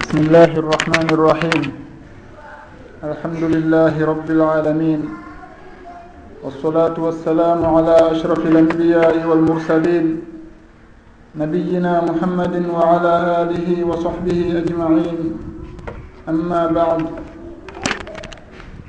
بسم 0.00 0.18
الله 0.18 0.52
الرحمن 0.62 1.06
الرحيم 1.12 1.62
الحمد 3.04 3.42
لله 3.54 3.94
رب 4.12 4.28
العالمين 4.30 5.00
والصلاة 6.44 6.96
والسلام 6.98 7.60
على 7.76 7.96
أشرف 8.12 8.40
الأنبياء 8.46 9.14
والمرسلين 9.28 10.06
نبينا 11.36 11.92
محمد 12.08 12.54
وعلى 12.74 13.12
آله 13.42 13.68
وصحبه 13.84 14.38
أجمعين 14.64 15.18
أما 16.28 16.62
بعد 16.72 17.00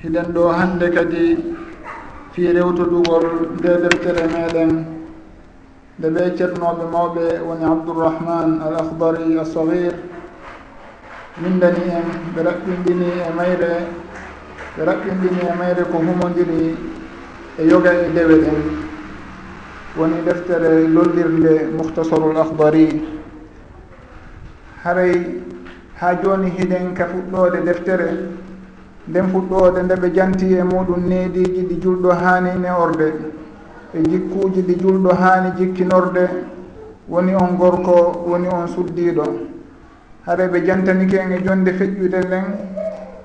hiɗen 0.04 0.28
ɗo 0.36 0.44
hannde 0.56 0.88
kadi 0.96 1.28
fii 2.32 2.52
rewtodugol 2.56 3.24
nde 3.60 3.72
deftere 3.84 4.24
meɗen. 4.34 4.72
Nde 6.00 6.08
ɓe 6.16 6.24
ceernoɓe 6.38 6.84
mawɓe 6.94 7.26
woni 7.48 7.66
abdourahman 7.66 8.50
al 8.66 8.76
ahdari 8.84 9.38
assahir 9.44 9.93
mindani 11.42 11.82
en 11.90 12.06
ɓe 12.36 12.42
raɓɓindini 12.44 13.06
e 13.28 13.34
mayre 13.36 13.72
ɓe 14.78 14.84
raɓɓindini 14.86 15.40
e 15.50 15.54
mayre 15.58 15.84
ko 15.92 15.98
humodiri 15.98 16.78
e 17.60 17.64
yoga 17.70 17.92
e 17.92 18.10
dewe 18.14 18.36
ɗen 18.44 18.60
woni 19.98 20.22
deftere 20.26 20.88
lollirde 20.88 21.70
muhtasarul 21.76 22.38
ahdari 22.38 23.02
haray 24.84 25.42
ha 26.00 26.14
joni 26.22 26.50
hiɗen 26.52 26.94
ka 26.94 27.06
fuɗɗode 27.08 27.64
deftere 27.66 28.10
nden 29.08 29.28
fuɗɗode 29.32 29.82
nde 29.84 29.96
ɓe 29.96 30.14
janti 30.14 30.54
e 30.54 30.62
muɗum 30.64 31.08
neediji 31.08 31.62
ɗi 31.70 31.76
julɗo 31.82 32.12
haani 32.12 32.60
neworde 32.62 33.08
e 33.96 34.02
jikkuji 34.10 34.62
ɗi 34.62 34.76
julɗo 34.82 35.10
hani 35.16 35.50
jikkinorde 35.58 36.30
woni 37.10 37.34
on 37.36 37.58
gorko 37.58 38.24
woni 38.28 38.48
on 38.48 38.68
suddiɗo 38.68 39.53
haɗa 40.26 40.48
ɓe 40.52 40.66
jantanike 40.66 41.18
en 41.20 41.32
e 41.32 41.44
jonde 41.46 41.72
feƴƴude 41.74 42.20
nden 42.26 42.46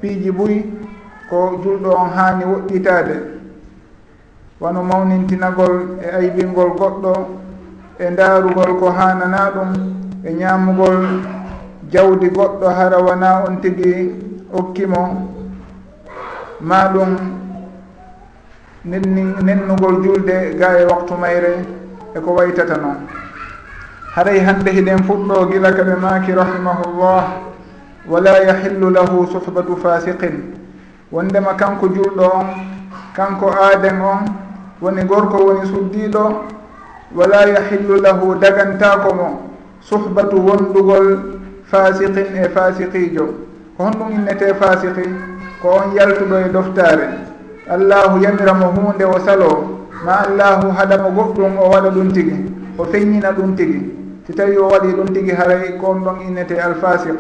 piiji 0.01 0.31
buy 0.31 0.65
ko 1.31 1.61
julɗo 1.63 1.91
on 1.95 2.11
haani 2.17 2.45
woɗɗitade 2.45 3.17
wano 4.61 4.83
mawnintinagol 4.83 5.75
e 6.03 6.09
aybingol 6.19 6.71
goɗɗo 6.79 7.13
e 7.99 8.11
ndaarugol 8.11 8.79
ko 8.81 8.91
haanana 8.91 9.51
ɗum 9.55 9.71
e 10.25 10.33
ñaamugol 10.33 10.99
jawdi 11.93 12.29
goɗɗo 12.37 12.67
hara 12.69 12.99
wona 12.99 13.45
on 13.47 13.61
tigi 13.61 13.93
okkimo 14.53 15.03
ma 16.61 16.89
ɗum 16.93 17.17
nenni 18.85 19.23
nennugol 19.43 20.03
julde 20.03 20.57
ga 20.59 20.79
e 20.81 20.85
waktu 20.85 21.15
mayre 21.15 21.53
eko 22.17 22.31
waytata 22.35 22.77
noon 22.77 22.97
haray 24.19 24.41
hande 24.41 24.71
hiɗen 24.71 24.99
fuɗɗo 25.07 25.47
gila 25.51 25.71
kaɓe 25.73 25.95
maaki 26.03 26.33
rahimahullah. 26.33 27.25
Wala 28.11 28.33
yahillu 28.43 28.91
lahu 28.91 29.27
suhbatu 29.31 29.77
fasiqin. 29.77 30.59
Wondema 31.13 31.55
kanko 31.55 31.87
julɗo 31.89 32.25
on 32.35 32.47
kanko 33.15 33.47
aaden 33.51 34.01
on 34.01 34.23
woni 34.83 35.05
gorko 35.05 35.37
woni 35.47 35.69
suddiɗo 35.71 36.25
wala 37.15 37.47
yahillu 37.47 38.01
lahu 38.03 38.35
dagantako 38.41 39.15
mo 39.15 39.29
suhbatu 39.81 40.37
wondugol 40.47 41.07
fasiqin 41.71 42.35
e 42.45 42.49
fasiqijo 42.49 43.25
ko 43.77 43.85
honɗum 43.85 44.11
innete 44.19 44.53
fasiqi 44.61 45.07
ko 45.63 45.69
on 45.79 45.95
yaltuɗo 45.97 46.37
e 46.47 46.49
doftare 46.53 47.07
allahu 47.71 48.19
yamiramo 48.23 48.67
hunde 48.75 49.05
o 49.05 49.19
salo 49.25 49.51
ma 50.05 50.27
allahu 50.27 50.71
haɗamo 50.77 51.09
goɗɗum 51.17 51.53
o 51.59 51.71
waɗa 51.71 51.91
ɗum 51.91 52.13
tigi 52.13 52.37
o 52.79 52.85
feññina 52.85 53.33
ɗum 53.33 53.57
tigi. 53.57 53.98
si 54.29 54.35
tawi 54.35 54.59
o 54.59 54.69
waɗi 54.69 54.93
ɗum 54.93 55.07
tigi 55.15 55.33
haray 55.33 55.79
ko 55.81 55.87
on 55.89 56.05
ɗon 56.05 56.21
innete 56.29 56.53
alfasiq 56.61 57.17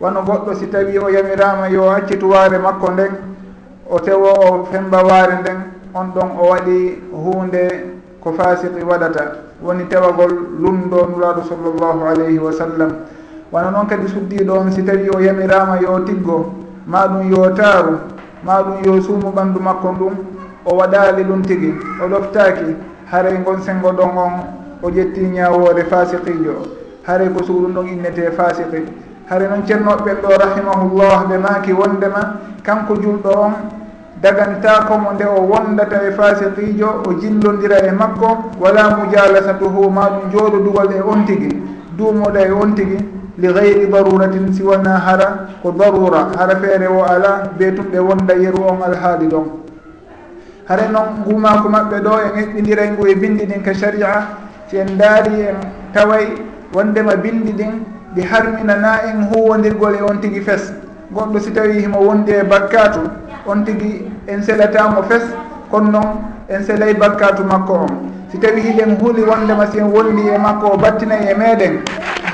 wano 0.00 0.22
goɗɗo 0.22 0.54
si 0.54 0.66
tawi 0.66 0.98
o 0.98 1.08
yamirama 1.08 1.68
yo 1.70 1.88
accitu 1.90 2.26
waare 2.28 2.58
makko 2.58 2.90
nden 2.90 3.12
o 3.88 4.00
tewo 4.00 4.26
o 4.34 4.64
femba 4.66 4.98
waare 5.04 5.38
nden 5.40 5.62
on 5.94 6.10
ɗon 6.12 6.30
o 6.42 6.50
waɗi 6.50 6.98
hunde 7.12 7.68
ko 8.20 8.32
fasiqi 8.32 8.82
waɗata. 8.82 9.46
Woni 9.62 9.84
tewagol 9.88 10.30
lumɗo 10.58 11.06
nuraɗo 11.14 11.42
sallllahu 11.46 12.02
alayhi 12.10 12.38
wa 12.38 12.50
sallam. 12.52 12.90
Wano 13.52 13.70
noon 13.70 13.86
kadi 13.86 14.08
suddiɗo 14.08 14.50
on 14.58 14.72
si 14.72 14.82
tawi 14.82 15.08
o 15.08 15.20
yamirama 15.20 15.78
yo 15.80 16.00
tiggo 16.04 16.52
ma 16.86 17.06
ɗum 17.06 17.30
yo 17.30 17.50
taaru 17.54 17.98
ma 18.42 18.62
ɗum 18.62 18.84
yo 18.84 19.00
suumu 19.00 19.30
ɓandu 19.30 19.60
makko 19.60 19.88
ɗum 19.98 20.14
o 20.64 20.74
waɗali 20.74 21.22
ɗum 21.24 21.42
tigi 21.46 21.74
o 22.02 22.08
ɗoftaki 22.08 22.74
haray 23.06 23.38
gon 23.44 23.62
sengo 23.62 23.92
ɗon 23.92 24.18
on 24.18 24.59
o 24.82 24.90
ƴetti 24.90 25.20
ñawore 25.20 25.84
fasiqijo 25.84 26.54
hare 27.06 27.28
ko 27.30 27.42
suuɗum 27.44 27.72
ɗon 27.74 27.88
innete 27.88 28.30
fasiqi 28.32 28.84
hare 29.30 29.48
noon 29.48 29.62
ceernoɓeɓen 29.66 30.16
ɗo 30.22 30.28
rahimahullah 30.38 31.26
ɓe 31.28 31.38
maaki 31.38 31.72
wondema 31.72 32.22
kanko 32.62 32.94
julɗo 33.02 33.30
on 33.30 33.52
dagantakomo 34.22 35.12
nde 35.14 35.24
o 35.24 35.40
wondata 35.48 35.96
e 36.08 36.10
fasiqijo 36.12 36.88
o 37.08 37.12
jillodira 37.20 37.78
e 37.86 37.90
makko 37.92 38.28
wala 38.60 38.96
mujalasatuhu 38.96 39.90
maɗum 39.90 40.30
jooɗodugal 40.32 40.90
e 40.92 41.00
on 41.02 41.24
tigi. 41.26 41.48
Duumoɗa 41.96 42.40
e 42.46 42.50
on 42.52 42.74
tigi 42.74 42.98
li 43.38 43.48
gayri 43.52 43.86
daruratin 43.88 44.52
siwana 44.52 44.98
hara 44.98 45.48
ko 45.62 45.70
darura 45.72 46.28
hara 46.36 46.56
feere 46.56 46.86
o 46.88 47.02
ala 47.04 47.50
be 47.58 47.72
tumɓe 47.72 47.98
wonda 47.98 48.34
yeru 48.34 48.62
on 48.68 48.82
alhaali 48.82 49.26
ɗon. 49.28 49.46
Hare 50.68 50.88
noon 50.92 51.08
ngumako 51.24 51.68
maɓɓe 51.68 51.96
ɗo 52.04 52.12
en 52.20 52.32
eɓɓidiray 52.42 52.90
ngu 52.92 53.06
e 53.06 53.14
bindi 53.14 53.46
ɗin 53.46 53.60
e 53.60 53.62
ka 53.62 53.72
sharia. 53.74 54.26
si 54.70 54.78
en 54.78 54.96
daari 54.96 55.40
en 55.50 55.56
taway 55.92 56.26
wondema 56.72 57.16
bindi 57.16 57.52
ɗin 57.52 57.82
ɗi 58.14 58.22
harminana 58.22 59.02
en 59.10 59.26
huwodirgol 59.26 59.94
e 59.94 60.02
on 60.02 60.20
tigui 60.20 60.40
fes. 60.40 60.72
Goɗɗo 61.12 61.40
si 61.40 61.50
tawi 61.50 61.82
himo 61.82 61.98
wondi 61.98 62.32
e 62.32 62.44
bakkatu 62.44 63.00
on 63.46 63.64
tigui 63.64 64.06
en 64.28 64.42
selatamo 64.42 65.02
fes 65.02 65.22
kono 65.70 65.90
noon 65.90 66.08
en 66.48 66.62
selay 66.62 66.94
bakkatu 66.94 67.42
makko 67.44 67.72
on. 67.72 67.92
Si 68.30 68.38
tawi 68.38 68.60
hiɗen 68.60 68.96
huuli 69.00 69.22
wondema 69.22 69.66
si 69.72 69.78
en 69.78 69.90
wondi 69.90 70.28
e 70.28 70.38
makko 70.38 70.66
o 70.74 70.76
battinayi 70.76 71.30
e 71.30 71.34
meɗen 71.34 71.80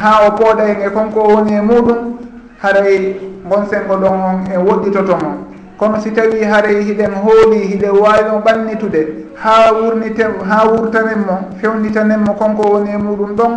ha 0.02 0.28
o 0.28 0.30
pooɗa 0.36 0.64
en 0.68 0.80
e 0.86 0.90
konko 0.90 1.20
o 1.20 1.28
woni 1.36 1.54
e 1.54 1.60
muɗum 1.60 2.18
haray 2.62 3.16
gonsengo 3.48 3.96
ɗon 3.96 4.12
on 4.12 4.44
en 4.52 4.60
woɗɗitoto 4.60 5.12
on 5.14 5.45
kono 5.78 6.00
si 6.00 6.10
tawi 6.10 6.44
haray 6.44 6.82
hiɗen 6.84 7.14
hooli 7.22 7.58
hiɗe 7.68 7.88
wawi 7.90 8.30
o 8.34 8.40
ɓannitude 8.40 9.00
ha 9.36 9.72
wurnite 9.72 10.24
ha 10.48 10.66
wurtanen 10.68 11.20
mo 11.26 11.36
fewnditanen 11.60 12.20
mo 12.20 12.32
konko 12.34 12.62
woni 12.72 12.90
e 12.90 12.96
muɗum 12.96 13.36
ɗon 13.36 13.52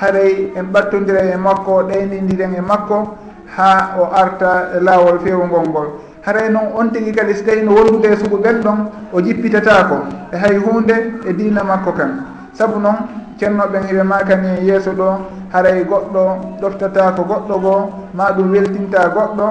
haray 0.00 0.52
en 0.54 0.66
ɓattodira 0.72 1.22
e 1.32 1.36
makko 1.36 1.82
ɗaynidiren 1.88 2.54
e 2.54 2.60
makko 2.60 3.16
ha 3.56 3.96
o 4.00 4.08
arta 4.14 4.80
laawol 4.80 5.18
fewugol 5.20 5.68
ngol. 5.68 5.88
Haray 6.24 6.50
noon 6.50 6.72
on 6.74 6.90
tigi 6.92 7.12
kadi 7.12 7.34
so 7.34 7.44
tawi 7.44 7.62
no 7.62 7.72
wondude 7.74 8.04
e 8.12 8.16
suɓuɓel 8.16 8.62
ɗon 8.62 8.78
o 9.12 9.20
jippitatako 9.20 9.96
e 10.32 10.36
hay 10.36 10.56
hunde 10.56 10.94
e 11.26 11.32
dina 11.32 11.64
makko 11.64 11.92
kan. 11.92 12.24
Saabu 12.52 12.78
noon 12.80 12.96
ceernoɓen 13.38 13.82
heɓe 13.88 14.02
makani 14.02 14.48
e 14.60 14.64
yeeso 14.64 14.92
ɗo 14.92 15.08
haray 15.52 15.84
goɗɗo 15.84 16.22
ɗoftata 16.60 17.12
ko 17.16 17.22
goɗɗo 17.24 17.58
goo 17.60 17.90
ma 18.14 18.32
ɗum 18.32 18.52
weltinta 18.52 19.08
goɗɗo 19.08 19.46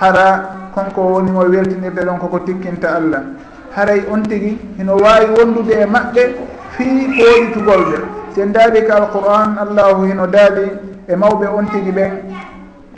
hara 0.00 0.63
konko 0.74 1.00
woni 1.00 1.30
mo 1.30 1.40
weltinirde 1.40 2.02
ɗon 2.04 2.18
koko 2.18 2.38
tikkinta 2.40 2.96
allah. 2.96 3.22
Haray 3.76 4.02
on 4.10 4.22
tigi 4.22 4.58
hino 4.78 4.96
wawi 4.96 5.26
wondude 5.38 5.74
e 5.82 5.86
maɓɓe 5.86 6.22
fii 6.76 7.06
koɗitugolɓe 7.16 7.96
sen 8.34 8.52
daari 8.52 8.82
ka 8.86 8.94
alquran 8.96 9.58
allahu 9.58 10.04
hino 10.06 10.26
daali 10.26 10.70
e 11.08 11.14
mawɓe 11.16 11.46
on 11.58 11.66
tigi 11.70 11.90
ɓen 11.92 12.10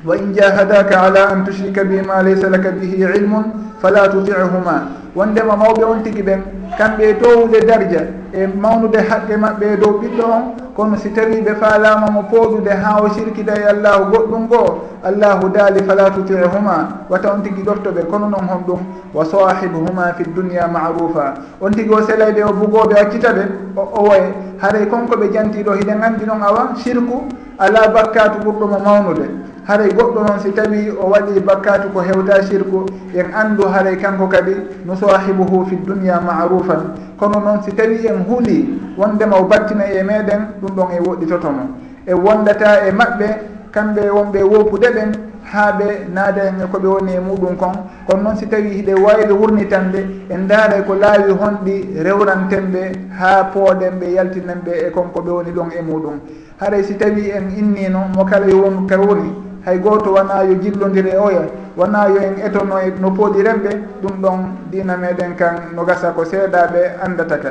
wa 0.05 0.17
in 0.17 0.33
jahadaka 0.35 1.01
ala 1.01 1.29
an 1.33 1.45
tushrika 1.45 1.85
bi 1.85 2.01
ma 2.01 2.23
laysa 2.23 2.49
laka 2.49 2.71
bihi 2.71 3.05
ilmun 3.05 3.45
fala 3.83 4.09
tutihuma 4.09 4.89
wondema 5.15 5.57
mawɓe 5.57 5.85
on 5.85 6.03
tigi 6.03 6.23
ɓen 6.23 6.41
kamɓe 6.79 7.03
e 7.11 7.15
towude 7.15 7.61
darja 7.67 8.03
e 8.33 8.47
mawnude 8.47 8.97
haqqe 8.99 9.37
maɓɓe 9.37 9.65
e 9.73 9.77
dow 9.77 9.93
ɓiɗɗo 10.01 10.25
on 10.25 10.43
kono 10.77 10.97
si 10.97 11.11
tawi 11.11 11.41
ɓe 11.41 11.55
faalama 11.61 12.11
mo 12.11 12.23
pooɗude 12.31 12.69
ha 12.71 13.01
o 13.03 13.09
sirkida 13.09 13.55
e 13.57 13.65
allahu 13.65 14.11
goɗɗum 14.13 14.47
goo 14.49 14.81
allahu 15.03 15.49
daali 15.49 15.83
fala 15.83 16.11
tutihuma 16.11 17.07
wata 17.09 17.33
on 17.33 17.43
tigui 17.43 17.63
ɗoftoɓe 17.63 18.05
kono 18.11 18.29
noon 18.29 18.47
hon 18.49 18.63
ɗum 18.67 18.81
wa 19.15 19.25
sahibuhuma 19.25 20.13
fi 20.17 20.25
dunia 20.25 20.69
marufa. 20.69 21.35
On 21.61 21.71
tigui 21.71 21.95
o 21.95 22.03
selayɓe 22.03 22.45
o 22.45 22.53
bugoɓe 22.53 22.95
accita 23.01 23.33
ɓe 23.33 23.43
o 23.77 23.81
owoye 24.01 24.35
haray 24.61 24.87
konko 24.87 25.17
ɓe 25.17 25.33
jantiɗo 25.33 25.73
hiɗen 25.73 26.03
andi 26.03 26.27
noon 26.27 26.43
awa 26.43 26.75
sirku 26.77 27.25
ala 27.59 27.89
bakkatu 27.89 28.39
ɓurɗomo 28.45 28.79
mawnude. 28.85 29.31
haray 29.67 29.91
goɗɗo 29.91 30.21
noon 30.23 30.39
si 30.41 30.53
tawi 30.53 30.91
o 30.91 31.11
waɗi 31.11 31.41
bakkatu 31.41 31.89
ko 31.93 32.01
hewta 32.01 32.43
sirku 32.43 32.87
en 33.15 33.35
andu 33.35 33.67
haray 33.67 33.97
kanko 33.97 34.29
kadi 34.29 34.55
nusahibuhu 34.87 35.67
fi 35.67 35.77
dunia 35.77 36.21
marufan. 36.21 36.95
Kono 37.19 37.41
noon 37.41 37.63
si 37.63 37.73
tawi 37.73 38.07
en 38.07 38.23
huuli 38.29 38.79
wondema 38.97 39.37
o 39.37 39.45
battinayi 39.45 39.99
e 39.99 40.03
meɗen 40.05 40.63
ɗum 40.63 40.77
ɗon 40.77 40.89
e 40.95 41.01
woɗɗitotomo. 41.01 41.63
E 42.07 42.15
wondata 42.15 42.87
e 42.87 42.93
maɓɓe 42.93 43.27
kamɓe 43.73 44.11
wonɓe 44.11 44.43
wopude 44.43 44.87
ɓen 44.95 45.13
haa 45.43 45.73
ɓe 45.73 46.07
naada 46.15 46.43
en 46.45 46.61
e 46.63 46.67
koɓe 46.71 46.87
woni 46.87 47.13
e 47.15 47.21
muɗum 47.21 47.57
kon. 47.57 47.75
Kono 48.07 48.23
noon 48.23 48.37
si 48.37 48.47
tawi 48.47 48.71
hiɗe 48.71 48.95
waylo 48.95 49.35
wurnitande 49.35 50.31
en 50.31 50.47
daaray 50.47 50.85
ko 50.87 50.95
laawi 50.95 51.33
honɗi 51.33 52.03
rewrantenɓe 52.05 53.11
haa 53.19 53.51
pooɗen 53.51 53.99
ɓe 53.99 54.13
yaltinan 54.15 54.63
ɓe 54.65 54.87
e 54.87 54.91
kon 54.93 55.11
ko 55.13 55.21
ɓe 55.23 55.31
woni 55.31 55.51
ɗon 55.51 55.71
e 55.75 55.83
muɗum. 55.83 56.21
Haray 56.61 56.85
si 56.85 56.95
tawi 56.95 57.31
en 57.31 57.51
innino 57.51 58.07
mo 58.15 58.25
kala 58.25 58.47
yo 58.47 58.63
won 58.63 58.87
ka 58.87 58.97
woni 58.97 59.46
hay 59.67 59.79
goto 59.79 60.13
wona 60.15 60.45
yo 60.45 60.55
jillodiri 60.63 61.11
e 61.11 61.17
oya 61.19 61.43
wona 61.77 62.09
yo 62.09 62.23
en 62.23 62.39
etono 62.39 62.79
e 62.79 62.95
no 63.01 63.11
pooɗi 63.11 63.43
remɓe 63.43 63.71
ɗum 64.03 64.21
ɗon 64.23 64.39
dina 64.71 64.97
meɗen 64.97 65.35
kan 65.37 65.75
no 65.75 65.85
gasa 65.85 66.13
ko 66.13 66.25
seeɗaɓe 66.25 67.03
andataka 67.03 67.51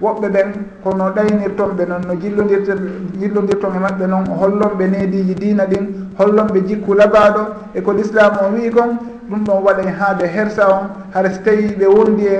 woɓɓe 0.00 0.28
ɓen 0.28 0.48
kono 0.84 1.10
ɗaynirtonɓe 1.10 1.86
noon 1.88 2.02
no 2.06 2.14
jillodirte 2.20 2.70
jillodirton 3.18 3.74
e 3.74 3.78
maɓɓe 3.78 4.06
noon 4.06 4.26
hollonɓe 4.40 4.86
neediji 4.86 5.34
diina 5.34 5.66
ɗin 5.66 6.14
hollonɓe 6.18 6.60
jikku 6.68 6.94
labaɗo 6.94 7.40
e 7.74 7.80
ko 7.82 7.92
l'islam 7.92 8.32
o 8.46 8.54
wi 8.54 8.70
kon 8.70 8.98
ɗum 9.28 9.44
ɗon 9.44 9.62
waɗa 9.64 9.82
haade 9.98 10.22
hersa 10.26 10.68
on 10.70 10.86
hara 11.14 11.30
so 11.32 11.40
tawi 11.44 11.74
ɓe 11.78 11.86
wondi 11.86 12.26
e 12.26 12.38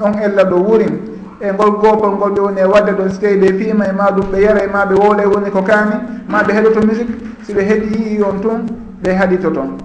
on 0.00 0.14
ella 0.22 0.44
ɗo 0.44 0.56
wurin 0.62 1.00
e 1.40 1.50
ngol 1.52 1.70
gopol 1.82 2.14
ngol 2.14 2.30
ɓe 2.30 2.40
woni 2.40 2.60
e 2.60 2.64
wadde 2.64 2.92
ɗon 2.94 3.10
so 3.10 3.20
tawi 3.20 3.36
ɓe 3.42 3.58
fiima 3.58 3.86
e 3.88 3.92
ma 3.92 4.10
ɗum 4.12 4.30
ɓe 4.30 4.38
yara 4.40 4.62
e 4.62 4.68
ma 4.68 4.84
ɓe 4.86 4.94
wowla 4.94 5.22
e 5.22 5.26
woni 5.26 5.50
ko 5.50 5.62
kaani 5.62 5.96
ma 6.28 6.42
ɓe 6.44 6.52
heɗoto 6.52 6.86
musique 6.86 7.31
siɓe 7.46 7.62
heeɗi 7.62 8.22
on 8.22 8.40
tun 8.40 8.66
ɓe 9.02 9.10
haɗito 9.14 9.50
toon. 9.50 9.76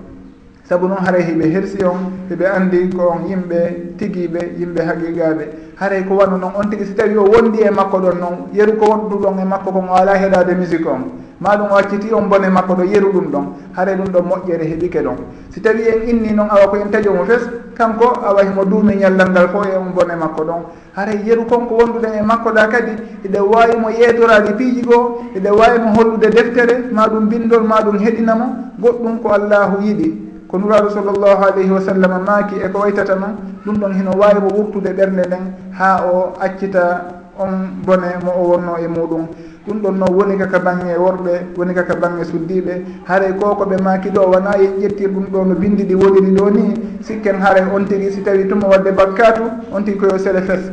Saabu 0.67 0.87
noon 0.87 0.99
haray 1.05 1.23
hiɓe 1.23 1.51
hersi 1.53 1.83
on 1.83 2.11
heɓe 2.29 2.45
anndi 2.45 2.89
ko 2.95 3.09
on 3.15 3.27
yimɓe 3.29 3.95
tigiiɓe 3.97 4.39
yimɓe 4.59 4.81
haqiqaaɓe 4.83 5.43
haray 5.79 6.03
ko 6.05 6.15
wanu 6.15 6.37
noon 6.37 6.51
on 6.55 6.69
tigi 6.69 6.85
si 6.85 6.93
tawi 6.93 7.17
o 7.17 7.23
wondi 7.23 7.59
e 7.61 7.69
makko 7.69 7.97
ɗon 7.99 8.19
noon 8.19 8.35
yeru 8.53 8.77
ko 8.77 8.85
wonduɗon 8.85 9.39
e 9.39 9.45
makko 9.45 9.71
kon 9.71 9.87
o 9.89 9.93
ala 9.95 10.13
heɗade 10.17 10.55
musique 10.57 10.85
on. 10.85 11.26
maɗum 11.39 11.71
o 11.71 11.75
acciti 11.77 12.13
on 12.13 12.27
bone 12.29 12.49
makko 12.49 12.73
ɗo 12.75 12.83
yeru 12.83 13.11
ɗum 13.13 13.31
ɗon. 13.31 13.45
Haare 13.75 13.95
ɗum 13.95 14.09
ɗon 14.11 14.23
moƴƴere 14.25 14.65
heɓike 14.65 15.01
ɗon. 15.03 15.15
Si 15.49 15.61
tawi 15.61 15.81
en 15.87 16.09
inni 16.09 16.33
noon 16.33 16.49
awa 16.49 16.67
ko 16.67 16.75
en 16.77 16.89
taƴo 16.91 17.13
mo 17.13 17.23
fes 17.25 17.43
kanko 17.75 18.13
awa 18.25 18.43
himo 18.43 18.65
duumi 18.65 18.95
ñallal 18.95 19.29
ngal 19.31 19.49
fof 19.49 19.65
e 19.67 19.77
on 19.77 19.91
bone 19.93 20.15
makko 20.17 20.43
ɗon. 20.43 20.61
Haray 20.95 21.21
yeru 21.25 21.45
konko 21.45 21.75
wonduɗen 21.75 22.13
e 22.19 22.21
makko 22.23 22.49
ɗa 22.51 22.67
kadi 22.69 22.91
eɗe 23.25 23.39
wawimo 23.39 23.89
yeedorade 23.89 24.53
piiji 24.57 24.81
goo 24.81 25.21
eɗe 25.35 25.49
wawimo 25.49 25.93
hollude 25.95 26.29
deftere 26.29 26.89
maɗum 26.91 27.27
bindol 27.29 27.63
maɗum 27.63 27.97
heɗinamo 27.99 28.45
goɗɗum 28.79 29.19
ko 29.21 29.29
allahu 29.29 29.81
yiɗi. 29.83 30.23
Ko 30.47 30.57
nuraɗo 30.57 30.89
sallllahu 30.89 31.43
alayhi 31.43 31.71
wa 31.71 31.81
sallam 31.81 32.23
maaki 32.25 32.55
e 32.65 32.69
ko 32.71 32.79
waytata 32.79 33.15
noon 33.15 33.35
ɗum 33.65 33.75
ɗon 33.79 33.93
hino 33.93 34.11
wawi 34.17 34.39
mo 34.41 34.49
ɓurtude 34.49 34.93
ɓerle 34.95 35.27
nden 35.27 35.53
ha 35.77 36.01
o 36.07 36.33
accita 36.39 37.13
on 37.37 37.83
bone 37.85 38.09
mo 38.23 38.31
o 38.31 38.41
wonno 38.51 38.77
e 38.79 38.87
muɗum. 38.87 39.27
ɗum 39.67 39.81
ɗon 39.81 39.97
noon 39.99 40.13
woni 40.15 40.37
kaka 40.37 40.59
bange 40.59 40.95
worɓe 40.97 41.33
woni 41.57 41.73
kaka 41.73 41.95
bange 41.95 42.23
suddiɓe. 42.23 42.73
Haray 43.05 43.33
koko 43.39 43.65
ɓe 43.65 43.77
maki 43.83 44.09
ɗo 44.09 44.21
wona 44.31 44.57
yen 44.57 44.79
ƴettir 44.81 45.09
ɗum 45.09 45.25
ɗo 45.31 45.45
no 45.45 45.55
bindi 45.55 45.83
ɗi 45.83 45.95
woniri 45.95 46.31
ɗo 46.31 46.49
ni. 46.49 46.73
Sikken 47.01 47.41
haray 47.41 47.63
on 47.75 47.83
tigui 47.85 48.11
si 48.11 48.21
tawi 48.21 48.47
tuma 48.47 48.67
wadde 48.67 48.91
bakkatu 48.95 49.43
on 49.73 49.81
tigui 49.83 49.99
koyo 50.07 50.17
sele 50.17 50.41
fes. 50.41 50.71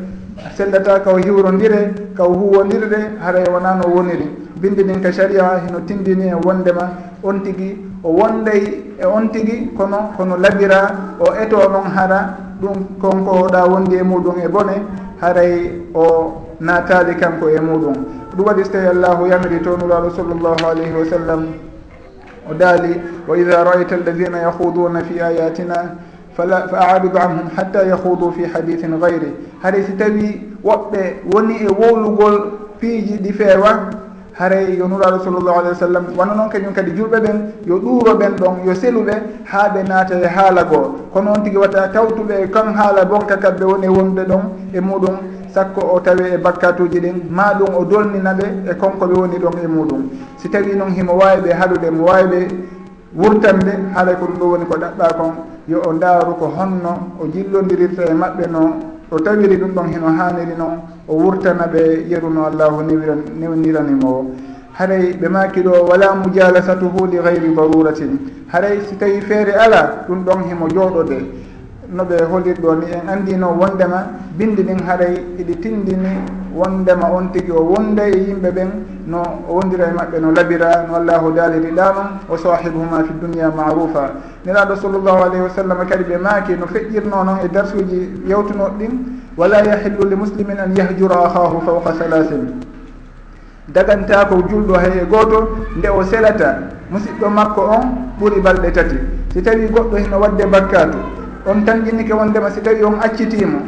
Sellata 0.56 1.00
kaw 1.00 1.16
hiwrodire 1.16 1.94
kaw 2.16 2.28
huwodirde 2.32 3.18
haray 3.20 3.44
wona 3.52 3.74
no 3.74 3.88
woniri 3.94 4.28
bindi 4.60 4.82
ɗin 4.84 5.00
ka 5.02 5.12
sharia 5.12 5.60
hino 5.66 5.80
tindini 5.86 6.28
e 6.28 6.34
wondema 6.34 6.90
on 7.22 7.40
tigui 7.42 7.76
o 8.02 8.08
wonday 8.10 8.94
e 8.98 9.04
on 9.04 9.28
tigui 9.30 9.70
kono 9.76 10.12
kono 10.16 10.36
labira 10.36 11.16
o 11.18 11.34
eto 11.34 11.56
noon 11.68 11.90
hara 11.94 12.36
ɗum 12.60 12.98
konko 13.00 13.30
oɗa 13.44 13.66
wondi 13.66 13.96
e 13.96 14.02
muɗum 14.02 14.36
e 14.44 14.48
bone. 14.48 14.76
Haray 15.20 15.82
o 15.94 16.42
natali 16.60 17.14
kanko 17.16 17.48
e 17.48 17.60
muɗum. 17.60 17.94
ɗum 18.36 18.46
waɗi 18.46 18.64
so 18.64 18.70
tawi 18.72 18.86
allahu 18.86 19.26
yamiri 19.26 19.60
to 19.62 19.76
nuraɗo 19.76 20.10
sallllahu 20.10 20.64
alayhi 20.66 20.92
wa 20.92 21.04
sallam. 21.06 21.46
O 22.50 22.54
daali 22.54 23.00
wa 23.26 23.36
ida 23.38 23.64
raita 23.64 23.94
alladina 23.96 24.38
yahuduna 24.42 25.04
fi 25.04 25.20
ayatina 25.20 25.96
fala 26.36 26.68
fa 26.68 26.76
aridu 26.94 27.16
anhum 27.18 27.48
hatta 27.56 27.84
yahudu 27.86 28.32
fi 28.36 28.44
hadithin 28.44 28.98
gayri 29.00 29.32
haray 29.62 29.82
si 29.84 29.92
tawi 29.96 30.42
woɓɓe 30.62 31.30
woni 31.32 31.54
e 31.64 31.68
wowlugol 31.68 32.52
piiji 32.80 33.18
ɗi 33.22 33.32
feewa 33.32 33.90
haray 34.34 34.76
yo 34.76 34.88
nuraɗo 34.88 35.22
sallllahu 35.24 35.58
alah 35.62 35.70
wa 35.72 35.74
sallam 35.78 36.04
wona 36.18 36.34
noon 36.34 36.50
kañum 36.50 36.74
kadi 36.74 36.90
julɓe 36.90 37.18
ɓen 37.22 37.38
yo 37.66 37.78
ɗuuro 37.78 38.14
ɓen 38.18 38.34
ɗon 38.36 38.66
yo 38.66 38.74
seluɓe 38.74 39.14
haa 39.44 39.68
ɓe 39.74 39.82
naata 39.88 40.18
e 40.20 40.26
haala 40.26 40.64
goo. 40.64 40.94
Kono 41.12 41.32
on 41.32 41.42
tigi 41.44 41.56
watta 41.56 41.88
tawtuɓe 41.92 42.42
e 42.44 42.46
kan 42.50 42.74
haala 42.74 43.04
bonka 43.04 43.36
kamɓe 43.36 43.64
woni 43.64 43.86
e 43.86 43.88
wonde 43.88 44.22
ɗon 44.26 44.42
e 44.74 44.80
muɗum. 44.80 45.16
sakko 45.54 45.80
o 45.94 46.00
tawi 46.00 46.34
e 46.34 46.38
bakkatuji 46.38 47.00
ɗin 47.00 47.16
ma 47.30 47.54
ɗum 47.54 47.74
o 47.78 47.84
dolninaɓe 47.84 48.46
e 48.70 48.74
konkoɓe 48.74 49.14
woni 49.14 49.38
ɗon 49.38 49.56
e 49.62 49.66
muɗum. 49.66 50.02
Si 50.36 50.48
tawi 50.48 50.74
noon 50.76 50.90
himo 50.92 51.12
wawi 51.14 51.40
ɓe 51.42 51.52
haɗude 51.52 51.90
mo 51.90 52.04
wawi 52.06 52.26
ɓe 52.28 52.48
wurtande 53.16 53.72
haɗa 53.94 54.14
ko 54.14 54.26
ɗum 54.26 54.38
ɗo 54.38 54.46
woni 54.50 54.64
ko 54.66 54.74
ɗaɗɗa 54.76 55.14
kon 55.16 55.32
yo 55.68 55.80
o 55.86 55.92
ndaaru 55.92 56.34
ko 56.38 56.46
honno 56.56 56.92
o 57.20 57.26
jillodirirta 57.32 58.02
e 58.10 58.14
maɓɓe 58.14 58.50
no 58.50 58.62
o 59.10 59.18
tawiri 59.20 59.56
ɗum 59.56 59.70
ɗon 59.74 59.86
heno 59.92 60.06
haniri 60.18 60.54
noon 60.58 60.78
o 61.08 61.14
wurtana 61.14 61.66
ɓe 61.66 62.06
yeruno 62.10 62.46
allahu 62.46 62.82
niranimo 62.82 64.08
o 64.08 64.26
haray 64.72 65.12
ɓe 65.20 65.28
maki 65.28 65.60
ɗo 65.62 65.86
wala 65.88 66.14
mujalasatuhu 66.14 67.06
li 67.06 67.18
gayri 67.22 67.54
daruratin. 67.54 68.18
Haray 68.52 68.80
si 68.88 68.96
tawi 68.96 69.20
feere 69.20 69.52
ala 69.54 70.04
ɗum 70.08 70.24
ɗon 70.24 70.42
himo 70.48 70.68
jooɗode. 70.68 71.18
no 71.94 72.04
ɓe 72.04 72.16
holirɗo 72.30 72.74
ni 72.80 72.86
en 72.90 73.08
andino 73.08 73.54
wondema 73.54 74.06
bindi 74.36 74.62
ɗin 74.62 74.80
haray 74.86 75.14
iɗi 75.38 75.54
tindini 75.60 76.18
wondema 76.52 77.06
on 77.14 77.30
tigi 77.32 77.52
o 77.52 77.62
wonda 77.62 78.02
e 78.08 78.18
yimɓe 78.18 78.50
ɓen 78.50 78.70
no 79.06 79.22
o 79.48 79.54
wondira 79.54 79.86
e 79.86 79.92
maɓɓe 79.92 80.18
no 80.20 80.30
labira 80.32 80.86
no 80.88 80.96
allahu 80.96 81.32
daaliri 81.32 81.70
ɗamam 81.70 82.18
o 82.28 82.36
sahibuhuma 82.36 83.04
fi 83.04 83.12
dunia 83.20 83.50
marufa 83.54 84.10
niraɗo 84.44 84.74
sallllahu 84.76 85.22
alayhi 85.22 85.42
wa 85.42 85.50
sallam 85.50 85.86
kadi 85.86 86.02
ɓe 86.04 86.18
maaki 86.18 86.52
no 86.58 86.66
feƴƴirno 86.66 87.24
noon 87.24 87.38
e 87.44 87.48
darsuji 87.48 88.10
yewtunoɗo 88.26 88.74
ɗin 88.78 88.92
wala 89.36 89.62
yahillu 89.62 90.08
li 90.08 90.16
muslimin 90.16 90.58
an 90.58 90.74
yahjura 90.74 91.14
ahahu 91.26 91.60
fawqa 91.64 91.94
halasin 92.00 92.58
daganta 93.68 94.26
ko 94.26 94.42
julɗo 94.50 94.74
hay 94.74 94.98
e 94.98 95.06
goto 95.06 95.58
nde 95.76 95.88
o 95.88 96.02
selata 96.02 96.58
musidɗo 96.90 97.30
makko 97.30 97.60
on 97.62 97.86
ɓuuri 98.18 98.40
balɗe 98.40 98.70
tati. 98.72 98.96
Si 99.32 99.42
tawi 99.42 99.66
goɗɗo 99.66 99.96
hino 99.96 100.18
wadde 100.18 100.44
bakkatu 100.46 100.98
on 101.46 101.64
tan 101.64 101.84
jinnike 101.84 102.12
wondema 102.12 102.50
si 102.50 102.60
tawi 102.60 102.82
on 102.84 102.98
accitimo 103.00 103.58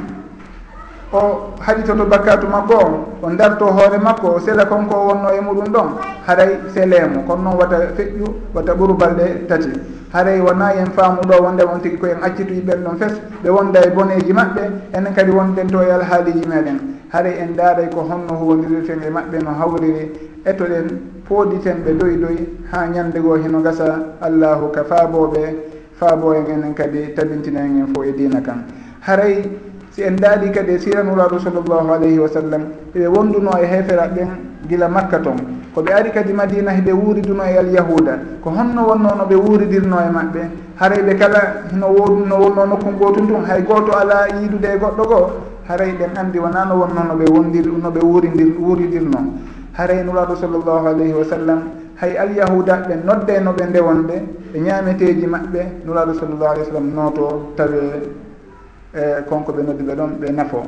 o 1.12 1.52
haɗitoto 1.61 2.05
bakkatu 2.05 2.46
makko 2.49 2.75
o 2.75 3.26
o 3.26 3.31
darto 3.31 3.67
hoore 3.67 3.99
makko 3.99 4.26
o 4.37 4.40
sela 4.40 4.64
konko 4.67 4.94
wonno 5.06 5.31
e 5.31 5.40
muɗum 5.40 5.69
ɗon 5.73 5.88
haray 6.26 6.58
seleemo 6.75 7.23
kono 7.26 7.43
noon 7.43 7.56
wata 7.58 7.76
feƴƴu 7.96 8.26
wata 8.55 8.73
ɓuru 8.75 8.94
balɗe 8.94 9.46
tati. 9.49 9.69
Haray 10.12 10.40
wona 10.40 10.73
yen 10.75 10.87
faamuɗo 10.96 11.43
wondema 11.43 11.73
on 11.75 11.81
tigui 11.81 11.99
koyen 11.99 12.23
accituyi 12.23 12.61
ɓen 12.61 12.82
ɗon 12.84 12.96
fes 12.99 13.12
ɓe 13.44 13.50
wonda 13.50 13.81
e 13.87 13.90
boneji 13.90 14.32
maɓɓe 14.32 14.62
enen 14.94 15.14
kadi 15.14 15.31
wonden 15.31 15.69
to 15.69 15.82
e 15.82 15.90
alhaaliji 15.90 16.46
meɗen. 16.49 16.78
Haray 17.12 17.38
en 17.38 17.55
daaray 17.56 17.88
ko 17.90 18.00
honno 18.02 18.34
huwodirirten 18.34 19.02
e 19.06 19.11
maɓɓe 19.11 19.43
no 19.44 19.50
hawriri 19.55 20.11
etoɗen 20.44 20.87
pooɗiten 21.28 21.84
ɓe 21.84 21.93
doyi 21.99 22.17
doyi 22.17 22.49
ha 22.73 22.87
ñandego 22.87 23.37
heno 23.37 23.61
gasa 23.62 23.99
allahu 24.20 24.70
ka 24.73 24.82
faaboɓe 24.84 25.75
faabo 25.99 26.33
faaboya 26.33 26.55
enen 26.55 26.75
kadi 26.75 27.15
tabintina 27.15 27.61
enen 27.61 27.93
fo 27.95 28.05
e 28.05 28.12
dina 28.12 28.41
kan. 28.41 28.65
Haray 29.00 29.49
si 29.91 30.03
en 30.03 30.17
daaɗi 30.17 30.50
kadi 30.53 30.73
e 30.73 30.79
siranuraɗo 30.79 31.38
sallllahu 31.38 31.91
alayhi 31.93 32.19
wa 32.19 32.29
sallam 32.29 32.62
eɓe 32.95 33.07
wonduno 33.07 33.50
e 33.59 33.65
heferaɓe 33.67 34.15
ɓen 34.15 34.29
gila 34.69 34.88
makka 34.88 35.19
toon 35.21 35.37
ko 35.75 35.83
ɓe 35.83 35.93
ari 35.93 36.11
kadi 36.11 36.33
madina 36.33 36.71
heɓe 36.73 36.93
wuuriduno 36.93 37.43
e 37.45 37.57
alyahuda 37.57 38.19
ko 38.43 38.50
honno 38.50 38.87
wonno 38.88 39.15
no 39.17 39.25
ɓe 39.25 39.35
wuuridirno 39.35 39.97
e 39.97 40.11
maɓɓe. 40.12 40.43
Haray 40.76 41.03
ɓe 41.03 41.15
kala 41.17 41.41
no 41.73 41.87
woɗum 41.88 42.31
wonno 42.31 42.67
nokku 42.67 42.91
gotum 42.99 43.26
tun 43.29 43.45
hay 43.49 43.62
goto 43.62 43.93
ala 43.97 44.29
yiidude 44.29 44.69
e 44.69 44.79
goɗɗo 44.79 45.05
goo 45.09 45.31
haray 45.69 45.93
ɗen 45.97 46.17
andi 46.17 46.38
wona 46.38 46.65
no 46.65 46.75
wonno 46.76 47.03
no 47.09 47.15
ɓe 47.17 47.31
wondir 47.33 47.67
no 47.67 47.91
ɓe 47.91 48.00
wuuridir 48.05 48.53
wuuridirno. 48.61 49.19
Haray 49.73 50.05
nuraɗo 50.05 50.37
sallllahu 50.37 50.87
alayhi 50.87 51.12
wa 51.12 51.25
sallam 51.25 51.61
hay 52.00 52.17
alyahuda 52.19 52.76
ɓe 52.88 52.95
nodday 53.05 53.41
no 53.41 53.53
ɓe 53.53 53.65
ndewonde 53.71 54.07
ɓe 54.12 54.17
ɓe 54.53 54.59
ñaameteeji 54.61 55.26
maɓɓe 55.26 55.61
nuraaɗo 55.85 56.12
sallllahu 56.15 56.50
alih 56.53 56.62
w 56.62 56.67
sallam 56.69 56.88
nooto 56.95 57.26
tawe 57.57 57.81
e, 58.95 59.23
konko 59.29 59.53
ɓe 59.53 59.62
noddi 59.62 59.83
ɓe 59.85 59.95
ɗon 59.97 60.11
ɓe 60.21 60.29
nafo. 60.33 60.62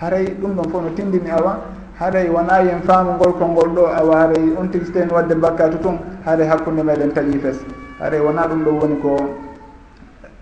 Haray 0.00 0.26
ɗum 0.40 0.52
ɗon 0.56 0.68
fof 0.70 0.82
no 0.82 0.90
tindini 0.96 1.30
awa. 1.30 1.58
Haray 1.98 2.28
wona 2.28 2.60
yen 2.62 2.82
faamugol 2.82 3.32
kolngol 3.38 3.68
ɗo 3.74 3.86
awa 3.86 4.16
haray 4.20 4.52
on 4.58 4.68
tigi 4.68 4.84
so 4.86 4.92
tawi 4.92 5.06
no 5.06 5.14
wadde 5.14 5.34
bakkatu 5.34 5.78
tun 5.82 5.96
haray 6.24 6.46
hakkunde 6.48 6.82
meɗen 6.82 7.12
taƴi 7.14 7.38
fes. 7.40 7.64
Haray 8.00 8.20
wona 8.20 8.46
ɗum 8.46 8.64
ɗo 8.64 8.70
woni 8.80 8.96
ko 9.00 9.16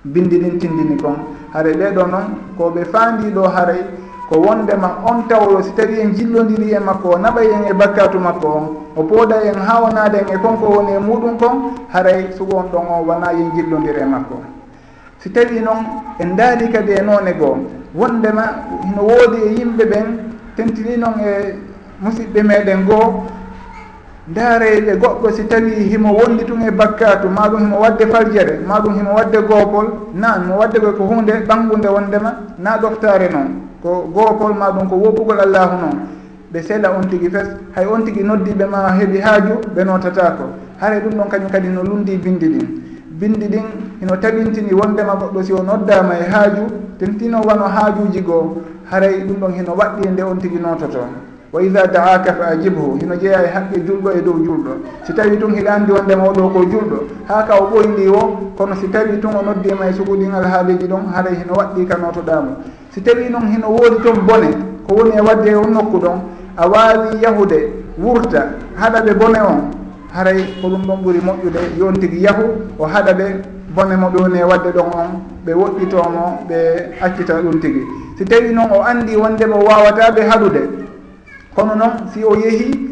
bindi 0.05 0.39
ɗin 0.39 0.59
tindini 0.59 0.97
kon. 1.01 1.17
Haray 1.53 1.75
ɓeɗo 1.75 2.07
noon 2.11 2.25
ko 2.59 2.71
ɓe 2.71 2.85
faandi 2.85 3.31
ɗo 3.31 3.43
haray 3.47 3.81
ko 4.33 4.41
wondema 4.41 4.97
on 5.05 5.29
tawro 5.29 5.63
si 5.63 5.73
tawi 5.77 6.01
en 6.01 6.15
jillodiri 6.17 6.73
e 6.73 6.79
makko 6.79 7.09
o 7.09 7.19
naɓay 7.19 7.49
en 7.53 7.65
e 7.69 7.75
bakkatu 7.75 8.19
makko 8.19 8.49
on 8.49 8.65
o 8.97 9.03
pooda 9.03 9.37
en 9.45 9.61
ha 9.61 9.81
wonade 9.83 10.25
e 10.25 10.37
konko 10.39 10.67
woni 10.73 10.93
e 10.93 10.99
muɗum 10.99 11.37
kon 11.37 11.75
haray 11.93 12.33
sugo 12.37 12.57
on 12.57 12.71
ɗon 12.73 12.87
o 12.89 13.05
wona 13.05 13.33
yen 13.33 13.53
jillodiri 13.55 14.01
e 14.01 14.05
makko. 14.05 14.41
Si 15.19 15.31
tawi 15.31 15.61
noon 15.61 15.85
en 16.19 16.35
daari 16.37 16.71
kadi 16.73 16.93
e 16.93 17.03
noone 17.03 17.35
goo 17.39 17.59
wondema 17.95 18.45
no 18.97 19.03
woodi 19.03 19.37
e 19.37 19.53
yimɓe 19.59 19.85
ɓen 19.85 20.07
tentini 20.57 20.97
noon 20.97 21.21
e 21.21 21.55
musidɓe 22.01 22.43
meɗen 22.43 22.85
goo 22.87 23.25
ndaareeɓe 24.29 24.97
goɗɗo 24.97 25.31
si 25.31 25.45
tawi 25.45 25.73
himo 25.91 26.09
wondi 26.15 26.45
tun 26.45 26.63
e 26.63 26.71
bakkatu 26.71 27.29
maɗum 27.29 27.61
himo 27.61 27.81
wadde 27.81 28.07
faljere 28.07 28.61
maɗum 28.67 28.95
himo 28.97 29.13
wadde 29.15 29.43
goopol 29.43 29.87
nan 30.15 30.47
mo 30.47 30.57
wadde 30.57 30.81
koy 30.81 30.93
ko 30.97 31.05
hunde 31.05 31.33
ɓangunde 31.47 31.89
wondema 31.89 32.33
na 32.59 32.79
ɗoftare 32.79 33.29
noon. 33.31 33.62
ko 33.83 34.07
gookol 34.15 34.55
ma 34.55 34.71
ɗum 34.71 34.89
ko 34.89 34.97
woppugol 34.97 35.41
allahu 35.41 35.77
noon 35.83 35.99
ɓe 36.53 36.63
sela 36.63 36.91
on 36.93 37.09
tigui 37.09 37.31
fes 37.31 37.49
hay 37.75 37.87
on 37.87 38.05
tigui 38.05 38.23
noddiɓe 38.23 38.65
ma 38.67 38.93
heeɓi 38.99 39.19
haaju 39.21 39.55
ɓe 39.75 39.85
notatako 39.85 40.45
ko. 40.45 40.63
Ɗum 41.03 41.15
ɗon 41.19 41.29
kañum 41.31 41.51
kadi 41.51 41.69
no 41.69 41.83
lundi 41.83 42.17
bindi 42.17 42.47
ɗin. 42.49 42.69
Bindi 43.11 43.47
ɗin 43.49 43.67
ino 44.03 44.17
taɓintini 44.17 44.73
wondema 44.75 45.15
goɗɗo 45.15 45.43
si 45.43 45.53
o 45.53 45.63
noddama 45.63 46.15
e 46.19 46.25
haaju 46.31 46.63
tentino 46.99 47.41
wano 47.43 47.65
haajuji 47.65 48.21
goo 48.23 48.63
haray 48.91 49.25
ɗum 49.27 49.37
ɗon 49.41 49.53
hino 49.53 49.73
waɗɗi 49.75 50.07
e 50.07 50.11
nde 50.11 50.23
on 50.23 50.37
tigui 50.39 50.61
nototo 50.61 50.99
wa 51.53 51.63
ida 51.63 51.87
daaka 51.87 52.33
fa 52.35 52.47
ajibhu 52.53 52.99
hino 53.01 53.15
jeeya 53.17 53.45
e 53.45 53.49
haqqe 53.49 53.81
julɗo 53.87 54.11
e 54.13 54.23
dow 54.23 54.39
julɗo. 54.39 54.73
Si 55.05 55.13
tawi 55.15 55.39
tun 55.39 55.55
hiɗa 55.55 55.73
anndi 55.75 55.93
wondema 55.93 56.25
oɗo 56.25 56.49
ko 56.53 56.61
julɗo 56.65 56.99
ha 57.29 57.43
ka 57.49 57.55
o 57.61 57.67
ɓoyndi 57.71 58.09
o 58.09 58.53
kono 58.57 58.75
si 58.75 58.89
tawi 58.89 59.19
tun 59.21 59.35
o 59.35 59.43
noddima 59.43 59.87
e 59.89 59.93
suguɗingal 59.93 60.45
alhaaliji 60.45 60.87
ɗon 60.87 61.13
haray 61.15 61.35
hino 61.35 61.55
waɗɗi 61.55 61.87
ka 61.87 61.97
notoɗamo 61.97 62.57
si 62.95 63.01
tawi 63.01 63.29
noon 63.29 63.49
hino 63.49 63.69
woodi 63.73 64.03
toon 64.05 64.21
bone 64.29 64.51
ko 64.87 64.95
woni 64.95 65.17
e 65.17 65.21
wadde 65.21 65.49
e 65.51 65.55
on 65.55 65.71
nokku 65.73 65.99
ɗon 65.99 66.19
a 66.57 66.69
waawi 66.69 67.23
yahude 67.23 67.59
wurta 67.99 68.53
haɗa 68.77 69.01
ɓe 69.01 69.15
bone 69.15 69.41
on. 69.41 69.61
Haray 70.13 70.45
ko 70.61 70.69
ɗum 70.69 70.83
ɗon 70.87 70.99
ɓuri 71.05 71.21
moƴƴude 71.25 71.61
yon 71.79 71.93
tigi 72.01 72.21
yahu 72.23 72.45
o 72.79 72.85
haɗa 72.87 73.13
ɓe 73.15 73.25
bone 73.75 73.97
mo 73.97 74.09
ɓe 74.11 74.19
woni 74.21 74.39
e 74.39 74.45
wadde 74.45 74.71
ɗon 74.77 74.89
on 74.93 75.11
ɓe 75.47 75.53
woɗɗitomo 75.55 76.45
ɓe 76.49 76.57
accita 77.01 77.41
ɗum 77.43 77.61
tigi. 77.61 77.81
Si 78.19 78.25
tawi 78.25 78.53
noon 78.53 78.71
o 78.71 78.83
anndi 78.83 79.17
wondemo 79.17 79.57
wawata 79.57 80.11
ɓe 80.13 80.23
haɗude 80.29 80.61
kono 81.55 81.75
noon 81.75 82.09
si 82.13 82.23
o 82.25 82.35
yeehi 82.37 82.92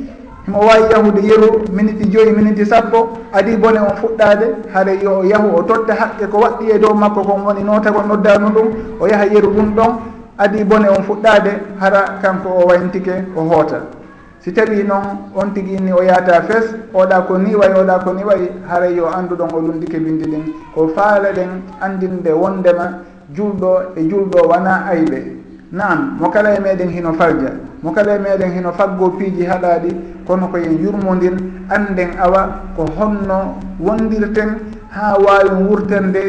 mo 0.51 0.59
wawi 0.61 0.91
yahude 0.93 1.21
yeru 1.23 1.63
miniti 1.73 2.05
joyi 2.09 2.33
miniti 2.33 2.67
sappo 2.67 3.19
adi 3.33 3.57
bone 3.57 3.79
on 3.79 3.97
fuɗɗade 4.01 4.47
haɗa 4.75 4.93
yo 5.03 5.23
yahu 5.25 5.57
o 5.57 5.63
totta 5.63 5.95
haqqe 5.95 6.27
ko 6.27 6.39
waɗɗi 6.39 6.71
e 6.75 6.79
dow 6.79 6.95
makko 6.95 7.23
kon 7.23 7.43
woni 7.47 7.63
nota 7.63 7.91
noddanu 7.91 8.49
ɗum 8.51 8.69
o 9.01 9.07
yaha 9.07 9.25
yeru 9.27 9.49
ɗum 9.55 9.75
ɗon 9.77 9.93
adi 10.39 10.65
bone 10.65 10.89
on 10.89 11.03
fuɗɗade 11.03 11.51
hara 11.81 12.19
kanko 12.23 12.49
o 12.49 12.67
wayntike 12.69 13.13
o 13.37 13.41
hoota. 13.43 13.81
Si 14.41 14.53
tawi 14.53 14.83
noon 14.85 15.29
on 15.37 15.53
tigui 15.55 15.77
inni 15.77 15.93
o 15.93 16.03
yaata 16.03 16.43
fes 16.43 16.75
oɗa 16.95 17.27
ko 17.27 17.37
ni 17.39 17.55
wayi 17.55 17.75
oɗa 17.75 17.99
ko 18.05 18.13
ni 18.15 18.25
wayi 18.25 18.49
haray 18.69 18.95
yo 18.97 19.07
andu 19.07 19.37
ɗon 19.37 19.49
o 19.55 19.61
lundike 19.61 19.99
bindi 20.01 20.25
ɗin 20.31 20.45
ko 20.75 20.89
faala 20.97 21.31
ɗen 21.33 21.61
andinde 21.81 22.33
wondema 22.33 23.05
julɗo 23.35 23.93
e 23.97 24.03
julɗo 24.09 24.49
wona 24.49 24.87
ayɓe 24.91 25.40
naam 25.73 26.19
mo 26.19 26.31
kala 26.31 26.55
e 26.57 26.61
meɗen 26.61 26.91
hino 26.91 27.13
farja. 27.15 27.55
Mo 27.83 27.93
kala 27.93 28.17
e 28.17 28.19
meɗen 28.19 28.53
hino 28.53 28.73
faggo 28.73 29.11
piiji 29.19 29.47
haɗaɗi 29.47 29.91
kono 30.27 30.49
koyen 30.49 30.79
yurmodin 30.83 31.37
anden 31.71 32.11
awa 32.19 32.73
ko 32.77 32.87
honno 32.99 33.55
wondirten 33.79 34.59
ha 34.91 35.17
wawi 35.19 35.63
wurtende 35.71 36.23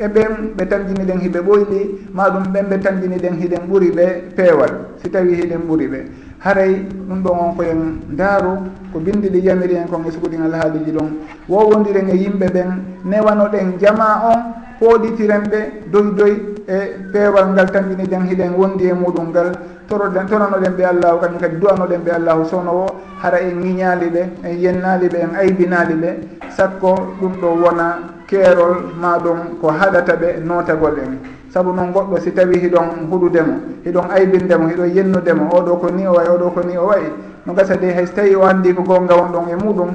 e 0.00 0.08
ɓen 0.08 0.56
ɓe 0.56 0.64
tanjini 0.68 1.04
ɗen 1.04 1.18
hiɓe 1.20 1.40
ɓoyɗi 1.40 1.80
ma 2.12 2.28
ɗum 2.30 2.52
ɓen 2.52 2.66
ɓe 2.70 2.76
tanjini 2.80 3.16
ɗen 3.18 3.34
hiɗen 3.40 3.62
ɓuuri 3.68 3.90
ɓe 3.92 4.06
peewal. 4.36 4.72
Si 5.02 5.08
tawi 5.10 5.34
hiɗen 5.34 5.60
ɓuuri 5.68 5.86
ɓe. 5.88 6.00
haray 6.46 6.86
ɗum 7.08 7.22
ɗon 7.22 7.38
on 7.38 7.54
koyen 7.56 7.80
ndaaru 8.14 8.52
ko 8.92 8.98
bindi 9.00 9.28
ɗi 9.28 9.40
yamiri 9.46 9.74
en 9.76 9.88
kon 9.90 10.04
e 10.06 10.10
sukuɗin 10.12 10.42
alhaaliji 10.46 10.92
ɗon. 10.92 11.08
Wowodiren 11.48 12.08
e 12.08 12.14
yimɓe 12.16 12.46
ɓen 12.54 12.70
newanoɗen 13.04 13.78
jama 13.80 14.08
on 14.30 14.40
pooɗitiren 14.78 15.42
ɓe 15.50 15.60
doy 15.90 16.06
doy 16.16 16.32
e 16.68 16.76
peewal 17.12 17.46
ngal 17.52 17.70
tampiniɗen 17.70 18.22
hiɗen 18.30 18.52
wondi 18.58 18.84
e 18.86 18.92
muɗum 18.92 19.28
ngal. 19.30 19.52
Toroɗen 19.88 20.26
toranoɗen 20.26 20.72
ɓe 20.78 20.84
allahu 20.84 21.18
kañum 21.20 21.38
kadi 21.40 21.56
duwanoɗen 21.56 22.00
ɓe 22.04 22.10
allahu 22.14 22.44
sowno 22.44 22.70
o 22.70 22.86
hara 23.22 23.38
en 23.40 23.58
ŋiñaali 23.62 24.06
ɓe 24.14 24.22
en 24.44 24.54
yennali 24.62 25.08
ɓe 25.08 25.18
en 25.24 25.34
aybinaali 25.34 25.94
ɓe. 25.94 26.10
Sakko 26.56 26.94
ɗum 27.20 27.32
ɗo 27.40 27.48
wona 27.62 27.86
keerol 28.28 28.76
maɗum 29.00 29.58
ko 29.60 29.68
haɗata 29.68 30.14
ɓe 30.16 30.28
notagol 30.44 30.98
en. 30.98 31.35
saabu 31.50 31.72
noon 31.72 31.92
goɗɗo 31.92 32.18
si 32.20 32.32
tawi 32.32 32.58
hiɗon 32.58 33.08
huɗudemo 33.10 33.54
hiɗon 33.84 34.10
aybindemo 34.10 34.68
hiɗon 34.68 34.88
yennudemo 34.94 35.48
oɗo 35.52 35.76
ko 35.80 35.90
ni 35.90 36.06
o 36.06 36.12
wayi 36.12 36.28
oɗo 36.28 36.50
ko 36.50 36.60
ni 36.62 36.76
o 36.76 36.86
wayi 36.86 37.06
no 37.46 37.52
gasa 37.54 37.76
de 37.76 37.92
hay 37.92 38.06
so 38.06 38.14
tawi 38.14 38.34
o 38.34 38.42
andi 38.42 38.74
ko 38.74 38.82
gonga 38.82 39.14
won 39.14 39.30
ɗon 39.32 39.48
e 39.48 39.54
muɗum 39.54 39.90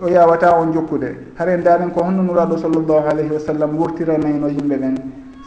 o 0.00 0.08
yawata 0.08 0.56
on 0.56 0.72
jokkude. 0.72 1.34
Hare 1.36 1.56
ndaren 1.56 1.90
ko 1.90 2.02
honno 2.02 2.22
nuraɗo 2.22 2.56
sallllahu 2.56 3.08
alayhi 3.10 3.32
wa 3.32 3.40
sallam 3.40 3.76
wurtiranayno 3.76 4.48
yimɓe 4.48 4.76
ɓen 4.76 4.94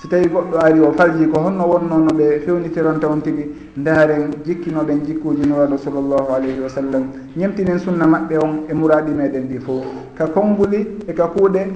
si 0.01 0.07
tawi 0.07 0.27
goɗɗo 0.27 0.57
ari 0.59 0.79
o 0.79 0.91
falji 0.91 1.27
ko 1.27 1.39
honno 1.39 1.63
wonno 1.65 1.97
no 1.97 2.11
ɓe 2.13 2.39
fewnitironta 2.45 3.07
on 3.07 3.21
tigui 3.21 3.49
ndaren 3.77 4.31
jikkinoɗen 4.45 5.05
jikkuji 5.05 5.47
nuraɗo 5.47 5.77
sallllahu 5.77 6.33
alayhi 6.35 6.59
wa 6.59 6.69
sallam. 6.69 7.03
Ñemtinen 7.35 7.79
sunna 7.79 8.05
maɓɓe 8.05 8.37
on 8.43 8.53
e 8.69 8.73
muraɗi 8.73 9.11
meɗen 9.11 9.47
ɗi 9.47 9.59
fo 9.59 9.83
ka 10.15 10.27
konnguli 10.27 10.97
e 11.07 11.13
ka 11.13 11.27
kuuɗe 11.27 11.67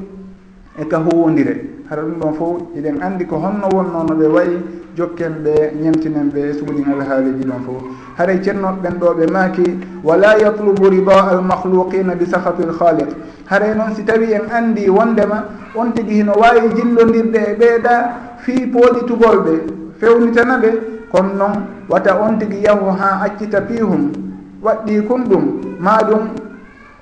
e 0.77 0.86
ka 0.88 0.98
huwodire 0.98 1.75
hara 1.89 2.01
ɗum 2.01 2.20
ɗon 2.20 2.34
fof 2.34 2.62
eɗen 2.77 3.01
anndi 3.01 3.25
ko 3.25 3.36
honno 3.38 3.68
wonno 3.74 4.04
no 4.08 4.15
ɓe 4.15 4.27
wayi 4.27 4.58
jokken 4.98 5.44
ɓe 5.44 5.72
ñemtinen 5.82 6.30
ɓe 6.34 6.54
suguɗin 6.58 6.86
alhaaliji 6.94 7.44
ɗon 7.46 7.62
fof. 7.65 7.82
Haray 8.18 8.39
ceernoɓe 8.44 8.80
ɓen 8.82 8.98
ɗo 9.00 9.13
ɓe 9.18 9.25
maaki 9.32 9.63
wala 10.04 10.38
yatlubu 10.39 10.89
rida 10.89 11.15
almahluqina 11.32 12.15
bi 12.15 12.25
sahati 12.25 12.63
lhaliq 12.63 13.10
haray 13.46 13.75
noon 13.75 13.94
si 13.96 14.04
tawi 14.04 14.34
en 14.34 14.50
anndi 14.51 14.89
wondema 14.89 15.46
on 15.75 15.92
tigi 15.94 16.15
hino 16.22 16.34
waawi 16.34 16.70
jillodirde 16.75 17.36
e 17.38 17.54
ɓeeɗa 17.60 17.94
fii 18.38 18.68
pooɗitugol 18.74 19.38
ɓe 19.46 19.54
fewnitana 20.00 20.58
ɓe 20.58 20.70
kono 21.12 21.34
noon 21.34 21.56
wata 21.89 22.15
on 22.22 22.38
tigi 22.39 22.63
yahu 22.63 22.89
haa 23.00 23.22
accita 23.25 23.62
piihum 23.62 24.12
waɗɗi 24.63 25.06
kon 25.08 25.24
ɗum 25.30 25.44
ma 25.80 26.01
ɗum 26.08 26.45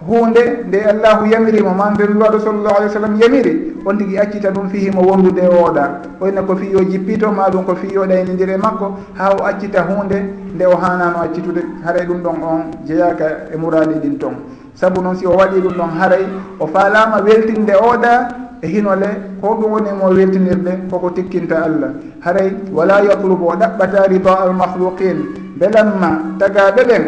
hunde 0.08 0.64
nde 0.68 0.80
allahu 0.92 1.26
yamirimo 1.26 1.70
ma 1.74 1.90
nder 1.92 2.10
lwaɗo 2.10 2.40
sallllahu 2.40 2.76
alih 2.78 2.88
w 2.90 2.94
sallam 2.94 3.16
yamiri 3.22 3.74
on 3.86 3.98
tigui 3.98 4.18
accita 4.18 4.52
ɗum 4.52 4.70
fihimo 4.70 5.02
wondude 5.02 5.42
oɗa. 5.48 6.02
Oyne 6.22 6.42
ko 6.46 6.56
fiyo 6.56 6.84
jippito 6.84 7.32
ma 7.32 7.50
ɗum 7.50 7.64
ko 7.66 7.76
fiyo 7.76 8.06
ɗaynidire 8.06 8.58
makko 8.58 8.98
ha 9.18 9.32
o 9.32 9.44
accita 9.46 9.82
hunde 9.84 10.16
nde 10.56 10.66
o 10.66 10.76
hanano 10.76 11.22
accitude 11.24 11.62
haray 11.86 12.06
ɗum 12.06 12.22
ɗon 12.22 12.36
on 12.44 12.62
jeeyaka 12.86 13.26
e 13.54 13.58
muradi 13.58 13.96
ɗin 14.02 14.18
ton. 14.18 14.34
Saabu 14.76 15.02
noon 15.02 15.16
si 15.16 15.26
o 15.26 15.32
waɗi 15.38 15.62
ɗum 15.62 15.74
ɗon 15.74 15.90
haray 16.00 16.26
o 16.60 16.68
falama 16.68 17.22
weltinde 17.22 17.74
oɗa 17.74 18.28
e 18.62 18.68
hinole 18.68 19.08
ko 19.42 19.56
ɗum 19.56 19.72
woni 19.72 19.90
mo 20.00 20.08
weltinirde 20.10 20.90
koko 20.90 21.10
tikkinta 21.12 21.64
allah. 21.64 21.90
Haray 22.22 22.52
wala 22.74 23.02
yatlubu 23.04 23.46
o 23.52 23.56
ɗaɓɓata 23.56 24.08
rida 24.10 24.32
almahluqin 24.44 25.18
belanma 25.60 26.38
tagaɓe 26.40 26.84
ɓen 26.88 27.04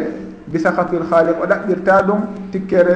bisahatil 0.47 1.03
haaliq 1.09 1.35
o 1.41 1.45
ɗaɓɓirta 1.45 2.01
ɗum 2.07 2.21
tikkere 2.51 2.95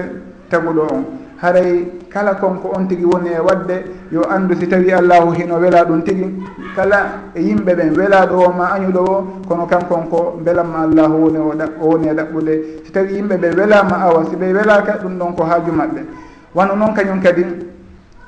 taguɗo 0.49 0.81
on. 0.91 1.03
Haray 1.41 1.87
kala 2.09 2.35
konko 2.35 2.73
on 2.75 2.85
tigui 2.87 3.05
woni 3.05 3.29
e 3.29 3.39
waɗde 3.39 3.85
yo 4.11 4.21
andu 4.29 4.55
si 4.59 4.67
tawi 4.67 4.91
allahu 4.91 5.31
hino 5.31 5.55
wela 5.57 5.85
ɗum 5.85 6.03
tigui 6.03 6.43
kala 6.75 7.31
e 7.33 7.41
yimɓe 7.41 7.75
ɓen 7.75 7.95
welaɗo 7.97 8.35
o 8.35 8.51
ma 8.51 8.73
añuɗo 8.75 8.99
o 8.99 9.27
kono 9.47 9.65
kankon 9.65 10.09
ko 10.09 10.39
belamma 10.43 10.83
allahu 10.83 11.15
woni 11.23 11.37
o 11.37 11.53
o 11.81 11.89
woni 11.91 12.07
e 12.09 12.13
ɗaɓɓude. 12.13 12.53
Si 12.85 12.91
tawi 12.91 13.13
yimɓe 13.15 13.37
ɓe 13.37 13.55
welama 13.57 13.95
awa 14.01 14.25
si 14.29 14.35
ɓe 14.35 14.53
welaka 14.53 14.97
ɗum 15.01 15.17
ɗon 15.17 15.33
ko 15.35 15.43
haaju 15.43 15.71
maɓɓe. 15.71 16.01
Wano 16.55 16.75
noon 16.75 16.93
kañum 16.93 17.21
kadi 17.21 17.45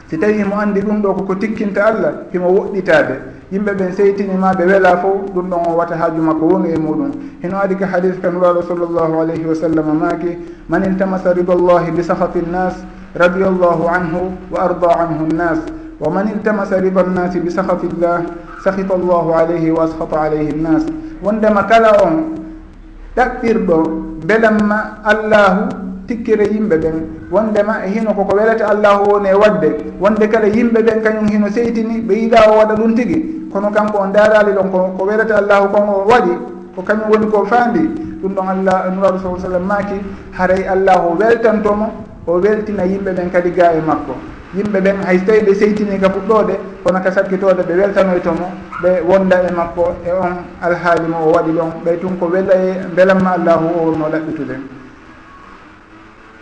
si 0.08 0.18
tawi 0.18 0.44
mo 0.44 0.56
andi 0.56 0.82
ɗum 0.82 1.02
ɗo 1.02 1.14
koko 1.14 1.36
tikkinta 1.36 1.86
allah 1.86 2.12
himo 2.32 2.48
woɗɗitade 2.48 3.41
yimɓe 3.52 3.72
ɓen 3.74 3.92
seytinima 3.94 4.54
ɓe 4.58 4.64
weela 4.66 4.98
fof 4.98 5.32
ɗum 5.36 5.50
ɗon 5.50 5.60
o 5.68 5.76
wata 5.78 5.96
haaju 5.96 6.22
makko 6.22 6.46
woni 6.46 6.70
e 6.74 6.78
muɗum. 6.80 7.12
Heno 7.44 7.58
adi 7.58 7.76
ka 7.76 7.86
hadis 7.86 8.16
kan 8.22 8.32
sall 8.68 8.80
llahu 8.80 9.20
alayhi 9.22 9.46
wa 9.46 9.56
sallam 9.56 9.98
maaki 10.00 10.38
man 10.70 10.84
iltamasa 10.84 11.34
rida 11.34 11.56
llahi 11.56 11.92
bi 11.92 12.02
sahati 12.04 12.40
nnas 12.48 12.76
radi 13.16 13.44
allahu 13.44 13.88
anhu 13.88 14.32
wa 14.52 14.60
arda 14.64 14.88
anhu 15.04 15.28
nnas 15.34 15.60
wa 16.00 16.10
man 16.10 16.28
iltamasa 16.32 16.80
rida 16.80 17.04
nnasi 17.04 17.40
bi 17.44 17.50
sahati 17.52 17.88
llah 18.00 18.24
sahita 18.64 18.94
allahu 18.96 19.34
alayhi 19.36 19.72
wa 19.72 19.84
ashata 19.84 20.16
alayhi 20.32 20.54
nnas. 20.56 20.86
Wondema 21.22 21.64
kala 21.68 21.92
on 22.08 22.36
ɗaɓɓirɗo 23.18 23.78
belamma 24.26 25.04
allahu 25.04 25.91
tikkire 26.12 26.46
yimɓe 26.52 26.76
ɓen 26.84 26.96
wondema 27.32 27.74
e 27.86 27.90
hino 27.90 28.14
koko 28.14 28.36
welete 28.36 28.64
allahu 28.64 29.12
woni 29.12 29.30
e 29.30 29.34
wadde 29.34 29.70
wonde 30.00 30.28
kala 30.28 30.48
yimɓe 30.48 30.80
ɓen 30.84 31.00
kañum 31.04 31.28
hino 31.32 31.48
seytini 31.50 32.02
ɓe 32.08 32.14
yiɗa 32.22 32.38
o 32.52 32.58
waɗa 32.60 32.76
ɗum 32.76 32.96
tigi. 32.96 33.48
Kono 33.52 33.70
kanko 33.72 33.98
on 34.00 34.12
darali 34.12 34.52
ɗon 34.52 34.70
ko 34.72 34.78
ko 34.98 35.04
welete 35.06 35.32
allahu 35.34 35.68
kon 35.72 35.88
o 35.88 36.04
waɗi 36.12 36.34
ko 36.76 36.82
kañum 36.82 37.10
woni 37.12 37.28
ko 37.32 37.46
faandi. 37.46 37.84
Ɗum 38.22 38.34
ɗon 38.36 38.48
allah 38.50 38.92
nuraɗo 38.92 39.18
sa 39.24 39.48
sallam 39.48 39.64
maaki 39.64 39.96
haray 40.38 40.68
allahu 40.68 41.16
weltantomo 41.20 41.88
o 42.28 42.40
weltina 42.40 42.84
yimɓe 42.86 43.12
ɓen 43.16 43.30
kadi 43.32 43.52
ga 43.52 43.72
e 43.74 43.80
makko. 43.82 44.14
Yimɓe 44.56 44.80
ɓen 44.82 44.96
hay 45.06 45.18
so 45.20 45.26
tawi 45.26 45.40
ɓe 45.48 45.54
seytini 45.56 46.00
ka 46.00 46.10
fuɗɗode 46.10 46.60
kono 46.84 47.00
ka 47.00 47.12
sakkitode 47.12 47.64
ɓe 47.64 47.74
weltanoytomo 47.80 48.48
ɓe 48.84 48.90
wonda 49.08 49.38
e 49.48 49.52
makko 49.56 49.96
e 50.06 50.12
on 50.12 50.36
alhaali 50.62 51.08
mo 51.08 51.18
o 51.28 51.32
waɗi 51.32 51.52
ɗon. 51.56 51.72
Ɓay 51.86 51.98
tun 52.02 52.18
ko 52.20 52.26
wela 52.28 52.54
e 52.54 52.84
belamma 52.96 53.32
allahu 53.40 53.66
o 53.80 53.86
wonno 53.92 54.06
ɗaɓɓitude 54.12 54.81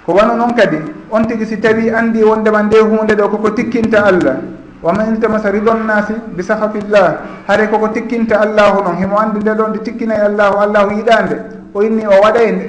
ko 0.10 0.18
wano 0.18 0.34
noon 0.34 0.58
kadi 0.58 0.82
on 1.14 1.22
tigi 1.30 1.46
si 1.46 1.58
tawi 1.62 1.94
andi 1.94 2.24
wondema 2.26 2.64
nde 2.66 2.82
hunde 2.82 3.14
ɗo 3.14 3.30
koko 3.30 3.50
tikkinta 3.54 4.06
allah. 4.10 4.42
Wama 4.82 5.06
iltamasa 5.06 5.52
ridon 5.52 5.86
nasi 5.86 6.14
bi 6.34 6.42
sahafillah 6.42 7.46
haare 7.46 7.68
koko 7.70 7.90
tikkinta 7.94 8.42
allahu 8.42 8.82
noon 8.82 8.98
himo 8.98 9.20
andi 9.22 9.38
nde 9.40 9.54
ɗon 9.54 9.70
nde 9.70 9.80
tikkinayi 9.86 10.22
e 10.22 10.26
allahu 10.34 10.58
allahu 10.66 10.90
yiɗande. 10.98 11.36
O 11.76 11.84
inni 11.84 12.08
o 12.10 12.16
waɗay 12.26 12.52
nde 12.52 12.66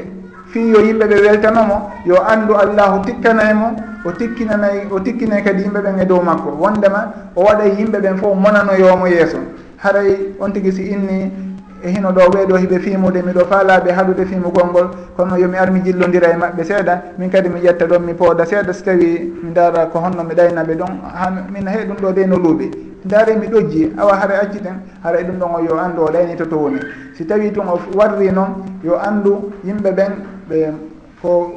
fi 0.52 0.61
yo 0.68 0.80
yimɓe 0.85 1.04
ɓe 1.09 1.16
weltanomo 1.25 1.76
yo 2.04 2.16
andu 2.28 2.52
allahu 2.61 3.00
tikkanaymo 3.09 3.68
o 4.04 4.12
tikkinanayi 4.12 4.80
o 4.92 5.00
tikkinay 5.00 5.42
kadi 5.42 5.62
yimɓe 5.62 5.80
ɓen 5.80 5.97
e 6.00 6.04
dow 6.04 6.20
makko. 6.20 6.50
Wondema 6.61 7.32
o 7.35 7.40
waɗay 7.49 7.73
yimɓe 7.78 7.99
ɓen 8.04 8.16
fof 8.20 8.37
monanoyomo 8.37 9.06
yeeso. 9.09 9.38
Haray 9.80 10.35
on 10.40 10.52
tigi 10.52 10.73
si 10.73 10.82
inni 10.92 11.32
e 11.82 11.90
hino 11.90 12.12
ɗo 12.12 12.30
ɓeeɗo 12.32 12.56
hiɓe 12.56 12.78
fiimude 12.80 13.22
miɗo 13.22 13.44
faalaɓe 13.50 13.90
haɗude 13.92 14.25
fiimugol 14.26 14.66
ngol. 14.70 14.88
Kono 15.16 15.37
yomi 15.37 15.56
ar 15.56 15.70
mi 15.70 15.80
jillodira 15.80 16.28
e 16.30 16.37
maɓɓe 16.37 16.64
seeɗa 16.64 17.02
min 17.18 17.30
kadi 17.30 17.49
mi 17.49 17.60
ƴetta 17.60 17.87
ɗon 17.87 18.00
mi 18.02 18.14
pooda 18.14 18.44
seeɗa. 18.44 18.72
So 18.72 18.84
tawi 18.84 19.32
mi 19.42 19.50
ndaara 19.50 19.87
ko 19.87 19.99
honno 19.99 20.22
mi 20.25 20.34
ɗaynaɓe 20.34 20.75
ɗon 20.76 20.92
ha 21.14 21.30
min 21.30 21.66
hey 21.66 21.87
ɗum 21.87 21.96
ɗo 21.96 22.12
de 22.12 22.26
no 22.26 22.37
luuɓi. 22.37 22.70
Ndaare 23.04 23.37
mi 23.37 23.46
ɗojji 23.46 23.92
awa 23.99 24.14
hara 24.16 24.40
acciten 24.42 24.80
haray 25.02 25.25
ɗum 25.25 25.38
ɗon 25.38 25.50
o 25.54 25.60
yo 25.64 25.78
anndu 25.78 26.02
o 26.02 26.10
ɗaynito 26.10 26.46
to 26.49 26.56
woni. 26.56 26.80
Si 27.16 27.25
tawi 27.25 27.50
tun 27.52 27.68
o 27.68 27.78
warri 27.96 28.30
noon 28.30 28.64
yo 28.84 28.99
anndu 28.99 29.50
yimɓe 29.64 29.90
ɓen 29.92 30.12
ɓe 30.49 30.72
ko 31.22 31.52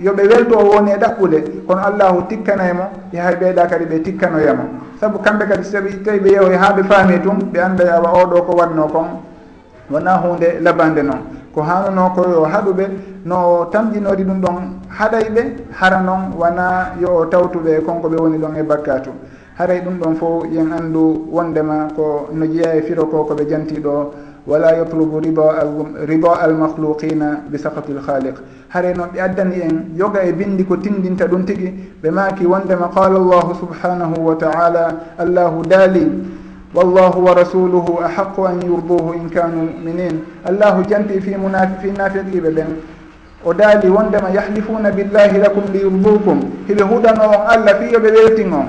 yoɓe 0.00 0.22
welto 0.28 0.56
woni 0.58 0.90
e 0.92 0.96
ɗaɓɓude 0.96 1.44
kono 1.66 1.80
allahu 1.84 2.22
tikkanaymo 2.28 2.84
e 3.12 3.16
yahay 3.16 3.34
ɓeeɗa 3.36 3.66
kadi 3.68 3.84
ɓe 3.84 4.02
tikkanoyamo 4.02 4.62
saabu 5.00 5.18
kamɓe 5.18 5.46
kadi 5.48 5.64
so 5.64 5.72
tawi 5.72 6.02
tawi 6.04 6.18
ɓe 6.20 6.28
yeehoy 6.30 6.54
e 6.54 6.58
ɓe 6.76 6.82
faami 6.84 7.20
tun 7.22 7.38
ɓe 7.52 7.58
annda 7.60 7.94
awa 7.96 8.22
oɗo 8.24 8.42
ko 8.46 8.56
wanno 8.56 8.86
kon. 8.88 9.25
wona 9.90 10.16
hunde 10.18 10.60
labande 10.60 11.02
noon 11.02 11.20
ko 11.54 11.62
hanono 11.62 12.10
ko 12.14 12.22
yo 12.28 12.44
haɗuɓe 12.44 12.84
no 13.24 13.66
tamƴinori 13.72 14.24
ɗum 14.24 14.40
ɗon 14.40 14.56
haɗay 14.88 15.30
ɓe 15.34 15.42
hara 15.72 16.00
noon 16.00 16.32
wona 16.38 16.92
yo 17.00 17.08
o 17.20 17.24
tawtuɓe 17.26 17.80
konko 17.86 18.08
ɓe 18.08 18.16
woni 18.20 18.38
ɗon 18.38 18.56
e 18.56 18.62
bakkatu. 18.62 19.10
Haray 19.58 19.80
ɗum 19.80 19.98
ɗon 19.98 20.14
fo 20.16 20.44
yen 20.52 20.70
anndu 20.72 21.28
wondema 21.32 21.88
ko 21.96 22.28
no 22.32 22.44
jeeya 22.46 22.74
e 22.76 22.82
firo 22.82 23.06
ko 23.06 23.24
koɓe 23.24 23.48
janti 23.48 23.80
ɗo 23.80 24.12
wala 24.46 24.76
yatlubu 24.76 25.18
riba 25.20 26.32
almahluqina 26.40 27.40
bi 27.50 27.58
sakati 27.58 27.92
lhaliq 27.94 28.34
haray 28.68 28.92
noon 28.94 29.08
ɓe 29.14 29.18
addani 29.20 29.60
en 29.62 29.96
yoga 29.96 30.22
e 30.22 30.32
bindi 30.32 30.64
ko 30.64 30.76
tindinta 30.76 31.26
ɗum 31.26 31.44
tigi 31.46 31.72
ɓe 32.02 32.10
maaki 32.10 32.44
wondema 32.46 32.88
qala 32.94 33.16
allahu 33.16 33.54
subhanahu 33.54 34.20
wa 34.26 34.34
taala 34.36 34.94
allahu 35.18 35.62
daali 35.66 36.06
wallahu 36.76 37.24
wa 37.24 37.34
rasuluhu 37.34 38.00
ahaqu 38.04 38.44
an 38.46 38.60
yurduhu 38.60 39.14
in 39.16 39.30
kanu 39.30 39.72
muminin. 39.72 40.20
Allahu 40.44 40.84
janti 40.84 41.20
fi 41.20 41.30
munafi 41.34 41.80
finnafiqiɓe 41.82 42.50
ɓen 42.52 42.70
o 43.44 43.52
daali 43.54 43.88
wondema 43.88 44.28
yahlifuna 44.30 44.90
billahi 44.92 45.38
lakum 45.40 45.64
li 45.72 45.80
yurdukum 45.80 46.40
hiɓe 46.68 46.82
huɗano 46.84 47.22
on 47.24 47.42
allah 47.48 47.74
fiyo 47.80 47.98
ɓe 47.98 48.10
weltin 48.12 48.52
on 48.52 48.66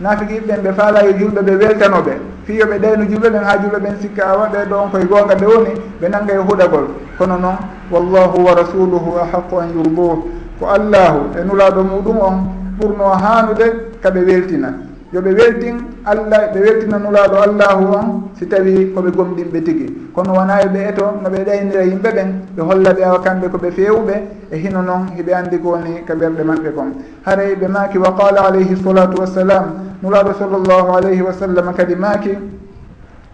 nafiqiɓe 0.00 0.46
ɓen 0.46 0.60
ɓe 0.64 0.72
faalayo 0.76 1.12
julɓe 1.18 1.40
ɓe 1.42 1.52
weltanoɓe. 1.56 2.12
Fiyoɓe 2.46 2.78
ɗayno 2.78 3.04
julɓe 3.10 3.28
ɓen 3.30 3.44
ha 3.44 3.56
julɓe 3.58 3.78
ɓen 3.80 3.94
sikka 4.02 4.22
awa 4.28 4.48
ɓe 4.52 4.58
ɗo 4.68 4.76
on 4.76 4.90
koye 4.90 5.04
gonga 5.06 5.34
ɓe 5.34 5.46
woni 5.46 5.70
ɓe 6.00 6.08
nanga 6.08 6.32
e 6.34 6.38
huɗagol. 6.38 6.86
Kono 7.18 7.36
noon 7.38 7.56
wallahu 7.90 8.36
wa 8.44 8.54
rasuluhu 8.54 9.10
ahaqu 9.18 9.56
an 9.58 9.68
yurduh 9.74 10.22
ko 10.60 10.64
allahu 10.68 11.18
e 11.38 11.44
nulaɗo 11.44 11.80
muɗum 11.84 12.18
on 12.20 12.36
ɓurno 12.78 13.04
hanude 13.16 13.66
kaɓe 14.02 14.20
weltina. 14.26 14.68
yoɓe 15.16 15.32
weltin 15.38 15.76
allah 16.04 16.52
ɓe 16.52 16.58
weltina 16.60 16.98
nulaɗo 16.98 17.36
allahu 17.46 17.84
on 17.98 18.06
si 18.38 18.46
tawi 18.46 18.92
koɓe 18.94 19.10
gomɗinɓe 19.16 19.60
tigi. 19.64 19.86
Kono 20.14 20.32
wona 20.34 20.60
yoɓe 20.62 20.80
eto 20.88 21.04
no 21.22 21.28
ɓe 21.30 21.38
ɗaynira 21.44 21.82
yimɓe 21.84 22.10
ɓen 22.16 22.28
ɓe 22.56 22.62
holla 22.62 22.92
ɓe 22.92 23.02
awa 23.04 23.18
kamɓe 23.24 23.48
koɓe 23.48 23.70
fewɓe 23.70 24.14
e 24.52 24.56
hino 24.58 24.82
noon 24.82 25.06
hiɓe 25.16 25.32
andi 25.34 25.58
ko 25.58 25.68
woni 25.70 26.04
ka 26.06 26.14
ɓerɗe 26.14 26.42
maɓɓe 26.44 26.70
kon. 26.76 26.90
Haray 27.24 27.54
ɓe 27.56 27.66
maaki 27.68 27.98
wa 27.98 28.12
qala 28.12 28.40
alayhi 28.48 28.76
salatu 28.76 29.20
wassalam 29.20 29.64
nulaɗo 30.02 30.32
sallllahu 30.38 30.88
alayhi 30.96 31.22
wa 31.22 31.32
sallam 31.32 31.72
kadi 31.74 31.94
maaki 31.96 32.36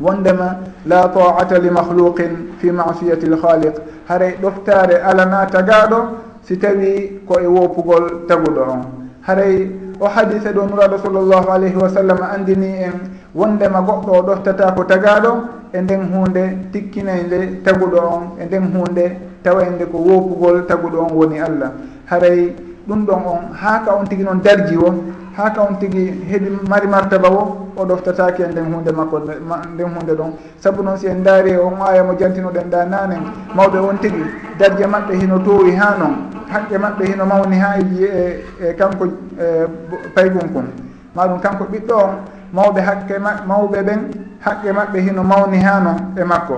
wondema 0.01 0.57
la 0.87 1.09
taata 1.09 1.59
li 1.59 1.71
mahluqin 1.71 2.55
fi 2.59 2.71
masiyati 2.71 3.27
lhaliq 3.27 3.75
haray 4.09 4.37
ɗoftare 4.41 5.03
alana 5.03 5.47
tagaɗo 5.51 5.99
si 6.43 6.57
tawi 6.59 7.21
ko 7.27 7.41
e 7.41 7.47
wopugol 7.47 8.27
taguɗo 8.29 8.61
on. 8.71 8.83
Haray 9.27 9.71
o 10.03 10.09
hadise 10.09 10.51
ɗo 10.53 10.67
nuraɗo 10.67 10.99
sallllahu 10.99 11.49
alayhi 11.51 11.77
wa 11.77 11.89
sallam 11.89 12.19
andini 12.23 12.67
en 12.83 12.95
wondema 13.35 13.81
goɗɗo 13.81 14.11
o 14.19 14.23
ɗoftata 14.23 14.75
ko 14.75 14.83
tagaɗo 14.85 15.31
e 15.73 15.81
nden 15.81 16.11
hunde 16.13 16.43
tikkinayde 16.73 17.63
taguɗo 17.65 17.99
on 17.99 18.23
e 18.41 18.45
nden 18.47 18.65
hunde 18.75 19.17
tawa 19.45 19.63
ko 19.93 19.99
wopugol 19.99 20.67
taguɗo 20.67 20.99
on 21.07 21.13
woni 21.15 21.39
allah. 21.39 21.71
Haray 22.11 22.53
ɗum 22.89 23.07
ɗon 23.07 23.23
on 23.27 23.43
haaka 23.55 23.95
on 23.95 24.05
tigui 24.07 24.25
noon 24.25 24.41
darji 24.43 24.77
o 24.77 24.91
ha 25.37 25.53
on 25.59 25.75
tigui 25.79 26.25
heeɓi 26.29 26.69
mari 26.69 26.87
martaba 26.87 27.29
o 27.29 27.69
o 27.77 27.85
ɗoftatake 27.85 28.41
e 28.43 28.49
nden 28.49 28.65
hunde 28.73 28.93
makko 28.93 29.19
nden 29.19 29.89
hunde 29.95 30.13
ɗon. 30.15 30.33
Saabu 30.59 30.83
noon 30.83 30.97
si 30.97 31.07
en 31.07 31.23
daari 31.23 31.51
e 31.51 31.57
on 31.57 31.81
aya 31.81 32.03
mo 32.05 32.13
jantinoɗen 32.19 32.69
ɗa 32.71 32.85
nanen 32.85 33.23
mawɓe 33.55 33.79
on 33.79 33.97
tigui 33.99 34.25
darje 34.59 34.87
maɓɓe 34.87 35.15
hino 35.21 35.39
towi 35.39 35.75
ha 35.77 35.97
noon 35.99 36.15
haqqe 36.53 36.79
maɓɓe 36.79 37.05
hino 37.07 37.25
mawni 37.27 37.57
ha 37.59 37.77
e, 37.79 37.85
e 38.05 38.69
e 38.69 38.75
kanko 38.75 39.05
e, 39.41 39.67
paygon 40.15 40.49
kon. 40.53 40.67
Maɗum 41.17 41.41
kanko 41.41 41.65
ɓiɗɗo 41.65 41.95
on. 41.95 42.15
Mawɓe 42.53 42.81
haqqe 42.81 43.19
mawɓe 43.47 43.83
ɓen 43.83 44.01
haqqe 44.41 44.73
maɓɓe 44.73 45.01
hino 45.01 45.23
mawni 45.23 45.59
ha 45.63 45.81
noon 45.81 45.97
e 46.17 46.25
makko. 46.25 46.57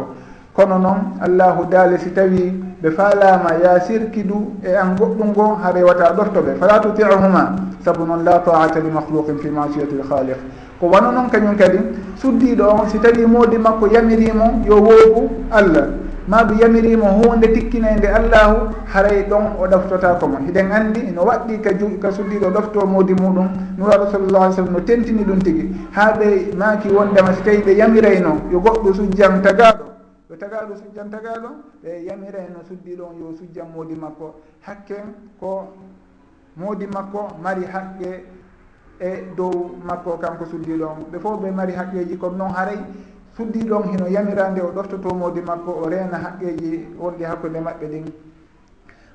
kono 0.55 0.79
noon 0.79 1.19
allahu 1.21 1.67
daali 1.69 1.99
si 1.99 2.11
tawi 2.15 2.55
ɓe 2.83 2.91
faalama 2.91 3.51
ya 3.63 3.81
sirkidu 3.81 4.55
e 4.63 4.75
an 4.75 4.95
goɗɗum 4.97 5.29
ngo 5.31 5.59
ha 5.63 5.71
rewata 5.73 6.15
ɗortoɓe 6.15 6.55
fala 6.61 6.79
tutiuhuma 6.81 7.57
saabu 7.85 8.07
noon 8.07 8.23
la 8.25 8.39
taata 8.39 8.79
li 8.81 8.89
mahluqin 8.89 9.39
fi 9.43 9.49
masiyati 9.51 9.95
lhaliq 9.99 10.39
ko 10.81 10.87
wano 10.87 11.11
noon 11.11 11.29
kañum 11.29 11.57
kadi 11.57 11.79
suddiɗo 12.17 12.65
on 12.71 12.89
si 12.89 12.99
tawi 12.99 13.27
moodi 13.27 13.59
makko 13.59 13.87
yamirimo 13.87 14.63
yo 14.67 14.77
woogu 14.81 15.31
allah. 15.51 15.87
Ma 16.27 16.41
yamirimo 16.59 17.07
hunde 17.21 17.53
tikkinede 17.53 18.07
allahu 18.09 18.73
haray 18.95 19.27
ɗon 19.29 19.61
o 19.61 19.67
ɗoftota 19.67 20.19
mo 20.27 20.39
hiɗen 20.47 20.73
andi 20.73 21.13
no 21.13 21.23
waɗɗi 21.25 21.61
ka 21.61 21.73
ju 21.77 21.99
ka 22.01 22.11
suddiɗo 22.13 22.49
ɗofto 22.51 22.87
modi 22.87 23.13
muɗum 23.13 23.49
nuraɗo 23.77 24.11
sallallah 24.11 24.43
alih 24.45 24.55
sallam 24.57 24.73
no 24.73 24.81
tentini 24.81 25.25
ɗum 25.25 25.39
tigui 25.43 25.69
ha 25.93 26.13
ɓe 26.19 26.57
maaki 26.57 26.89
wondema 26.89 27.33
si 27.35 27.43
tawi 27.43 27.59
ɓe 27.59 27.77
yamirayno 27.77 28.41
yo 28.51 28.59
goɗɗo 28.61 28.95
sujjan 28.95 29.43
tagaɗo 29.43 29.94
ɗo 30.35 30.39
tagaɗo 30.39 30.77
sujjan 30.77 31.11
tagaɗo 31.11 31.49
ɓe 31.83 32.05
yamira 32.05 32.41
hen 32.41 32.53
no 32.53 32.63
suddiɗo 32.69 33.05
on 33.05 33.19
yo 33.21 33.37
sujjan 33.37 33.69
moodi 33.75 33.95
makko. 33.95 34.35
Hakken 34.63 35.15
ko 35.39 35.69
moodi 36.57 36.87
makko 36.87 37.37
mari 37.43 37.65
haqqe 37.65 38.25
e 39.01 39.35
dow 39.37 39.77
makko 39.85 40.19
kanko 40.19 40.45
suddiɗo 40.47 40.85
on. 40.85 41.05
Ɓe 41.13 41.19
fof 41.21 41.41
ɓe 41.41 41.51
mari 41.51 41.73
haqqeji 41.73 42.19
comme 42.19 42.37
noon 42.37 42.51
haray 42.51 42.79
suddiɗo 43.37 43.77
on 43.77 43.89
hino 43.93 44.07
yamirande 44.09 44.61
o 44.61 44.73
ɗoftoto 44.73 45.15
moodi 45.15 45.41
makko 45.41 45.71
o 45.71 45.89
reena 45.89 46.19
haqqeji 46.19 46.89
wonɗi 46.99 47.25
hakkude 47.25 47.61
maɓɓe 47.61 47.87
ɗin. 47.91 48.05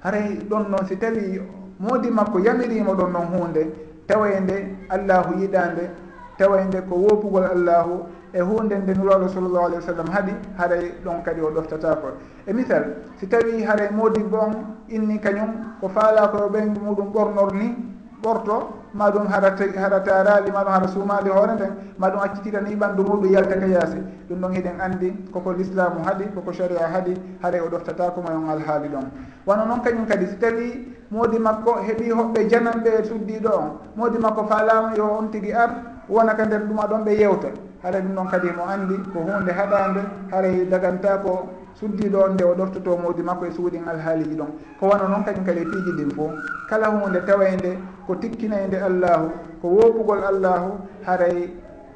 Haray 0.04 0.40
ɗon 0.50 0.70
noon 0.70 0.86
si 0.88 0.96
tawi 0.98 1.42
moodi 1.80 2.10
makko 2.12 2.40
yamirimo 2.40 2.94
ɗon 2.96 3.12
noon 3.12 3.28
hunde 3.28 3.74
tawede 4.08 4.76
allahu 4.90 5.34
yiɗande 5.40 5.90
tawede 6.38 6.82
ko 6.88 6.96
woopugol 6.96 7.44
allahu 7.44 8.06
e 8.34 8.42
hunde 8.42 8.76
nde 8.76 8.94
nuraɗo 8.94 9.28
sallllahu 9.28 9.66
alih 9.66 9.76
wa 9.76 9.82
sallam 9.82 10.08
haaɗi 10.08 10.34
haray 10.58 10.92
ɗon 11.04 11.24
kadi 11.24 11.42
o 11.42 11.52
ɗoftatako 11.52 12.08
e 12.48 12.54
misal 12.54 12.84
si 13.20 13.28
tawi 13.28 13.64
haray 13.64 13.90
moodi 13.92 14.24
bon 14.24 14.52
inni 14.90 15.20
kañum 15.20 15.78
ko 15.82 15.90
faala 15.90 16.28
ko 16.28 16.50
ɓeygu 16.50 16.80
muɗum 16.80 17.12
ɓornor 17.14 17.54
ni 17.54 17.76
ɓorto 18.22 18.80
maɗum 18.94 19.28
harata 19.28 19.64
hara 19.80 20.00
taarali 20.04 20.52
ma 20.52 20.64
hara 20.66 20.88
suumali 20.88 21.30
hoore 21.30 21.54
nden 21.54 21.72
maɗum 21.98 22.20
ɗum 22.20 22.26
accititan 22.26 22.66
yiɓandu 22.68 23.04
muɗum 23.04 23.32
yalta 23.32 23.56
ka 23.60 23.66
yaasi. 23.66 23.98
Ɗum 24.30 24.40
ɗon 24.42 24.54
hiɗen 24.54 24.82
anndi 24.82 25.14
koko 25.32 25.54
l'islamu 25.54 26.04
haaɗi 26.04 26.26
koko 26.36 26.52
sharia 26.52 26.88
haaɗi 26.88 27.14
haray 27.42 27.62
o 27.62 27.70
ɗoftata 27.70 28.12
ko 28.12 28.22
on 28.22 28.50
alhaali 28.50 28.90
ɗon. 28.90 29.06
Wano 29.46 29.66
noon 29.66 29.82
kañum 29.82 30.06
kadi 30.08 30.26
si 30.28 30.36
tawi 30.38 30.96
moodi 31.12 31.40
makko 31.40 31.80
heeɓi 31.86 32.12
hoɓɓe 32.12 32.50
jananɓe 32.50 32.90
e 33.00 33.04
suddiɗo 33.04 33.50
on 33.54 33.70
moodi 33.96 34.18
makko 34.18 34.44
faalama 34.48 34.96
yo 34.98 35.06
on 35.06 35.30
tigi 35.32 35.54
ar 35.54 35.70
wona 36.10 36.34
ka 36.36 36.46
nder 36.46 36.62
ɗuma 36.68 36.88
ɗon 36.88 37.04
ɓe 37.06 37.12
yewta 37.20 37.48
haray 37.84 38.02
ɗum 38.02 38.14
noon 38.14 38.28
kadi 38.28 38.50
mo 38.58 38.64
anndi 38.66 38.96
ko 39.14 39.20
hunde 39.20 39.52
haɗande 39.52 40.02
haray 40.32 40.62
e 40.62 40.66
daganta 40.66 41.18
ko 41.24 41.48
suddiɗo 41.80 42.18
on 42.26 42.34
nde 42.34 42.44
o 42.44 42.54
ɗoftoto 42.56 42.98
modi 42.98 43.22
makko 43.22 43.46
e 43.46 43.52
suuɗin 43.52 43.88
alhaaliji 43.88 44.36
ɗon. 44.36 44.50
Ko 44.80 44.88
wano 44.88 45.08
noon 45.08 45.24
kañum 45.24 45.46
kadi 45.46 45.64
piiji 45.66 45.92
ɗin 45.98 46.12
fof 46.16 46.32
kala 46.70 46.88
hunde 46.90 47.22
tawayde 47.26 47.78
ko 48.08 48.16
tikkinayde 48.16 48.76
allahu 48.82 49.30
ko 49.62 49.68
woppugol 49.68 50.24
allahu 50.24 50.72
haray 51.06 51.50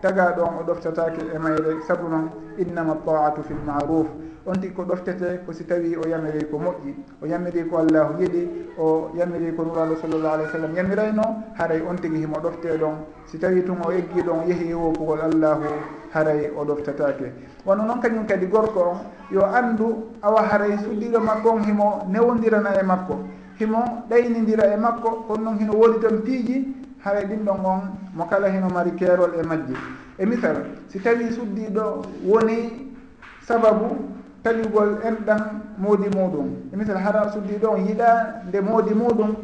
taga 0.03 0.35
ɗon 0.35 0.59
o 0.59 0.63
ɗoftatake 0.67 1.21
e 1.33 1.37
mayre 1.39 1.79
saabu 1.87 2.09
noon 2.09 2.29
innama 2.57 2.95
taatu 3.05 3.41
fi 3.43 3.53
lmaruf 3.53 4.07
on 4.45 4.59
ti 4.59 4.69
ko 4.73 4.83
ɗoftete 4.83 5.45
ko 5.45 5.53
si 5.53 5.63
tawi 5.63 5.95
o 5.95 6.05
yamiri 6.05 6.43
ko 6.51 6.57
moƴƴi. 6.57 6.93
O 7.21 7.25
yamiri 7.25 7.63
ko 7.69 7.77
allahu 7.77 8.19
yiɗi 8.19 8.49
o 8.77 9.11
yamiri 9.15 9.55
ko 9.55 9.63
nuraɗo 9.63 9.95
sallllah 10.01 10.33
alih 10.33 10.45
w 10.47 10.51
sallam 10.51 10.75
yamirayno 10.75 11.23
haray 11.57 11.81
on 11.87 11.95
tigui 11.95 12.19
himo 12.19 12.35
ɗofte 12.43 12.77
ɗon. 12.77 12.95
Si 13.25 13.39
tawi 13.39 13.63
tun 13.63 13.77
o 13.85 13.91
eggi 13.91 14.21
ɗon 14.21 14.43
yeehi 14.45 14.73
wopugol 14.73 15.21
allahu 15.21 15.63
haray 16.13 16.51
o 16.57 16.65
ɗoftatake. 16.65 17.31
Wono 17.65 17.83
noon 17.85 18.01
kañum 18.01 18.25
kadi 18.27 18.47
gorko 18.47 18.79
on 18.81 18.97
yo 19.31 19.41
andu 19.45 20.11
awa 20.21 20.41
haray 20.51 20.75
suddiɗo 20.83 21.19
makko 21.21 21.49
on 21.49 21.63
himo 21.63 22.03
newodirana 22.09 22.75
e 22.77 22.83
makko. 22.83 23.19
Himo 23.57 24.03
ɗaynidira 24.09 24.73
e 24.73 24.75
makko 24.77 25.23
kono 25.29 25.43
noon 25.43 25.59
hino 25.59 25.73
wodi 25.73 25.99
toon 26.01 26.19
piiji 26.19 26.82
haray 27.03 27.25
ɗinɗo 27.25 27.53
ngon 27.59 27.81
mo 28.15 28.25
kala 28.25 28.47
heno 28.49 28.69
mari 28.69 28.91
keerol 28.95 29.33
e 29.39 29.43
majji. 29.43 29.75
E 30.17 30.25
misal 30.25 30.55
si 30.87 30.99
tawi 30.99 31.31
suddiɗo 31.31 32.01
woni 32.25 32.91
sababu 33.47 34.13
taligol 34.43 34.99
enɗan 35.03 35.41
moodi 35.77 36.09
muɗum. 36.09 36.71
E 36.73 36.75
misal 36.75 36.97
hara 36.97 37.31
suddiɗo 37.31 37.67
on 37.71 37.85
yiɗa 37.85 38.43
nde 38.47 38.61
moodi 38.61 38.93
muɗum 38.93 39.35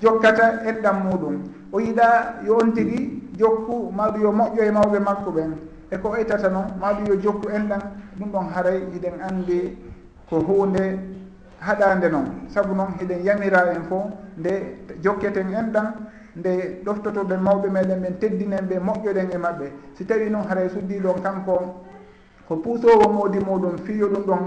jokkata 0.00 0.66
enɗan 0.66 0.96
muɗum. 1.04 1.42
O 1.72 1.80
yiɗa 1.80 2.42
yo 2.46 2.58
on 2.58 2.72
tigui 2.72 3.22
jokku 3.38 3.92
maɗum 3.92 4.22
yo 4.22 4.32
moƴƴo 4.32 4.62
e 4.62 4.70
mawɓe 4.70 4.98
makko 4.98 5.30
ɓen 5.30 5.52
e 5.90 5.96
ko 5.98 6.08
oytata 6.10 6.48
noon 6.48 6.66
maɗum 6.80 7.06
yo 7.06 7.16
jokku 7.16 7.48
enɗan 7.48 7.80
ɗum 8.18 8.30
ɗon 8.32 8.46
haray 8.54 8.80
hiɗen 8.92 9.20
andi 9.20 9.78
ko 10.28 10.40
hunde 10.40 10.98
haɗande 11.60 12.08
noon 12.10 12.48
saabu 12.48 12.74
noon 12.74 12.94
hiɗen 12.98 13.22
yamira 13.24 13.72
en 13.74 13.82
fo 13.88 14.10
nde 14.36 14.52
jokketen 15.02 15.54
enɗan 15.54 15.86
nde 16.36 16.80
ɗoftotoɓe 16.84 17.36
mawɓe 17.36 17.68
meɗen 17.70 18.00
ɓen 18.02 18.18
teddinen 18.20 18.66
ɓe 18.68 18.78
moƴƴoɗen 18.78 19.30
e 19.32 19.38
maɓɓe. 19.38 19.66
Si 19.94 20.04
tawi 20.06 20.30
noon 20.30 20.46
haray 20.48 20.68
suddi 20.68 21.00
ɗon 21.00 21.20
kanko 21.22 21.74
ko 22.48 22.56
puusowo 22.56 23.08
moodi 23.12 23.38
muɗum 23.38 23.78
fiyo 23.84 24.08
ɗum 24.08 24.24
ɗon 24.26 24.42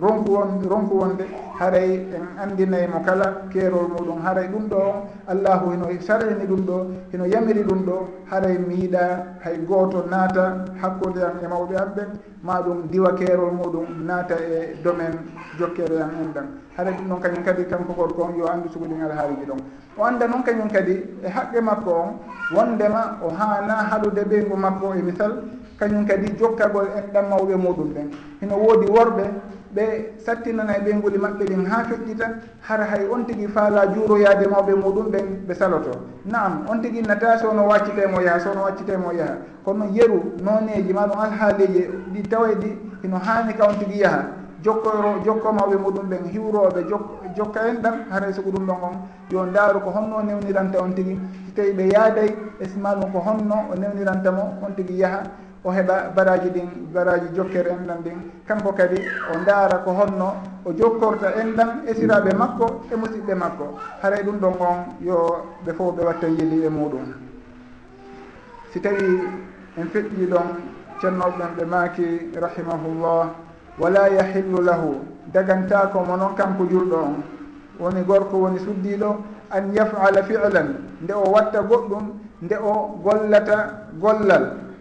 ronku 0.00 0.30
won 0.32 0.62
ronku 0.62 0.94
wonde. 0.94 1.24
Haray 1.58 2.06
en 2.14 2.26
andinayi 2.38 2.88
mo 2.88 3.00
kala 3.04 3.48
keerol 3.52 3.88
muɗum. 3.88 4.22
Haray 4.22 4.48
ɗum 4.48 4.68
ɗo 4.68 4.76
on 4.76 4.94
allahu 5.28 5.70
hino 5.72 5.86
sarani 6.00 6.46
ɗum 6.46 6.66
ɗo 6.66 6.86
hino 7.12 7.24
yamiri 7.26 7.62
ɗum 7.62 7.84
ɗo. 7.84 8.08
Haray 8.30 8.58
mi 8.58 8.74
yiɗa 8.74 9.38
hay 9.44 9.58
gooto 9.66 10.04
naata 10.10 10.64
hakkude 10.80 11.18
am 11.22 11.38
e 11.42 11.46
mawɓe 11.46 11.76
aɓɓe 11.76 12.02
ma 12.42 12.60
ɗum 12.62 12.88
diwa 12.90 13.14
keerol 13.14 13.52
muɗum 13.52 14.04
naata 14.06 14.34
e 14.34 14.76
domaine 14.82 15.18
jokkere 15.58 16.00
am 16.00 16.10
en 16.20 16.32
ɗan 16.34 16.46
haray 16.76 16.94
ɗum 16.94 17.08
ɗon 17.08 17.20
kañum 17.20 17.42
kadi 17.44 17.64
kanko 17.66 17.92
gorko 17.92 18.22
on 18.22 18.36
yo 18.38 18.46
anndu 18.46 18.68
sugu 18.72 18.86
ɗin 18.86 19.02
alhaaliji 19.02 19.44
ɗon. 19.46 19.60
O 19.98 20.04
annda 20.04 20.26
noon 20.26 20.42
kañum 20.42 20.68
kadi 20.72 20.92
e 21.22 21.28
haqqe 21.28 21.60
makko 21.60 21.90
on 21.90 22.18
wondema 22.56 23.18
o 23.22 23.28
haana 23.28 23.74
haɗude 23.90 24.24
ɓeygu 24.24 24.56
makko 24.56 24.94
e 24.94 25.02
misal 25.02 25.32
kañum 25.78 26.06
kadi 26.06 26.32
jokkagol 26.38 26.86
en 26.96 27.12
ɗan 27.12 27.28
mawɓe 27.28 27.56
muɗum 27.56 27.92
ɓen 27.94 28.10
hino 28.40 28.56
woodi 28.56 28.86
worɓe 28.90 29.24
ɓe 29.74 30.12
sattinana 30.18 30.76
e 30.76 30.80
ɓeynguli 30.84 31.18
maɓɓe 31.18 31.44
ɗin 31.44 31.64
ha 31.66 31.84
feƴƴita 31.84 32.26
hara 32.60 32.84
hay 32.84 33.06
on 33.08 33.24
tigui 33.26 33.48
faala 33.48 33.86
juuroyaade 33.94 34.46
mawɓe 34.46 34.74
muɗum 34.74 35.10
ɓen 35.10 35.46
ɓe 35.48 35.54
saloto. 35.54 35.90
Naam 36.24 36.66
on 36.68 36.80
tigui 36.82 37.00
nata 37.02 37.38
so 37.38 37.48
waccitemo 37.48 38.20
yaha 38.20 38.40
so 38.40 38.50
waccitemo 38.52 39.12
yaha. 39.12 39.36
Kono 39.64 39.86
yeru 39.92 40.34
noneji 40.42 40.92
maɗum 40.92 41.18
alhaaliji 41.18 41.88
ɗi 42.12 42.22
tawa 42.28 42.48
ɗi 42.54 42.78
hino 43.02 43.16
haani 43.18 43.54
ka 43.56 43.66
on 43.68 43.78
tigui 43.78 43.98
yaaha 44.00 44.24
jokkoro 44.62 45.22
jokko 45.24 45.52
mawɓe 45.52 45.76
muɗum 45.76 46.06
ɓen 46.08 46.24
hiwrooɓe 46.32 46.84
jokka 47.36 47.60
en 47.68 47.80
ɗam 47.82 47.94
haray 48.10 48.32
sogo 48.32 48.50
ɗum 48.50 48.66
ɗon 48.66 48.76
on. 48.82 48.96
Yo 49.30 49.46
ndaaru 49.46 49.80
ko 49.80 49.90
honno 49.90 50.22
newniranta 50.22 50.82
on 50.82 50.92
tigui 50.94 51.18
so 51.46 51.52
tawi 51.56 51.72
ɓe 51.72 51.92
yaaday 51.92 52.28
e 52.60 52.68
simalum 52.68 53.10
ko 53.10 53.18
honno 53.20 53.72
o 53.72 53.74
newnirantamo 53.74 54.58
on 54.62 54.74
tigui 54.76 54.98
yaaha 55.00 55.22
o 55.64 55.70
heɓa 55.70 56.10
baraji 56.16 56.50
ɗin 56.50 56.68
baraji 56.92 57.26
jokkere 57.36 57.70
enɗan 57.70 58.02
ɗin. 58.04 58.18
Kanko 58.46 58.72
kadi 58.72 58.96
o 59.32 59.38
ndaara 59.38 59.78
ko 59.84 59.90
honno 59.92 60.34
o 60.64 60.72
jokkorta 60.72 61.28
enɗan 61.40 61.86
esiraɓe 61.86 62.34
makko 62.34 62.66
e 62.92 62.96
musidɓe 62.96 63.34
makko. 63.34 63.78
Haray 64.02 64.22
ɗum 64.24 64.38
ɗon 64.40 64.54
on 64.60 64.78
yo 65.00 65.16
ɓe 65.64 65.72
fof 65.74 65.94
ɓe 65.96 66.02
watta 66.04 66.26
jeli 66.36 66.64
e 66.64 66.68
muɗum. 66.68 67.06
Si 68.72 68.80
tawi 68.80 69.20
en 69.76 69.86
feƴƴi 69.86 70.26
ɗon 70.26 70.48
ceernoɓeɓen 71.00 71.54
ɓe 71.56 71.64
maaki 71.64 72.06
rahimahullah 72.40 73.30
wala 73.78 74.08
yahillu 74.10 74.62
lahu. 74.62 74.94
Dagantako 75.32 76.00
mo 76.04 76.16
noon 76.16 76.34
kanko 76.34 76.64
julɗo 76.64 76.96
on. 76.96 77.22
Woni 77.78 78.02
gorko 78.02 78.36
woni 78.36 78.58
suddiɗo 78.58 79.16
an 79.50 79.72
yafala 79.72 80.22
filan. 80.24 80.74
Nde 81.02 81.12
o 81.14 81.30
watta 81.30 81.62
goɗɗum 81.62 82.04
nde 82.42 82.54
o 82.58 82.98
gollata 83.04 83.86
gollal. 84.00 84.71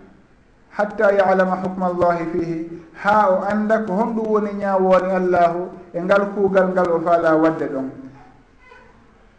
hatta 0.78 1.12
yalama 1.12 1.56
hukma 1.64 1.86
allahi 1.92 2.26
fihi. 2.32 2.70
Ha 3.04 3.30
o 3.30 3.44
anda 3.44 3.80
ko 3.86 3.94
honɗum 3.94 4.28
woni 4.28 4.52
ñawore 4.60 5.12
allahu 5.12 5.70
e 5.94 6.00
ngal 6.02 6.32
kuugal 6.36 6.68
ngal 6.72 6.88
o 6.92 7.00
faala 7.02 7.36
wadde 7.36 7.66
ɗon. 7.68 7.90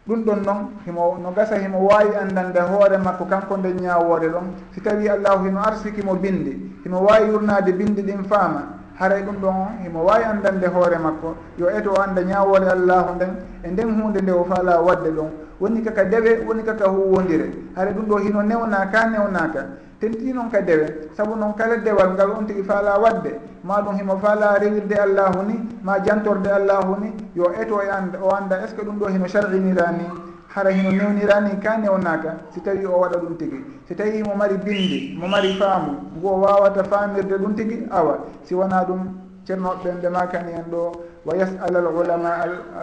Ɗum 0.07 0.23
ɗon 0.25 0.39
noon 0.45 0.59
himo 0.85 1.17
no 1.23 1.31
gasa 1.31 1.57
himo 1.57 1.79
wawi 1.87 2.15
andande 2.15 2.59
hoore 2.59 2.97
makko 2.97 3.25
kanko 3.25 3.57
nde 3.57 3.73
ñawore 3.81 4.27
ɗon. 4.29 4.45
Si 4.73 4.81
tawi 4.81 5.07
allahu 5.09 5.45
himo 5.45 5.59
arsikimo 5.59 6.15
bindi 6.15 6.81
himo 6.83 6.99
wawi 7.01 7.27
yurnade 7.31 7.71
bindi 7.73 8.01
ɗin 8.03 8.23
faama 8.25 8.61
haray 8.99 9.23
ɗum 9.23 9.35
ɗon 9.41 9.55
on 9.55 9.71
himo 9.83 10.03
wawi 10.05 10.23
andande 10.23 10.67
hoore 10.67 10.97
makko. 10.99 11.35
Yo 11.57 11.69
eto 11.69 11.93
o 11.93 12.01
anda 12.01 12.21
ñawore 12.21 12.67
allahu 12.69 13.15
nden 13.15 13.29
e 13.63 13.67
nden 13.71 13.89
hunde 14.01 14.21
nde 14.21 14.31
o 14.31 14.43
faala 14.43 14.81
wadde 14.81 15.09
ɗon. 15.09 15.29
Woni 15.61 15.81
kaka 15.81 16.03
dewe 16.05 16.43
woni 16.45 16.63
kaka 16.63 16.85
huwodire 16.89 17.49
haray 17.75 17.93
ɗum 17.93 18.05
ɗo 18.05 18.17
hino 18.19 18.43
newnaka 18.43 19.07
newnaka 19.09 19.65
tenti 20.03 20.33
noon 20.33 20.49
ka 20.51 20.59
dewe. 20.61 21.07
Saabu 21.15 21.35
noon 21.39 21.53
kala 21.55 21.77
dewal 21.77 22.11
ngal 22.13 22.31
on 22.35 22.45
tigi 22.45 22.63
faala 22.63 22.99
wadde. 22.99 23.39
Ma 23.63 23.79
ɗum 23.81 23.95
himo 23.95 24.17
faala 24.19 24.59
rewirde 24.59 24.95
allahu 24.99 25.43
ni 25.47 25.55
ma 25.81 25.99
jantorde 26.03 26.47
allahu 26.51 26.99
ni. 27.01 27.13
Yo 27.35 27.47
eto 27.55 27.79
e 27.81 27.87
anda 27.89 28.19
o 28.21 28.29
anda 28.35 28.59
est 28.63 28.71
ce 28.71 28.75
que 28.75 28.81
ɗum 28.83 28.99
ɗo 28.99 29.07
hino 29.07 29.27
sarɗinira 29.27 29.91
ni 29.91 30.03
hara 30.53 30.71
hino 30.71 30.91
newnira 30.91 31.39
ni 31.41 31.57
ka 31.59 31.77
newnaka. 31.77 32.35
Si 32.53 32.59
tawi 32.61 32.85
o 32.85 32.99
waɗa 32.99 33.17
ɗum 33.23 33.37
tigi. 33.37 33.63
Si 33.87 33.95
tawi 33.95 34.21
mo 34.23 34.35
mari 34.35 34.57
bindi 34.57 35.15
mo 35.17 35.27
mari 35.27 35.55
faamu 35.55 35.95
ngu 36.17 36.27
o 36.27 36.39
wawata 36.41 36.83
faamirde 36.83 37.37
ɗum 37.39 37.55
tigi 37.55 37.87
awa. 37.89 38.19
Si 38.43 38.53
wona 38.53 38.83
ɗum 38.83 39.22
ceernoɓe 39.45 39.83
ɓen 39.83 39.97
ɓemakani 40.01 40.51
en 40.53 40.65
ɗo 40.71 40.91
wa 41.25 41.35
yasala 41.35 41.79
al 41.79 41.87
ulama 41.87 42.29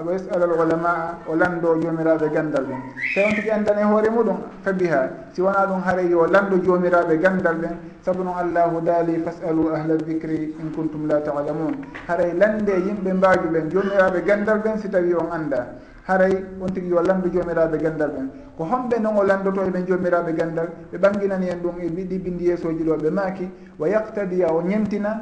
wa 0.04 0.12
yasala 0.12 0.44
al 0.44 0.52
ulamaa 0.52 1.18
o 1.28 1.34
lanndo 1.34 1.76
joomiraɓe 1.80 2.28
gandal 2.32 2.64
ɓen 2.64 2.80
tawi 3.14 3.24
on 3.26 3.34
tigi 3.34 3.50
andane 3.50 3.82
hoore 3.84 4.08
muɗum 4.10 4.36
fabiha 4.64 5.08
si 5.32 5.40
wona 5.42 5.66
ɗum 5.66 5.80
haray 5.82 6.08
yo 6.08 6.26
lanndo 6.26 6.56
joomiraɓe 6.62 7.16
gandal 7.20 7.56
ɓen 7.56 7.74
saabu 8.04 8.22
noon 8.24 8.36
allahu 8.38 8.80
daali 8.84 9.22
fasalu 9.24 9.72
ahla 9.74 9.96
dicri 9.96 10.54
in 10.60 10.70
kuntum 10.74 11.06
la 11.08 11.20
talamun 11.20 11.76
haray 12.08 12.32
lande 12.36 12.72
yimɓe 12.86 13.12
mbaaju 13.12 13.48
ɓen 13.52 13.70
joomiraɓe 13.70 14.20
gandal 14.24 14.58
ɓen 14.60 14.78
si 14.78 14.88
tawi 14.90 15.14
on 15.14 15.30
annda. 15.32 15.66
Haray 16.06 16.32
on 16.60 16.66
tigi 16.72 16.88
yo 16.88 17.00
landu 17.02 17.28
joomiraɓe 17.30 17.78
gandal 17.78 18.10
e 18.10 18.12
ɓen 18.16 18.28
ko 18.56 18.64
homɓe 18.64 18.98
noon 19.00 19.16
o 19.16 19.22
landoto 19.24 19.60
eɓen 19.62 19.86
joomiraɓe 19.86 20.32
gandal 20.34 20.68
ɓe 20.92 20.98
ɓanginani 20.98 21.48
en 21.50 21.58
ɗum 21.62 21.76
e 21.80 21.88
ɗi 21.88 22.18
bindi 22.18 22.44
yeesoji 22.48 22.84
ɗo 22.84 22.96
ɓe 22.96 23.10
maaki 23.10 23.48
wa 23.78 23.88
yaktadiya 23.88 24.48
o 24.52 24.60
ñentina 24.62 25.20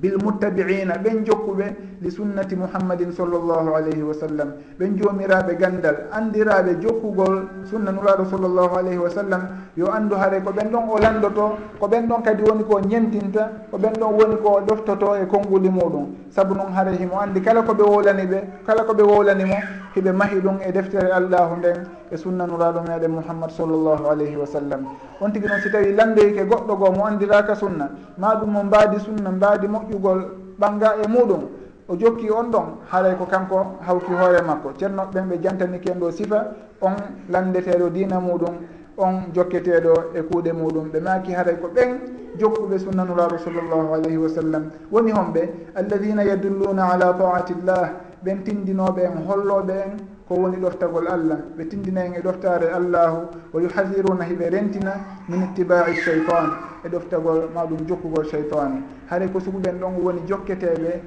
bilmuttabiina 0.00 0.98
ɓen 0.98 1.24
jokkuɓe 1.24 1.66
li 2.02 2.10
sunnati 2.10 2.54
muhammadin 2.56 3.12
sallllahu 3.12 3.74
alayhi 3.74 4.02
wa 4.02 4.14
sallam 4.14 4.52
ɓen 4.78 4.96
joomiraɓe 4.98 5.56
gandal 5.58 5.96
andiraɓe 6.12 6.76
jokkugol 6.82 7.48
sunna 7.64 7.90
nuraɗo 7.92 8.24
sallllahu 8.30 8.76
alayhi 8.76 8.98
wa 8.98 9.10
sallam 9.10 9.42
yo 9.76 9.86
andu 9.90 10.14
haare 10.16 10.40
ko 10.44 10.50
ɓen 10.52 10.68
ɗon 10.70 10.84
o 10.90 10.98
landoto 10.98 11.56
ko 11.80 11.86
ɓen 11.88 12.06
ɗon 12.08 12.22
kadi 12.22 12.42
woni 12.42 12.64
ko 12.64 12.80
ñentinta 12.80 13.50
ko 13.70 13.78
ɓen 13.78 13.92
ɗon 14.00 14.12
woni 14.20 14.36
ko 14.42 14.60
ɗoftoto 14.66 15.16
e 15.16 15.26
konnguli 15.26 15.68
muɗum 15.70 16.06
saabu 16.30 16.54
noon 16.54 16.72
haare 16.72 16.92
himo 16.96 17.16
andi 17.20 17.40
kala 17.40 17.62
koɓe 17.62 17.82
wowlani 17.82 18.26
ɓe 18.26 18.38
kala 18.66 18.84
koɓe 18.84 19.02
wowlanimo 19.02 19.56
hiɓe 19.94 20.12
mahi 20.12 20.40
ɗum 20.40 20.58
e 20.60 20.72
deftere 20.72 21.10
allahu 21.12 21.56
nden 21.56 21.88
e 22.10 22.16
sunna 22.16 22.46
nuraɗo 22.46 22.80
meɗen 22.86 23.08
mouhammad 23.12 23.50
sallllahu 23.50 24.06
alayhi 24.10 24.36
wa 24.36 24.46
sallam 24.46 24.84
on 25.20 25.30
tigui 25.32 25.48
noon 25.48 25.60
si 25.60 25.70
tawi 25.70 25.92
landoyke 25.92 26.44
goɗɗo 26.44 26.76
goo 26.76 26.92
mo 26.92 27.04
andiraka 27.06 27.54
sunna 27.54 27.88
ma 28.18 28.34
ɗum 28.36 28.50
mo 28.50 28.62
mbaadi 28.64 29.00
sunna 29.00 29.30
mbaadi 29.30 29.66
moƴƴugol 29.88 30.20
ɓanga 30.58 30.94
e 31.04 31.08
muɗum 31.08 31.42
o 31.88 31.96
jokki 31.96 32.30
on 32.30 32.50
ɗon 32.50 32.66
haalay 32.90 33.14
ko 33.16 33.24
kanko 33.26 33.76
hawki 33.80 34.12
hoore 34.12 34.42
makko. 34.42 34.72
Ceerno 34.78 35.02
ɓen 35.12 35.28
ɓe 35.28 35.38
jantaniki 35.42 35.90
en 35.90 35.98
ɗo 36.00 36.10
sifa 36.10 36.54
on 36.80 36.94
landeteɗo 37.30 37.88
dina 37.90 38.18
muɗum 38.20 38.54
on 38.98 39.32
jokketeɗo 39.34 39.92
e 40.14 40.20
kuuɗe 40.22 40.52
muɗum. 40.52 40.90
Ɓe 40.92 41.00
maaki 41.00 41.32
haray 41.32 41.56
ko 41.60 41.68
ɓen 41.68 41.98
jokkuɓe 42.38 42.78
sunnanuraɗo 42.78 43.38
sallllahu 43.38 43.94
alayhi 43.94 44.16
wa 44.16 44.28
sallam. 44.28 44.70
Woni 44.90 45.12
honɓe 45.12 45.50
alladina 45.74 46.22
yadulluna 46.24 46.84
ala 46.92 47.12
taati 47.14 47.54
llah 47.64 47.90
ɓen 48.24 48.42
tindinoɓe 48.44 49.02
en 49.04 49.24
holloɓe 49.26 49.72
en 49.72 49.96
ko 50.28 50.34
woni 50.34 50.56
ɗoftagol 50.56 51.06
allah. 51.08 51.38
Ɓe 51.56 51.68
tindinaen 51.68 52.14
e 52.14 52.20
ɗoftare 52.20 52.72
allahu 52.74 53.28
wa 53.52 53.60
yuhadiruna 53.62 54.24
hiɓe 54.24 54.50
rentina 54.50 54.92
min 55.28 55.42
ittibai 55.42 55.94
cheytan 56.04 56.50
e 56.84 56.88
ɗoftagol 56.88 57.48
maɗum 57.54 57.86
jokkugol 57.86 58.24
cheytane 58.26 58.82
haray 59.08 59.28
ko 59.32 59.38
sukuɓen 59.40 59.78
ɗon 59.80 60.02
woni 60.02 60.20
jokketeɓe 60.26 61.00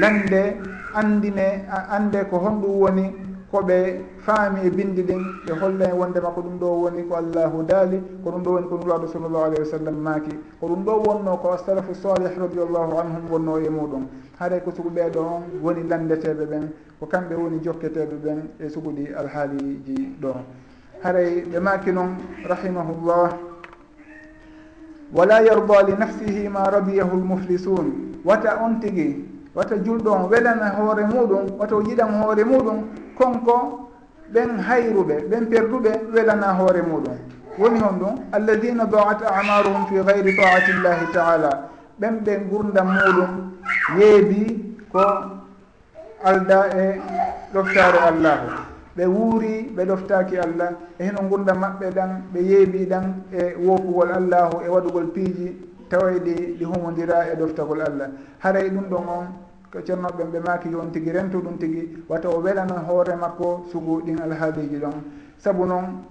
lande 0.00 0.56
andine 0.94 1.66
ande 1.90 2.24
ko 2.30 2.38
honɗum 2.38 2.80
woni 2.80 3.14
koɓe 3.52 4.02
faami 4.18 4.60
e 4.66 4.70
bindi 4.70 5.02
ɗin. 5.02 5.22
Ɓe 5.46 5.52
holla 5.60 5.94
wondema 5.94 6.30
ko 6.34 6.40
ɗum 6.42 6.58
ɗo 6.58 6.66
woni 6.82 7.02
ko 7.08 7.14
allahu 7.16 7.62
daali 7.62 8.00
ko 8.24 8.30
ɗum 8.30 8.42
ɗo 8.42 8.50
woni 8.50 8.66
ko 8.68 8.76
nuraɗo 8.78 9.06
sallllahu 9.06 9.44
alayhi 9.44 9.62
wa 9.62 9.70
sallam 9.78 9.94
maaki. 10.02 10.30
Ko 10.60 10.66
ɗum 10.66 10.84
ɗo 10.84 10.92
wonno 11.06 11.36
ko 11.38 11.52
asalafu 11.52 11.94
salih 11.94 12.32
radiallahu 12.36 12.98
anhum 12.98 13.22
wonno 13.30 13.58
e 13.58 13.68
muɗum 13.70 14.06
haray 14.38 14.60
ko 14.60 14.70
sugu 14.72 14.90
ɓeɗon 14.90 15.62
woni 15.62 15.88
landeteɓe 15.88 16.44
ɓen 16.46 16.68
ko 17.00 17.06
kamɓe 17.06 17.34
woni 17.34 17.60
jokketeɓe 17.64 18.16
ɓen 18.24 18.38
e 18.60 18.68
suguɗi 18.68 19.14
alhaaliji 19.18 20.16
ɗon 20.20 20.44
haray 21.02 21.44
ɓe 21.50 21.58
maaki 21.60 21.92
noon 21.92 22.16
rahimahullah 22.48 23.30
wala 25.14 25.40
yarda 25.42 25.82
li 25.86 25.92
nafsihi 25.98 26.48
ma 26.48 26.64
rabiyahu 26.70 27.16
lmuflisun 27.16 27.86
wata 28.24 28.60
on 28.64 28.80
tigui 28.80 29.24
wata 29.54 29.76
julɗo 29.76 30.10
on 30.12 30.28
weɗana 30.30 30.68
hoore 30.76 31.04
muɗum 31.06 31.58
wata 31.58 31.76
o 31.76 31.80
yiɗan 31.82 32.20
hoore 32.20 32.44
muɗum 32.44 32.78
konko 33.18 33.88
ɓen 34.32 34.58
hayruɓe 34.58 35.16
ɓen 35.30 35.46
perduɓe 35.50 35.90
weɗana 36.14 36.52
hoore 36.58 36.82
muɗum. 36.82 37.16
Woni 37.58 37.78
hon 37.80 37.98
ɗum 37.98 38.14
alladina 38.32 38.84
daat 38.84 39.22
amaruhum 39.22 39.86
fi 39.88 39.94
gayri 40.04 40.36
taati 40.36 40.72
llahi 40.82 41.06
taala. 41.12 41.70
ɓen 42.00 42.14
ɓe 42.24 42.32
gurdam 42.50 42.88
muɗum 42.94 43.32
yeebi 43.98 44.40
ko 44.92 45.02
alda 46.24 46.58
e 46.82 47.00
ɗoftaare 47.52 47.98
allahu 48.08 48.46
ɓe 48.96 49.04
wuuri 49.06 49.70
ɓe 49.76 49.82
ɗoftaaki 49.84 50.36
allah. 50.38 50.70
E 50.98 51.04
heno 51.04 51.28
gurdam 51.28 51.58
maɓɓe 51.60 51.90
ɗan 51.94 52.10
ɓe 52.32 52.40
yeebi 52.40 52.86
ɗan 52.86 53.04
e 53.32 53.54
woofugol 53.66 54.10
allahu 54.12 54.60
e 54.64 54.68
waɗugol 54.68 55.06
piiji 55.14 55.56
taway 55.90 56.18
ɗi 56.20 56.34
ɗi 56.58 56.64
humodira 56.64 57.26
e 57.32 57.36
ɗoftagol 57.36 57.80
allah. 57.80 58.08
Haray 58.38 58.70
ɗum 58.70 58.84
ɗon 58.90 59.04
on 59.08 59.26
ko 59.72 59.78
ceernoɓeɓe 59.84 60.24
ɓe 60.32 60.38
maaki 60.46 60.68
yon 60.70 60.80
on 60.80 60.90
tigi 60.92 61.10
rentu 61.12 61.38
ɗum 61.42 61.58
tigi 61.58 62.04
wata 62.08 62.28
o 62.30 62.40
welanan 62.40 62.84
hoore 62.88 63.14
makko 63.16 63.66
sugu 63.70 64.02
ɗin 64.04 64.18
alhaaliji 64.20 64.78
ɗon. 64.80 64.94
Saabu 65.38 65.66
noon 65.66 66.04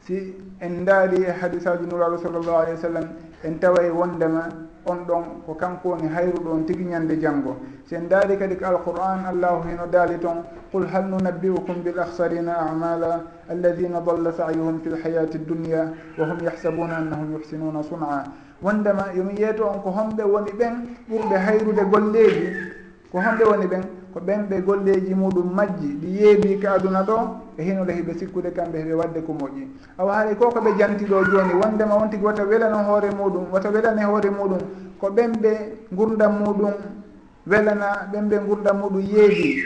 si 0.00 0.34
en 0.60 0.84
daari 0.84 1.22
e 1.22 1.30
hadisaji 1.40 1.86
nuraɗo 1.86 2.18
sallllahu 2.18 2.56
alayhi 2.56 2.74
wa 2.74 2.82
sallam 2.82 3.04
en 3.44 3.58
taway 3.60 3.90
wondema 3.90 4.48
on 4.86 5.04
ɗon 5.06 5.24
ko 5.46 5.54
kanko 5.54 5.88
woni 5.90 6.08
hayruɗo 6.08 6.50
on 6.52 6.64
tigi 6.66 6.84
ñande 6.84 7.18
janngo. 7.20 7.56
Sen 7.86 8.08
daari 8.08 8.36
kadi 8.38 8.56
ko 8.56 8.64
alqur'an 8.66 9.24
allahu 9.26 9.68
hino 9.68 9.86
daali 9.90 10.18
toon 10.18 10.42
qul 10.72 10.86
hal 10.86 11.04
nunabbi'ukum 11.08 11.82
bil 11.82 11.98
ahsarina 11.98 12.52
amala 12.70 13.22
alladina 13.48 14.00
dalla 14.00 14.32
sayuhum 14.32 14.80
fi 14.82 14.90
lhayati 14.90 15.38
dunia 15.38 15.92
wa 16.18 16.24
hum 16.26 16.38
yahsabuna 16.42 16.96
annahum 16.98 17.32
yuhsinuna 17.32 17.82
sun'a. 17.82 18.24
Wondema 18.62 19.12
yomi 19.14 19.34
yeeto 19.38 19.64
on 19.68 19.80
ko 19.82 19.90
homɓe 19.90 20.22
woni 20.24 20.50
ɓen 20.52 20.74
ɓurɓe 21.10 21.36
hayrude 21.36 21.82
golleeji 21.90 22.46
ko 23.12 23.18
homɓe 23.20 23.44
woni 23.44 23.66
ɓen 23.66 23.82
ko 24.16 24.22
ɓen 24.24 24.48
ɓe 24.48 24.60
golleji 24.64 25.14
muɗum 25.14 25.52
majji 25.54 25.88
ɗi 26.00 26.08
yeebi 26.18 26.58
ka 26.62 26.72
aduna 26.76 27.02
ɗo 27.02 27.16
e 27.58 27.62
hinoɗo 27.62 27.92
heɓe 27.92 28.12
sikkude 28.18 28.50
kamɓe 28.56 28.78
heɓe 28.80 28.94
wadde 28.94 29.20
ko 29.26 29.32
moƴƴi. 29.32 29.62
Awa 29.98 30.12
haali 30.14 30.34
ko 30.36 30.48
koɓe 30.54 30.70
jantiɗo 30.78 31.24
joni 31.30 31.52
wondema 31.60 31.94
on 32.00 32.08
tigui 32.08 32.24
wata 32.26 32.44
welano 32.44 32.78
hoore 32.88 33.10
muɗum 33.12 33.44
wata 33.52 33.68
welane 33.70 34.00
hoore 34.04 34.30
muɗum 34.30 34.58
ko 35.00 35.06
ɓen 35.10 35.32
ɓe 35.42 35.52
gurdam 35.92 36.32
muɗum 36.40 36.72
welana 37.46 38.08
ɓen 38.12 38.28
ɓe 38.30 38.36
gurdam 38.48 38.76
muɗum 38.80 39.00
yeebi 39.04 39.62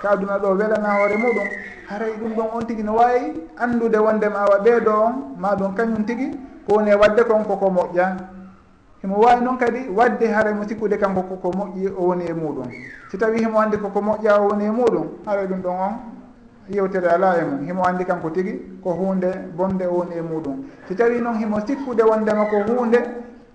ka 0.00 0.10
aduna 0.12 0.38
ɗo 0.38 0.48
welana 0.56 0.88
hoore 0.96 1.16
muɗum 1.20 1.48
haray 1.90 2.12
ɗum 2.20 2.32
ɗon 2.36 2.48
on 2.56 2.64
tigui 2.66 2.82
no 2.84 2.94
wawi 2.94 3.20
andude 3.58 3.98
wondema 3.98 4.38
awa 4.46 4.58
ɓeeɗo 4.64 4.92
on 5.06 5.14
ma 5.38 5.54
ɗum 5.56 5.74
kañum 5.74 6.04
tigui 6.06 6.30
ko 6.66 6.76
woni 6.76 6.90
e 6.90 6.94
wadde 6.94 7.22
kon 7.28 7.44
koko 7.44 7.68
moƴƴa. 7.68 8.16
Himo 9.02 9.20
wawi 9.20 9.44
noon 9.44 9.58
kadi 9.58 9.88
wadde 9.92 10.24
haray 10.32 10.54
mo 10.54 10.64
sikkude 10.64 10.96
kanko 10.96 11.22
koko 11.22 11.50
moƴƴi 11.52 11.92
o 11.98 12.02
woni 12.08 12.24
e 12.24 12.32
muɗum. 12.32 12.68
si 13.10 13.18
tawi 13.18 13.38
himo 13.38 13.58
anndi 13.60 13.76
koko 13.76 14.00
moƴƴa 14.00 14.38
o 14.40 14.48
woni 14.48 14.64
e 14.64 14.70
muɗum 14.70 15.06
haɗa 15.26 15.46
ɗum 15.46 15.60
ɗon 15.62 15.76
on 15.80 15.94
yewtere 16.68 17.08
ala 17.08 17.36
e 17.38 17.44
mum. 17.44 17.66
Himo 17.66 17.82
anndi 17.84 18.04
kanko 18.04 18.30
tigi 18.30 18.78
ko 18.82 18.90
hunde 18.92 19.26
bonde 19.56 19.82
o 19.86 19.94
woni 19.98 20.14
e 20.16 20.20
muɗum. 20.22 20.64
Si 20.86 20.94
tawi 20.94 21.20
noon 21.20 21.34
himo 21.38 21.58
sikkude 21.66 22.02
wondema 22.02 22.44
ko 22.46 22.56
hunde 22.62 22.98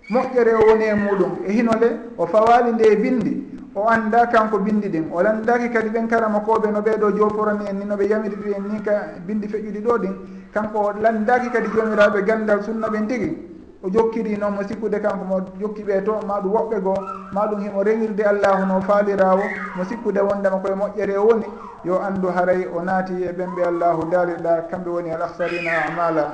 moƴƴere 0.10 0.54
o 0.56 0.68
woni 0.68 0.84
e 0.86 0.94
muɗum. 0.94 1.32
E 1.48 1.52
hinole 1.54 2.00
o 2.18 2.26
fawali 2.26 2.72
nde 2.74 2.84
e 2.84 2.96
bindi 2.98 3.62
o 3.74 3.88
annda 3.88 4.28
kanko 4.28 4.60
bindi 4.60 4.90
ɗin. 4.90 5.08
O 5.12 5.22
landaki 5.22 5.70
kadi 5.70 5.90
ɓen 5.90 6.08
karama 6.08 6.40
koɓe 6.40 6.72
no 6.72 6.82
ɓeeɗo 6.82 7.12
joforani 7.18 7.66
en 7.70 7.78
ni 7.80 7.86
noɓe 7.86 8.08
yamiriɗi 8.10 8.52
en 8.58 8.64
ni 8.74 8.82
ka 8.82 8.92
bindi 9.26 9.48
feƴƴuɗi 9.48 9.82
ɗo 9.82 9.98
ɗin. 10.00 10.16
Kanko 10.54 10.80
o 10.80 10.92
landaki 11.00 11.50
kadi 11.50 11.70
jomiraɓe 11.70 12.24
gandal 12.26 12.62
sunna 12.62 12.90
ɓen 12.90 13.08
tigi. 13.08 13.55
o 13.86 13.90
jokkiri 13.90 14.38
noon 14.38 14.54
mo 14.56 14.64
sikkude 14.68 15.00
kanko 15.00 15.26
mo 15.26 15.38
jokki 15.62 15.84
ɓe 15.84 16.04
to 16.06 16.14
ma 16.28 16.40
ɗum 16.42 16.52
woɓɓe 16.54 16.78
goo 16.82 16.98
ma 17.34 17.46
ɗum 17.48 17.60
himo 17.62 17.84
rewirde 17.84 18.22
allahu 18.24 18.66
no 18.66 18.82
faalirawo 18.82 19.44
mo 19.76 19.84
sikkude 19.86 20.20
wondema 20.22 20.58
koye 20.58 20.76
moƴƴere 20.76 21.18
woni 21.18 21.46
yo 21.84 22.00
anndu 22.02 22.28
haray 22.36 22.66
o 22.66 22.82
naati 22.82 23.14
e 23.24 23.32
ɓen 23.32 23.50
ɓe 23.56 23.64
allahu 23.68 24.10
daariɗa 24.10 24.68
kamɓe 24.72 24.90
woni 24.90 25.12
al 25.12 25.22
akhsarina 25.22 25.72
amala. 25.88 26.34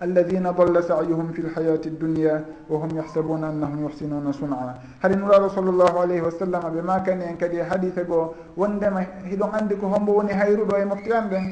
Alladina 0.00 0.52
dalla 0.52 0.82
sayuhum 0.82 1.32
fi 1.32 1.42
lhayati 1.42 1.90
dunia 1.90 2.42
wa 2.68 2.78
hum 2.80 2.90
yahsabuna 2.96 3.46
annahum 3.48 3.82
yuhsinuna 3.86 4.32
sun'a. 4.32 4.74
Hade 5.00 5.14
nuraɗo 5.14 5.48
sallllahu 5.54 5.96
alayhi 6.02 6.22
wa 6.22 6.30
sallam 6.32 6.62
ɓe 6.74 6.82
makani 6.82 7.22
en 7.24 7.36
kadi 7.38 7.58
e 7.58 7.62
hadise 7.62 8.02
goo 8.04 8.34
wondema 8.56 9.06
hiɗon 9.30 9.54
anndi 9.54 9.76
ko 9.76 9.86
hombo 9.86 10.12
woni 10.16 10.32
hayruɗo 10.32 10.74
e 10.76 10.84
moftiranɓen 10.84 11.44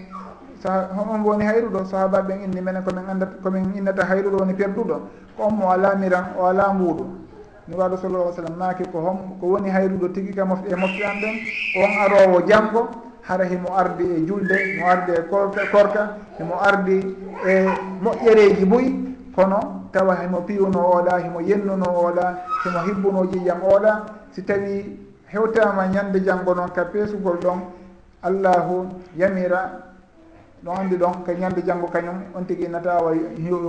homon 0.68 1.24
woni 1.24 1.44
hayruɗo 1.44 1.84
sahabaɓe 1.84 2.44
inni 2.44 2.60
menen 2.60 2.82
komin 2.84 3.08
andata 3.08 3.36
komin 3.42 3.72
innata 3.76 4.04
hayruɗo 4.04 4.38
woni 4.38 4.54
perduɗo. 4.54 5.00
Ko 5.36 5.42
on 5.44 5.56
mo 5.56 5.70
ala 5.70 5.94
mira 5.96 6.34
o 6.38 6.44
ala 6.46 6.72
mbuuɗu 6.72 7.20
nuraɗo 7.70 7.96
sallallah 7.96 8.26
ai 8.28 8.34
sallam 8.34 8.56
maaki 8.58 8.84
ko 8.92 8.98
hom 9.00 9.18
ko 9.40 9.46
woni 9.46 9.70
hayruɗo 9.70 10.08
tigui 10.12 10.34
ka 10.34 10.44
mof 10.44 10.58
e 10.66 10.74
mofti 10.74 11.02
an 11.04 11.20
ɗen 11.22 11.34
on 11.78 11.92
arowo 12.02 12.42
janggo 12.48 12.88
hara 13.22 13.44
himo 13.44 13.68
ardi 13.76 14.04
e 14.04 14.26
julde 14.26 14.56
mo 14.80 14.86
ardi 14.86 15.12
e 15.12 15.22
korka 15.30 15.60
korka 15.70 16.16
himo 16.38 16.54
ardi 16.60 17.16
e 17.46 17.66
moƴƴereji 18.02 18.64
boyi 18.66 19.16
kono 19.36 19.86
tawa 19.92 20.16
himo 20.16 20.40
piyuno 20.42 20.80
oɗa 20.98 21.18
himo 21.22 21.40
yennuno 21.40 21.84
oɗa 21.86 22.38
himo 22.64 22.78
hibbuno 22.86 23.26
jiyam 23.30 23.60
oɗa 23.62 24.04
si 24.32 24.42
tawi 24.42 24.98
hewtama 25.32 25.86
ñande 25.86 26.20
janggo 26.24 26.54
noon 26.54 26.70
ka 26.72 26.84
peesugol 26.84 27.38
ɗon 27.38 27.60
allahu 28.22 28.88
yamira 29.16 29.89
ɗon 30.64 30.76
anndi 30.76 30.96
ɗon 30.96 31.12
ko 31.24 31.32
ñande 31.32 31.62
janngo 31.64 31.86
kañum 31.88 32.22
on 32.34 32.44
tigi 32.44 32.68
natawa 32.68 33.12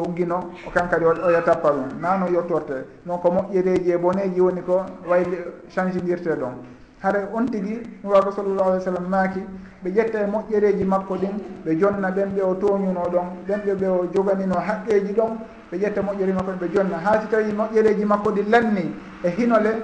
uggino 0.08 0.52
o 0.68 0.70
kankadi 0.74 1.06
oya 1.06 1.42
tappa 1.42 1.70
ɗum. 1.72 2.00
Nano 2.02 2.28
yettorte 2.28 2.86
non 3.06 3.18
ko 3.20 3.30
moƴƴereji 3.32 3.92
e 3.92 3.98
boneji 3.98 4.42
woni 4.42 4.62
ko 4.62 4.84
wayli 5.08 5.38
change 5.70 6.02
dirte 6.04 6.36
ɗon. 6.36 6.54
Hara 7.02 7.30
on 7.34 7.46
tigi 7.50 7.80
nuraɗo 8.04 8.32
sallllahu 8.32 8.70
alih 8.72 8.80
w 8.80 8.84
sallam 8.84 9.08
maaki 9.10 9.40
ɓe 9.84 9.90
ƴetta 9.90 10.20
e 10.20 10.26
moƴƴereji 10.28 10.84
makko 10.84 11.16
ɗin 11.16 11.34
ɓe 11.66 11.78
jonna 11.80 12.12
ɓen 12.12 12.30
ɓe 12.36 12.42
o 12.44 12.54
toñuno 12.56 13.02
ɗon 13.10 13.28
ɓen 13.48 13.60
ɓe 13.66 13.74
ɓe 13.76 13.88
o 13.88 14.06
joganino 14.14 14.56
haqqeji 14.60 15.14
ɗon 15.14 15.38
ɓe 15.72 15.78
ƴetta 15.80 16.02
moƴƴere 16.02 16.34
makko 16.34 16.52
ɓe 16.60 16.68
jonna. 16.74 16.98
Ha 16.98 17.22
si 17.22 17.28
tawi 17.28 17.54
moƴƴereji 17.54 18.06
makko 18.06 18.32
ɗi 18.32 18.44
lanni 18.50 18.94
e 19.24 19.30
hinole 19.30 19.82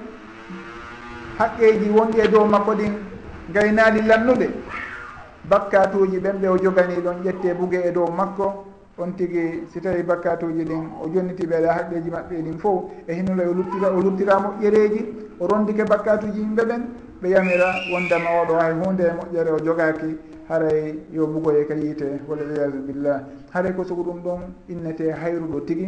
haqqeji 1.39 1.89
wonɗi 1.89 2.20
e 2.20 2.28
dow 2.28 2.46
makko 2.46 2.74
ɗin 2.76 2.93
gaynaali 3.54 4.02
lannude. 4.02 4.50
bakkatuji 5.49 6.19
ɓen 6.19 6.38
ɓe 6.41 6.47
o 6.49 6.57
jogani 6.57 6.95
ɗon 7.01 7.23
ƴette 7.23 7.53
buge 7.57 7.79
e 7.86 7.91
dow 7.91 8.07
makko. 8.10 8.65
On 8.99 9.12
tigi 9.15 9.63
si 9.71 9.79
tawi 9.79 10.01
bakkatuji 10.03 10.63
ɗin 10.65 10.89
o 11.03 11.07
jonniti 11.13 11.45
ɓeeɗa 11.45 11.71
haqqeji 11.73 12.10
maɓɓe 12.10 12.36
ɗin 12.43 12.57
fof 12.57 12.83
e 13.07 13.13
hinnola 13.13 13.43
o 13.49 13.53
luttira 13.53 13.89
o 13.93 14.01
luttira 14.01 14.39
moƴƴereji 14.39 15.05
o 15.39 15.47
rondike 15.47 15.83
bakkatuji 15.86 16.39
yimɓe 16.39 16.63
ɓen 16.65 16.81
ɓe 17.21 17.29
yamira 17.29 17.75
wondema 17.93 18.29
oɗo 18.41 18.53
hay 18.60 18.73
hunde 18.73 19.01
e 19.03 19.12
moƴƴere 19.13 19.51
o 19.53 19.60
jogaki 19.63 20.17
haray 20.49 20.95
yo 21.12 21.27
bugoye 21.27 21.65
ka 21.67 21.75
yiite 21.75 22.21
wal 22.27 22.39
iyadu 22.39 22.79
billah 22.88 23.21
haray 23.53 23.73
ko 23.75 23.83
sogo 23.83 24.01
ɗum 24.03 24.21
ɗon 24.23 24.39
innete 24.69 25.12
hayruɗo 25.13 25.62
tigi. 25.65 25.88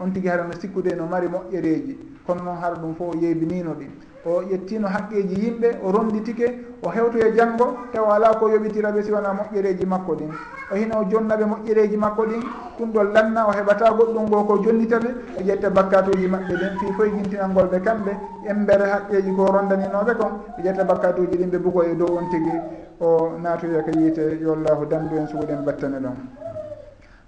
On 0.00 0.10
tigi 0.12 0.28
hara 0.28 0.44
no 0.44 0.52
sikkude 0.58 0.94
no 0.96 1.06
mari 1.06 1.26
moƴƴereji 1.28 1.98
kono 2.26 2.42
noon 2.44 2.56
hara 2.56 2.76
ɗum 2.76 2.94
fof 2.94 3.14
yeybinino 3.20 3.74
ɗi. 3.74 3.86
o 4.26 4.42
ƴettino 4.42 4.88
haqqeji 4.88 5.34
yimɓe 5.44 5.78
o 5.84 5.92
ronditike 5.92 6.46
o 6.82 6.88
hewtoye 6.90 7.32
janggo 7.36 7.76
tawa 7.92 8.14
ala 8.16 8.34
ko 8.38 8.48
yoɓitira 8.48 8.90
ɓe 8.92 9.02
siwana 9.02 9.32
moƴƴereji 9.32 9.86
makko 9.86 10.14
ɗin. 10.14 10.30
O 10.72 10.74
hino 10.74 11.00
o 11.00 11.04
jonna 11.10 11.36
ɓe 11.36 11.44
moƴƴereji 11.44 11.96
makko 11.96 12.22
ɗin 12.26 12.42
ɗum 12.78 12.92
ɗon 12.92 13.12
lanna 13.14 13.46
o 13.46 13.52
heɓata 13.52 13.90
goɗɗum 13.96 14.26
ngo 14.26 14.44
ko 14.44 14.58
jonnita 14.64 14.98
ɓe 14.98 15.08
o 15.38 15.42
ƴetta 15.42 15.70
bakkatuji 15.70 16.26
maɓɓe 16.28 16.54
ɗin. 16.60 16.78
Fi 16.80 16.92
foygintinalngol 16.96 17.66
ɓe 17.70 17.80
kamɓe 17.80 18.12
embere 18.48 18.84
haqqeji 18.90 19.32
ko 19.36 19.46
rondaninoɓe 19.46 20.14
kon 20.18 20.32
ɓe 20.56 20.62
ƴetta 20.64 20.84
bakkatuji 20.84 21.36
ɗin 21.38 21.50
ɓe 21.50 21.58
bugo 21.58 21.82
e 21.84 21.94
dow 21.94 22.18
on 22.18 22.28
tigui 22.30 22.58
o 23.00 23.30
natoya 23.40 23.82
ko 23.82 23.90
yiite 23.96 24.40
yo 24.42 24.54
llahu 24.56 24.84
dandu 24.86 25.16
en 25.16 25.26
suguɗen 25.28 25.62
battane 25.64 26.00
ɗon. 26.00 26.16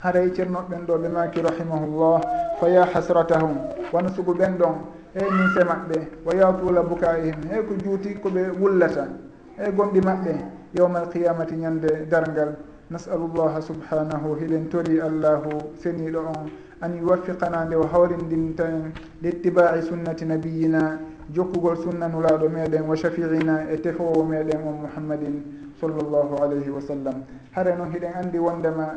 Haray 0.03 0.31
ceernoɓeɓen 0.35 0.87
ɗo 0.87 0.98
ɓe 0.98 1.09
maki 1.09 1.40
rahimahullah 1.40 2.20
fa 2.61 2.68
ya 2.68 2.85
hasratahum 2.85 3.55
wona 3.92 4.09
sugu 4.09 4.35
ɓen 4.35 4.57
ɗon 4.59 4.74
e 5.14 5.20
mise 5.25 5.64
maɓɓe 5.64 6.09
wa 6.25 6.35
yatula 6.35 6.83
bukaihim 6.83 7.40
e 7.51 7.62
ko 7.66 7.75
juuti 7.83 8.14
koɓe 8.23 8.51
wullata. 8.61 9.09
E 9.59 9.70
gonɗi 9.73 10.01
maɓɓe 10.01 10.33
yawma 10.75 10.99
alqiyamati 11.01 11.55
ñande 11.57 12.07
dargal 12.09 12.57
nasalullaha 12.90 13.61
subhanahu 13.61 14.37
hiɗen 14.40 14.68
tori 14.68 15.01
allahu 15.01 15.51
seniɗo 15.83 16.18
on. 16.18 16.51
An 16.81 16.94
yuwaffiqana 16.96 17.64
nde 17.66 17.75
o 17.77 17.87
hawrindinta 17.87 18.64
en 18.68 18.92
littibai 19.23 19.83
sunnati 19.83 20.25
nabiyina 20.25 20.99
jokkugol 21.35 21.77
sunna 21.77 22.09
nulaɗo 22.09 22.49
meɗen 22.49 22.87
wa 22.88 22.94
shafiina 22.96 23.70
e 23.70 23.77
tefowo 23.81 24.25
meɗen 24.25 24.62
on 24.66 24.81
mouhammadin 24.83 25.42
sallllahu 25.81 26.40
alayhi 26.42 26.70
wa 26.70 26.81
sallam. 26.81 27.25
Hare 27.53 27.77
noon 27.77 27.90
hiɗen 27.92 28.12
andi 28.14 28.38
wondema 28.38 28.94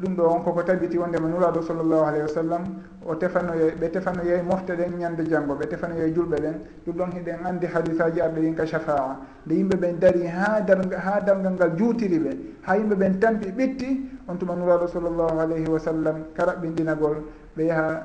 ɗum 0.00 0.16
ɗo 0.16 0.22
on 0.28 0.42
koko 0.42 0.62
tabiti 0.62 0.98
wondema 0.98 1.28
nuraɗo 1.28 1.62
sallllahu 1.62 2.04
alayhi 2.04 2.22
wa 2.22 2.28
sallam. 2.28 2.62
O 3.06 3.14
tefanoye 3.14 3.74
ɓe 3.80 3.90
tefanoye 3.90 4.42
mofte 4.42 4.70
ɗen 4.76 4.98
ñande 4.98 5.24
janggo 5.28 5.54
ɓe 5.54 5.66
tefanoye 5.68 6.12
julɓe 6.14 6.36
ɗen 6.40 6.54
ɗum 6.86 6.96
ɗon 6.96 7.10
hiɗen 7.12 7.38
andi 7.44 7.66
hadisaji 7.66 8.20
arɗe 8.20 8.40
ɗin 8.40 8.54
ka 8.56 8.64
chafaa 8.66 9.16
nde 9.46 9.54
yimɓe 9.54 9.76
ɓen 9.76 9.98
dari 10.00 10.26
ha 10.26 10.60
dar 10.60 10.78
ha 10.98 11.20
dargal 11.20 11.52
ngal 11.52 11.76
juutiri 11.76 12.18
ɓe 12.18 12.30
ha 12.62 12.76
yimɓe 12.76 12.94
ɓen 12.96 13.18
tampi 13.20 13.50
ɓitti 13.52 14.10
on 14.28 14.36
tuma 14.38 14.54
nuraɗo 14.56 14.86
sallllahu 14.88 15.38
alayhi 15.38 15.68
wa 15.68 15.78
sallam 15.78 16.16
karaɓɓindinagol. 16.34 17.16
Ɓe 17.56 17.62
yaaha 17.66 18.02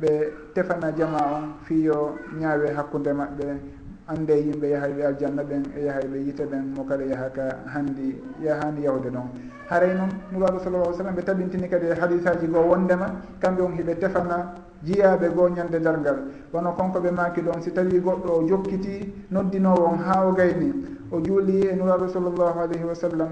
ɓe 0.00 0.10
tefana 0.54 0.92
jama 0.96 1.18
on 1.34 1.42
fiyo 1.64 2.14
ñaawe 2.40 2.72
hakkude 2.74 3.12
maɓɓe. 3.12 3.77
ande 4.08 4.32
yimɓe 4.34 4.68
yahay 4.70 4.92
ɓe 4.92 5.02
aljanna 5.06 5.42
ɓen 5.44 5.62
e 5.76 5.84
yahay 5.84 6.06
ɓe 6.08 6.16
yite 6.26 6.44
ɓen 6.46 6.72
mo 6.74 6.84
kala 6.84 7.04
yahaka 7.04 7.58
handi 7.66 8.16
yahani 8.42 8.82
yawde 8.84 9.10
ɗon 9.10 9.28
haray 9.68 9.94
noon 9.94 10.08
nuraɗo 10.32 10.58
sallallah 10.64 10.86
alih 10.88 10.96
sallam 10.98 11.14
ɓe 11.14 11.22
tabintini 11.24 11.68
kadi 11.68 11.86
e 11.86 11.94
hadisaji 11.94 12.46
goo 12.48 12.68
wondema 12.70 13.06
kamɓe 13.40 13.60
on 13.62 13.72
hiɓe 13.76 13.98
tefana 14.00 14.54
jiyaɓe 14.82 15.28
goo 15.34 15.48
ñande 15.48 15.78
dargal 15.80 16.16
wono 16.52 16.72
konko 16.72 17.00
ɓe 17.00 17.10
maki 17.10 17.40
ɗon 17.42 17.60
si 17.62 17.70
tawi 17.72 18.00
goɗɗo 18.00 18.30
o 18.32 18.42
jokkiti 18.48 19.12
noddinowo 19.30 19.84
on 19.84 19.98
ha 19.98 20.24
o 20.26 20.32
gayni 20.32 20.72
o 21.10 21.20
juuli 21.20 21.66
e 21.68 21.74
nuraɗo 21.76 22.08
sallllahu 22.08 22.58
alayhi 22.60 22.84
wa 22.84 22.94
sallam 22.94 23.28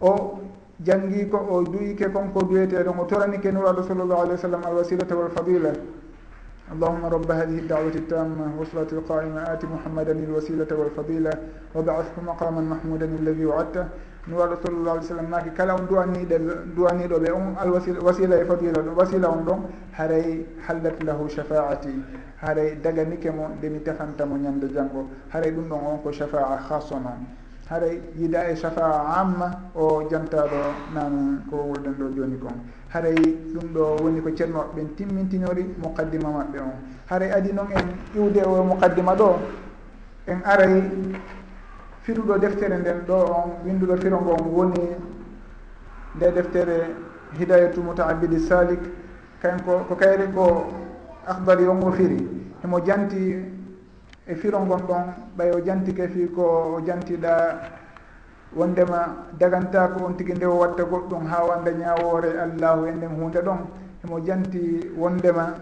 o 0.00 0.38
janggi 0.84 1.28
ko 1.28 1.38
o 1.50 1.62
duyike 1.64 2.06
konko 2.12 2.42
duyeteɗon 2.44 2.98
o 3.00 3.04
toranike 3.04 3.50
nuraɗo 3.50 3.82
sallllahu 3.82 4.20
alayhi 4.20 4.38
wa 4.38 4.44
sallam 4.48 4.62
alwasilata 4.64 5.16
walfadila 5.16 5.70
اللهم 6.72 7.04
رب 7.06 7.30
هذه 7.30 7.58
الدعوة 7.58 7.94
التامة 7.94 8.58
والصلاة 8.58 8.90
القائمة 8.92 9.40
آت 9.52 9.64
محمدا 9.64 10.12
الوسيلة 10.12 10.66
والفضيلة 10.78 11.32
وبعثه 11.74 12.22
مقاما 12.26 12.60
محمودا 12.60 13.06
الذي 13.06 13.46
وعدته 13.46 13.86
mi 14.26 14.34
waɗa 14.34 14.56
sallallah 14.58 14.92
alih 14.98 15.06
sallam 15.06 15.30
naaki 15.30 15.50
kala 15.54 15.74
on 15.74 15.86
duwaniɗe 15.86 16.36
duwaniɗo 16.74 17.16
ɓe 17.22 17.30
on 17.32 17.54
alwasila 17.62 18.40
e 18.42 18.44
fadila 18.44 18.82
ɗo 18.82 18.90
wasila 18.98 19.28
on 19.30 19.44
ɗon 19.44 19.60
haray 19.92 20.44
hallat 20.66 20.98
lahu 21.04 21.28
shafaati 21.30 21.94
haray 22.42 22.74
daganike 22.82 23.30
mo 23.30 23.46
nde 23.56 23.68
mi 23.70 23.78
tefantamo 23.84 24.34
ñande 24.36 24.66
janggo 24.74 25.06
haray 25.30 25.52
ɗum 25.52 25.68
ɗon 25.68 25.78
on 25.86 25.98
ko 26.02 26.10
shafaa 26.10 26.58
hasso 26.68 26.98
noon 26.98 27.22
haray 27.70 28.02
yida 28.18 28.50
e 28.50 28.56
shafaa 28.56 29.14
amma 29.20 29.70
o 29.76 30.02
jantaɗo 30.10 30.74
nan 30.94 31.44
ko 31.48 31.56
wolɗen 31.70 31.94
ɗo 31.94 32.10
joni 32.16 32.38
kon. 32.38 32.58
haray 32.92 33.14
ɗum 33.54 33.72
ɗo 33.74 33.96
woni 34.02 34.20
ko 34.20 34.30
ceernoɓe 34.36 34.74
ɓen 34.74 34.94
timmintinori 34.96 35.64
muqaddima 35.82 36.28
maɓɓe 36.30 36.58
on. 36.60 36.72
Haray 37.10 37.30
adi 37.32 37.52
noon 37.52 37.68
en 37.72 37.86
iwde 38.18 38.42
o 38.46 38.62
muqaddima 38.62 39.14
ɗo 39.14 39.36
en 40.26 40.40
aray 40.44 40.82
firuɗo 42.02 42.38
deftere 42.38 42.78
nden 42.78 43.04
ɗo 43.06 43.14
on 43.14 43.50
winduɗo 43.64 43.96
firo 43.96 44.20
ngon 44.20 44.40
woni 44.54 44.82
nde 46.16 46.30
deftere 46.34 46.94
hidayatu 47.38 47.80
mutaabidi 47.82 48.38
salik. 48.40 48.80
Kanko 49.42 49.84
ko 49.88 49.94
kayri 49.96 50.26
ko 50.34 50.66
ahdari 51.26 51.66
on 51.68 51.82
o 51.82 51.92
firi. 51.92 52.16
Himo 52.62 52.80
janti 52.84 53.34
e 54.26 54.34
firo 54.34 54.60
ngon 54.60 54.80
ɗon 54.86 55.04
ɓay 55.36 55.50
o 55.54 55.60
jantike 55.64 56.08
fi 56.08 56.28
ko 56.34 56.76
o 56.76 56.80
jantiɗa 56.86 57.60
wondema 58.54 59.26
daganta 59.38 59.88
ko 59.88 60.04
on 60.06 60.14
tigui 60.16 60.34
nde 60.34 60.46
o 60.46 60.58
watta 60.58 60.84
goɗɗum 60.84 61.26
ha 61.26 61.44
wanda 61.44 61.70
ñawore 61.72 62.30
allahu 62.40 62.86
enden 62.86 63.10
hunde 63.18 63.40
ɗon 63.42 63.58
emo 64.04 64.20
janti 64.20 64.90
wondema. 64.96 65.54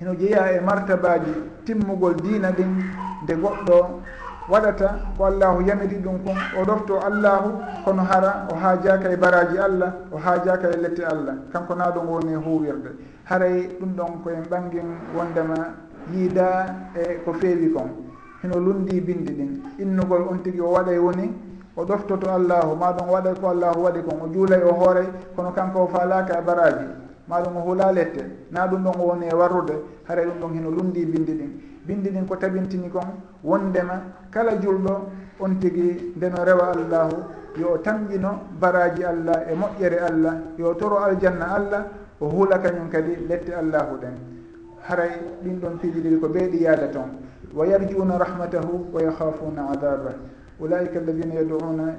Eno 0.00 0.14
jeeya 0.14 0.52
e 0.52 0.60
martabaji 0.60 1.32
timmugol 1.64 2.14
diina 2.16 2.50
ɗin 2.52 2.82
nde 3.22 3.34
goɗɗo 3.34 4.00
waɗata 4.48 5.00
ko 5.16 5.24
allahu 5.24 5.62
yamiri 5.62 5.96
ɗum 5.96 6.18
kon 6.24 6.36
o 6.60 6.64
ɗofto 6.64 7.00
allahu 7.00 7.50
kono 7.84 8.02
hara 8.02 8.46
o 8.50 8.54
haajaka 8.54 9.10
e 9.12 9.16
baraji 9.16 9.58
allah 9.58 9.94
o 10.12 10.16
haajaka 10.18 10.70
e 10.70 10.76
lette 10.76 11.00
allah. 11.04 11.34
Kanko 11.52 11.74
na 11.74 11.90
ɗon 11.90 12.06
woni 12.06 12.32
e 12.32 12.36
huwirde 12.36 12.90
haray 13.24 13.68
ɗum 13.80 13.94
ɗon 13.96 14.22
koyen 14.22 14.42
ɓangin 14.50 14.88
wondema 15.16 15.54
yiida 16.12 16.66
e 16.94 17.20
ko 17.24 17.32
feewi 17.32 17.72
kon. 17.72 17.88
Hino 18.42 18.58
lundi 18.60 19.00
bindi 19.00 19.32
ɗin. 19.32 19.62
Innugol 19.78 20.26
on 20.30 20.38
tigui 20.42 20.60
o 20.60 20.72
waɗay 20.72 20.98
woni 20.98 21.32
o 21.76 21.84
ɗoftoto 21.84 22.30
allahu 22.30 22.76
maɗum 22.76 23.08
o 23.08 23.12
waɗay 23.12 23.34
ko 23.40 23.48
allahu 23.48 23.80
waɗi 23.84 24.00
kon 24.02 24.20
o 24.22 24.28
juulay 24.32 24.62
o 24.62 24.72
hooray 24.74 25.06
kono 25.34 25.50
kanko 25.52 25.78
o 25.84 25.86
faalaka 25.88 26.38
e 26.38 26.42
baraji. 26.42 26.86
Maɗum 27.28 27.56
o 27.56 27.60
huula 27.60 27.90
lette. 27.92 28.22
Na 28.50 28.66
ɗum 28.66 28.82
ɗon 28.84 28.94
o 29.00 29.04
woni 29.08 29.26
e 29.26 29.34
warrude 29.34 29.74
haray 30.08 30.26
ɗum 30.26 30.38
ɗon 30.40 30.54
heno 30.54 30.70
lundi 30.70 31.04
bindi 31.04 31.32
ɗin. 31.32 31.50
Bindi 31.86 32.10
ɗin 32.10 32.26
ko 32.28 32.36
tabintini 32.36 32.88
kon 32.90 33.06
wondema 33.42 34.00
kala 34.30 34.52
julɗo 34.60 35.08
on 35.40 35.58
tigi 35.58 36.12
ndeno 36.16 36.44
rewa 36.44 36.70
allahu 36.72 37.16
yo 37.56 37.72
o 37.74 37.78
tamƴino 37.78 38.40
baraji 38.60 39.04
allah 39.04 39.42
e 39.50 39.54
moƴƴere 39.54 39.98
allah 40.08 40.34
yo 40.58 40.74
toro 40.74 40.96
aljanna 40.98 41.54
allah 41.54 41.84
o 42.20 42.26
huula 42.28 42.58
kañum 42.58 42.88
kadi 42.90 43.16
lette 43.28 43.50
allahu 43.52 43.96
ɗen. 44.00 44.14
Haray 44.88 45.10
ɗin 45.42 45.58
ɗon 45.60 45.78
piiji 45.80 46.00
ɗiɗi 46.00 46.20
ko 46.20 46.28
ɓeeɗi 46.28 46.60
yaada 46.62 46.86
toon 46.92 47.10
wa 47.54 47.66
yarjuuna 47.66 48.18
rahmatahu 48.18 48.90
wa 48.92 49.00
yahafuna 49.02 49.70
adabah 49.72 50.12
ulaika 50.60 50.98
alladina 50.98 51.34
yad'una 51.34 51.96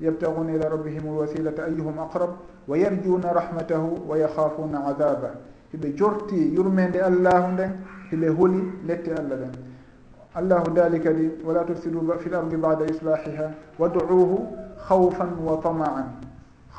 yabtaguna 0.00 0.52
ila 0.54 0.68
rabbihim 0.68 1.08
alwasilata 1.08 1.64
ayuhum 1.64 1.98
aqrab 1.98 2.30
wa 2.68 2.76
yarjuna 2.78 3.32
rahmatahu 3.32 4.08
wa 4.08 4.16
yakhafuna 4.18 4.86
adaba 4.86 5.34
hiɓe 5.72 5.92
jorti 5.96 6.54
yurmede 6.54 7.00
allahu 7.02 7.52
nden 7.52 7.70
hiɓe 8.10 8.28
holi 8.28 8.62
lette 8.86 9.08
allah 9.12 9.36
ɗen 9.38 9.52
allahu 10.34 10.70
dali 10.74 11.00
kadi 11.00 11.30
wala 11.44 11.64
tufsidu 11.64 12.00
fi 12.20 12.28
l 12.28 12.34
ardi 12.34 12.56
bada 12.56 12.84
islahiha 12.86 13.50
waduuhu 13.78 14.46
hawfan 14.88 15.30
wa 15.44 15.56
tamaan 15.62 16.04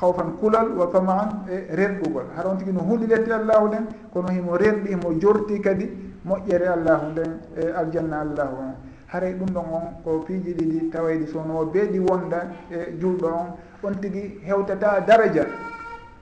hawfan 0.00 0.32
kulal 0.40 0.68
wa 0.76 0.86
tamaan 0.86 1.28
e 1.48 1.74
renɗugol 1.76 2.24
hara 2.36 2.48
on 2.50 2.56
tigi 2.58 2.72
no 2.72 2.80
huuli 2.80 3.06
lette 3.06 3.30
allahu 3.32 3.66
nden 3.68 3.86
kono 4.12 4.28
himo 4.28 4.56
renɗi 4.56 4.88
himo 4.88 5.12
jorti 5.20 5.60
kadi 5.60 5.86
moƴƴere 6.26 6.66
allahu 6.68 7.06
nden 7.12 7.32
e 7.56 7.70
aljanna 7.72 8.20
allahu 8.20 8.54
on 8.56 8.74
haray 9.12 9.32
ɗum 9.34 9.48
ɗon 9.52 9.64
on 9.72 9.86
ko 10.04 10.24
piiji 10.26 10.54
ɗiɗi 10.54 10.90
tawayɗi 10.90 11.26
sowno 11.26 11.64
beeɗi 11.72 11.98
wonda 11.98 12.48
e 12.70 12.96
julɗo 13.00 13.26
on. 13.26 13.46
On 13.82 13.94
tigi 14.00 14.38
hewtata 14.44 15.00
daraja. 15.00 15.46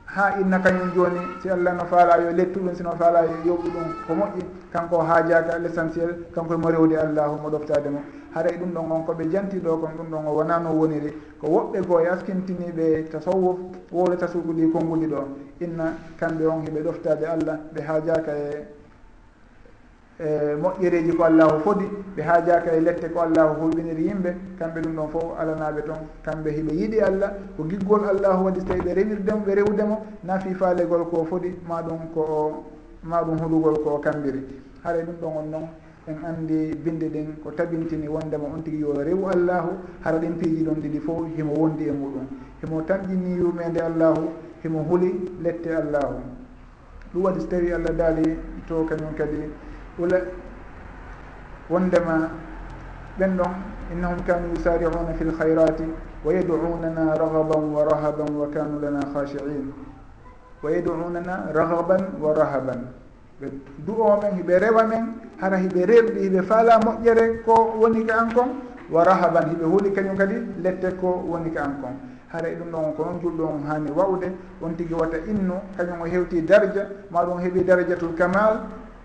Ha 0.07 0.39
inna 0.41 0.59
kañum 0.59 0.91
joni 0.95 1.21
si 1.43 1.51
allah 1.51 1.73
no 1.75 1.85
faala 1.85 2.17
yo 2.23 2.31
lettu 2.33 2.61
ɗum 2.61 2.75
sino 2.75 2.93
faala 2.97 3.25
yo 3.25 3.53
yoɓɓu 3.53 3.69
ɗum 3.69 3.87
ko 4.07 4.15
moƴƴi. 4.15 4.43
Kanko 4.73 4.99
hajaka 5.03 5.59
l' 5.59 5.67
essentiel 5.67 6.27
kanko 6.35 6.55
e 6.55 6.57
mo 6.57 6.69
rewde 6.71 6.97
allahu 6.97 7.41
mo 7.43 7.51
ɗoftade 7.51 7.91
mo. 7.91 8.01
Haray 8.35 8.57
ɗum 8.57 8.73
ɗon 8.73 8.91
on 8.91 9.05
koɓe 9.05 9.29
jantiɗo 9.31 9.77
kon 9.81 9.91
ɗum 9.99 10.09
ɗon 10.11 10.27
o 10.27 10.33
wona 10.35 10.59
no 10.59 10.71
woniri. 10.73 11.13
Ko 11.41 11.47
woɓɓe 11.49 11.87
goo 11.87 12.01
yaskintiniɓe 12.01 13.09
tasawuf 13.11 13.59
wowle 13.93 14.17
tasugu 14.17 14.53
ɗi 14.55 14.71
konnguɗi 14.73 15.07
ɗo. 15.09 15.29
Inna 15.61 15.93
kamɓe 16.19 16.47
on 16.47 16.63
heɓe 16.65 16.81
ɗoftade 16.83 17.25
allah 17.27 17.59
ɓe 17.75 17.81
hajaka 17.83 18.33
e 18.33 18.78
E 20.21 20.57
moƴƴereji 20.61 21.13
ko 21.17 21.23
allahu 21.25 21.61
fodi 21.63 21.85
ɓe 22.17 22.23
haajaka 22.23 22.73
e 22.73 22.81
lette 22.81 23.09
ko 23.13 23.21
allahu 23.21 23.61
hulɓiniri 23.63 24.03
yimɓe 24.09 24.35
kamɓe 24.59 24.81
ɗum 24.81 24.95
ɗon 24.97 25.09
fof 25.11 25.39
alanaɓe 25.39 25.83
toon 25.87 25.99
kamɓe 26.25 26.51
hiɓe 26.51 26.73
yiiɗi 26.75 27.01
allah 27.01 27.31
ko 27.57 27.63
giggol 27.69 28.03
allahu 28.05 28.45
waɗi 28.47 28.61
so 28.61 28.67
tawi 28.67 28.81
ɓe 28.81 28.95
rewirdemo 28.95 29.41
ɓe 29.47 29.55
rewdemo 29.55 29.97
nafi 30.25 30.55
faalegol 30.55 31.05
ko 31.09 31.25
foti 31.25 31.55
ma 31.69 31.83
ɗum 31.83 32.11
ko 32.15 32.65
ma 33.05 33.23
ɗum 33.23 33.39
huɗugol 33.39 33.79
ko 33.85 33.99
kambiri 34.01 34.43
haara 34.83 35.03
ɗum 35.05 35.15
ɗon 35.21 35.33
on 35.39 35.51
noon 35.51 35.69
en 36.09 36.17
anndi 36.27 36.75
binde 36.75 37.09
ɗen 37.13 37.37
ko 37.45 37.51
tabintini 37.53 38.09
wondema 38.09 38.49
on 38.53 38.63
tigi 38.65 38.79
yo 38.81 38.93
rewu 38.95 39.29
allahu 39.31 39.71
hara 40.03 40.19
ɗen 40.19 40.35
piiji 40.37 40.65
ɗon 40.65 40.81
ɗiɗi 40.83 40.99
fof 41.01 41.27
himo 41.37 41.53
wondi 41.55 41.85
e 41.87 41.93
muɗum. 41.93 42.27
Himo 42.65 42.83
tamƴini 42.83 43.37
yumede 43.39 43.79
allahu 43.81 44.31
himo 44.65 44.83
huuli 44.83 45.31
lette 45.43 45.69
allahu. 45.71 46.19
Ɗum 47.15 47.23
waɗi 47.23 47.41
so 47.41 47.47
tawi 47.47 47.73
allah 47.73 47.93
daali 47.95 48.37
to 48.67 48.85
kañum 48.85 49.15
kadi 49.17 49.37
walla 49.99 50.19
wondema 51.71 52.31
ɓen 53.19 53.37
ɗon 53.37 53.55
innahum 53.93 54.23
kanu 54.27 54.49
yusariuna 54.55 55.13
fi 55.19 55.25
lhayrati 55.25 55.85
wa 56.25 56.33
yadunana 56.33 57.15
ragaban 57.19 57.73
wa 57.75 57.85
rahaban 57.85 58.31
wa 58.37 58.47
kanu 58.49 58.81
lana 58.81 59.01
khashiin. 59.13 59.73
Wa 60.63 60.71
yadunana 60.71 61.51
ragaban 61.53 62.03
wa 62.21 62.33
rahaban. 62.35 62.81
Ɓe 63.41 63.47
du'o 63.87 64.19
men 64.23 64.35
hiɓe 64.39 64.59
rewa 64.59 64.85
men 64.85 65.15
hara 65.41 65.57
hiɓe 65.57 65.87
rerɗi 65.87 66.21
hiɓe 66.29 66.43
faala 66.43 66.79
moƴƴere 66.79 67.43
ko 67.45 67.75
woni 67.81 68.05
ka 68.07 68.15
an 68.19 68.33
kon 68.35 68.49
wa 68.91 69.05
rahaban 69.05 69.51
hiɓe 69.51 69.65
huuli 69.65 69.93
kañum 69.93 70.17
kadi 70.17 70.35
lette 70.63 70.97
ko 71.01 71.23
woni 71.29 71.51
ka 71.53 71.63
an 71.65 71.81
kon. 71.81 71.95
Hara 72.29 72.49
e 72.49 72.57
ɗum 72.57 72.71
ɗon 72.71 72.95
ko 72.97 73.05
noon 73.05 73.21
julɗo 73.23 73.45
on 73.45 73.63
hani 73.67 73.91
wawde 73.91 74.33
on 74.61 74.75
tigi 74.77 74.93
wata 74.95 75.17
innu 75.27 75.55
kañum 75.77 76.01
o 76.03 76.05
hewti 76.05 76.43
darja 76.45 76.87
maɗum 77.11 77.39
heeɓi 77.41 77.65
darajatul 77.65 78.15
kamal 78.17 78.61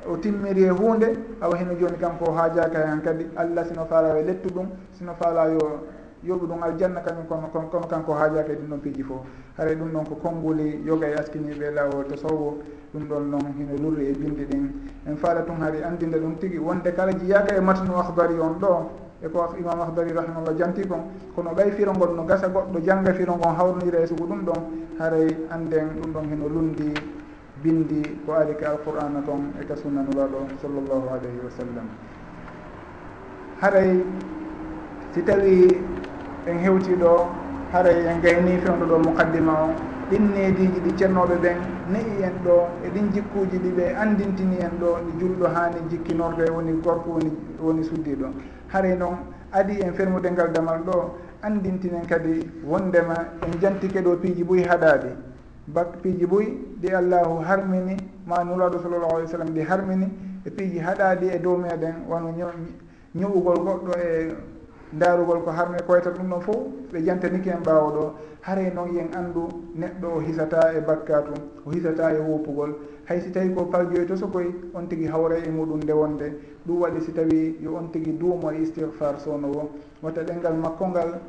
o 0.07 0.17
timmiri 0.17 0.63
e 0.63 0.69
hunde 0.69 1.17
awa 1.41 1.57
heno 1.57 1.73
joni 1.75 1.97
kanko 1.97 2.31
haajaka 2.31 2.87
hen 2.87 3.01
kadi 3.01 3.25
allah 3.35 3.65
sino 3.65 3.85
faalayo 3.85 4.17
e 4.19 4.23
lettu 4.23 4.49
ɗum 4.49 4.67
sino 4.91 5.13
faalayo 5.13 5.83
yoɓu 6.23 6.47
ɗum 6.47 6.63
aljanna 6.63 7.01
kañum 7.01 7.25
kono 7.27 7.47
kono 7.71 7.87
kanko 7.87 8.13
haajaka 8.13 8.53
e 8.53 8.55
ɗum 8.55 8.69
ɗon 8.69 8.79
piiji 8.79 9.03
fof. 9.03 9.21
Haray 9.57 9.75
ɗum 9.75 9.91
ɗon 9.91 10.05
ko 10.07 10.15
konnguli 10.15 10.81
yoga 10.85 11.07
e 11.07 11.13
askiniɓe 11.15 11.71
lawol 11.75 12.05
to 12.07 12.15
sowwo 12.17 12.57
ɗum 12.93 13.07
ɗon 13.07 13.29
noon 13.29 13.53
hino 13.57 13.75
lurri 13.81 14.07
e 14.07 14.13
bindi 14.13 14.45
ɗin. 14.45 14.71
En 15.07 15.15
faala 15.17 15.41
tun 15.41 15.59
haari 15.59 15.83
andinde 15.83 16.15
ɗum 16.17 16.37
tigui 16.39 16.59
wonde 16.59 16.93
kala 16.95 17.11
jiyaka 17.11 17.55
e 17.55 17.59
matnu 17.59 17.93
ahbari 17.95 18.39
on 18.39 18.57
ɗo 18.59 18.89
e 19.21 19.27
ko 19.27 19.55
imam 19.59 19.81
ahbari 19.81 20.11
rahimallah 20.13 20.55
janti 20.57 20.87
kon 20.87 21.11
kono 21.35 21.51
ɓay 21.53 21.71
firongol 21.71 22.15
no 22.15 22.23
gasa 22.23 22.47
goɗɗo 22.47 22.79
jangga 22.83 23.13
firongon 23.13 23.55
hawronira 23.55 23.99
e 23.99 24.07
sugu 24.07 24.25
ɗum 24.27 24.45
ɗon 24.45 24.61
haray 24.99 25.27
anden 25.49 25.89
ɗum 26.01 26.11
ɗon 26.13 26.25
hino 26.29 26.47
lundi 26.47 26.93
bindi 27.63 28.04
ko 28.26 28.34
ari 28.34 28.56
ka 28.56 28.69
alqur'ana 28.76 29.21
toon 29.26 29.54
eka 29.62 29.76
sunna 29.76 30.02
nuraɗo 30.04 30.47
sallllahu 30.62 31.08
alayhi 31.10 31.39
wa 31.43 31.49
sallam. 31.58 31.88
Haray 33.62 34.04
si 35.14 35.22
tawi 35.24 35.72
en 36.47 36.57
hewti 36.59 36.95
ɗo 36.95 37.28
haray 37.72 38.05
en 38.07 38.20
gayni 38.22 38.57
fewndo 38.59 38.86
ɗo 38.86 38.97
muqaddima 38.99 39.53
o 39.53 39.70
ɗin 40.09 40.32
neediji 40.34 40.80
ɗi 40.84 40.91
ceernoɓe 40.97 41.36
ɓen 41.41 41.57
ne'i 41.91 42.22
en 42.24 42.34
ɗo 42.43 42.68
e 42.86 42.89
ɗin 42.89 43.11
jikkuji 43.14 43.57
ɗi 43.57 43.70
ɓe 43.78 43.95
andintini 43.95 44.57
en 44.59 44.78
ɗo 44.80 44.97
ɗi 45.05 45.11
julɗo 45.20 45.45
hani 45.47 45.80
jikkinorde 45.89 46.49
woni 46.51 46.74
gorko 46.84 47.09
woni 47.11 47.32
woni 47.61 47.84
suddiɗo 47.84 48.28
haray 48.68 48.95
noon 48.97 49.18
adi 49.51 49.80
en 49.82 49.93
fermude 49.93 50.30
ngal 50.32 50.51
damal 50.51 50.82
ɗo 50.84 51.16
andintinen 51.41 52.05
kadi 52.07 52.49
wondema 52.66 53.16
en 53.45 53.59
jantike 53.61 54.01
ɗo 54.01 54.18
piiji 54.22 54.43
ɓuy 54.43 54.64
haɗaɗi 54.68 55.09
bak 55.68 56.01
piiji 56.01 56.26
ɓoyi 56.26 56.47
ɗi 56.82 56.89
allahu 56.93 57.43
harmini 57.43 57.95
ma 58.26 58.43
nulaɗo 58.43 58.80
sallllahu 58.80 59.16
alih 59.16 59.26
w 59.26 59.32
sallam 59.32 59.53
ɗi 59.53 59.61
harmini 59.61 60.07
e 60.45 60.49
piiji 60.49 60.80
haɗaɗi 60.80 61.28
e 61.36 61.39
dow 61.39 61.57
meɗen 61.57 62.05
wono 62.07 62.32
ño'ugol 63.16 63.59
goɗɗo 63.64 63.91
e 63.99 64.36
darugol 64.97 65.41
ko 65.43 65.51
harme 65.51 65.78
koyta 65.88 66.11
ɗum 66.11 66.30
ɗon 66.30 66.41
fof 66.41 66.57
ɓe 66.91 67.03
jantaniki 67.05 67.49
en 67.49 67.61
ɓaawo 67.64 67.91
ɗo. 67.91 68.14
Haray 68.41 68.72
noon 68.74 68.93
yen 68.93 69.09
andu 69.16 69.47
neɗɗo 69.76 70.07
o 70.18 70.20
hisata 70.20 70.74
e 70.76 70.82
bakkatu 70.82 71.34
o 71.66 71.72
hisata 71.72 72.11
e 72.14 72.20
wopugol 72.20 72.76
hay 73.05 73.22
si 73.22 73.32
tawi 73.32 73.53
ko 73.53 73.66
paljoyi 73.66 74.05
to 74.07 74.16
sokoy 74.18 74.53
on 74.74 74.88
tigui 74.88 75.07
hawra 75.07 75.38
e 75.38 75.49
muɗum 75.49 75.80
nde 75.84 75.91
wonde. 75.93 76.34
Ɗum 76.68 76.80
waɗi 76.82 77.01
si 77.01 77.11
tawi 77.14 77.57
yo 77.61 77.76
on 77.76 77.89
tigui 77.91 78.14
duumo 78.18 78.51
e 78.51 78.61
istihfar 78.61 79.20
sownowo 79.20 79.70
watta 80.01 80.24
ɗengal 80.24 80.55
makko 80.57 80.88
ngal 80.88 81.20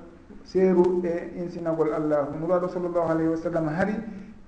seeru 0.44 1.02
e 1.04 1.30
insinagol 1.38 1.92
allahu. 1.92 2.38
Nuraɗo 2.40 2.68
sallllahu 2.68 3.10
alayhi 3.10 3.28
wa 3.30 3.36
sallam 3.36 3.68
hari 3.68 3.94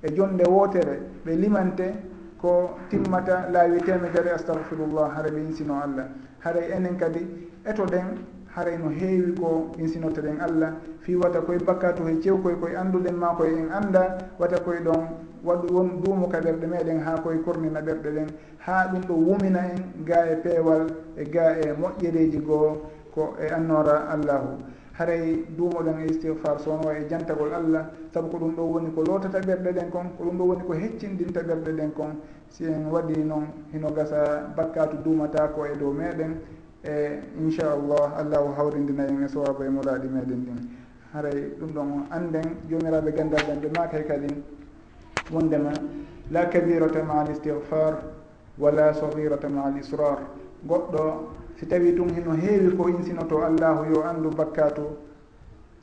e 0.02 0.12
jonde 0.14 0.44
wootere 0.48 1.00
ɓe 1.24 1.32
limante 1.36 1.94
ko 2.40 2.76
timmata 2.90 3.48
laawi 3.52 3.80
temedere 3.80 4.30
astahfirullah 4.30 5.14
hara 5.16 5.30
ɓe 5.30 5.40
insino 5.40 5.74
allah. 5.82 6.06
Haray 6.44 6.70
enen 6.76 6.96
kadi 6.98 7.20
eto 7.64 7.84
ɗen 7.86 8.18
haray 8.54 8.76
no 8.78 8.90
heewi 8.90 9.32
ko 9.40 9.72
insinoto 9.78 10.20
ɗen 10.22 10.40
allah. 10.40 10.72
Fi 11.00 11.14
wata 11.16 11.40
koye 11.40 11.58
bakkatu 11.58 12.04
he 12.06 12.20
cewkoye 12.20 12.56
koye 12.56 12.76
annduɗen 12.76 13.14
ma 13.16 13.34
koye 13.36 13.52
en 13.58 13.70
annda 13.72 14.18
wata 14.38 14.60
koye 14.60 14.80
ɗon 14.80 15.02
waɗu 15.44 15.74
won 15.74 16.00
duumo 16.02 16.28
ka 16.28 16.40
ɓerɗe 16.40 16.66
meɗen 16.66 17.00
ha 17.00 17.16
koye 17.22 17.38
kornina 17.42 17.80
ɓerɗe 17.80 18.10
ɗen. 18.14 18.26
Ha 18.58 18.88
ɗum 18.92 19.00
ɗo 19.08 19.14
wumina 19.14 19.60
en 19.72 20.04
ga 20.04 20.26
e 20.30 20.36
peewal 20.36 20.86
e 21.16 21.24
ga 21.24 21.56
e 21.58 21.72
moƴƴereji 21.72 22.38
goo 22.44 22.82
ko 23.14 23.34
e 23.40 23.48
annora 23.48 24.08
allahu. 24.12 24.58
haray 24.98 25.44
duumoɗon 25.56 26.00
e 26.00 26.10
istihfar 26.10 26.58
so 26.60 26.70
wonwo 26.70 26.90
e 26.92 27.06
jantagol 27.08 27.52
allah 27.52 27.90
saabu 28.12 28.28
ko 28.30 28.38
ɗum 28.38 28.54
ɗo 28.56 28.62
woni 28.62 28.90
ko 28.94 29.02
lootata 29.02 29.40
ɓerɗe 29.40 29.72
ɗen 29.72 29.90
kon 29.90 30.08
ko 30.16 30.24
ɗum 30.24 30.38
ɗo 30.38 30.44
woni 30.44 30.62
ko 30.64 30.72
heccindinta 30.72 31.40
ɓerɗe 31.42 31.72
ɗen 31.76 31.92
kon. 31.92 32.16
Si 32.48 32.64
en 32.64 32.86
waɗi 32.90 33.24
noon 33.24 33.46
hino 33.72 33.90
gasa 33.92 34.48
bakkatu 34.56 34.96
duumata 35.04 35.48
ko 35.54 35.64
e 35.66 35.76
dow 35.76 35.92
meɗen 35.92 36.40
e 36.82 37.20
inchallah 37.38 38.16
allahu 38.16 38.54
hawrindina 38.56 39.04
en 39.08 39.22
e 39.24 39.28
sowaba 39.28 39.64
e 39.64 39.68
muraɗi 39.68 40.08
meɗen 40.08 40.44
ɗin. 40.46 40.68
Haray 41.12 41.52
ɗum 41.60 41.70
ɗon 41.74 42.06
anden 42.10 42.56
jomiraɓe 42.70 43.12
gandal 43.12 43.44
ɗen 43.46 43.60
ɓe 43.60 43.68
makay 43.78 44.04
kadi 44.06 44.28
wondema 45.30 45.72
la 46.30 46.46
kabirata 46.48 47.02
ma 47.02 47.20
al 47.20 47.30
istihfar 47.30 48.00
wala 48.58 48.94
sahirata 48.94 49.48
ma 49.48 49.64
al 49.66 49.76
israr. 49.76 50.18
Goɗɗo 50.66 51.28
si 51.58 51.66
tawi 51.66 51.92
tun 51.96 52.08
hino 52.14 52.32
heewi 52.36 52.76
ko 52.76 52.88
insinoto 52.88 53.44
allahu 53.44 53.84
yo 53.92 54.04
anndu 54.04 54.30
bakkatu 54.30 54.82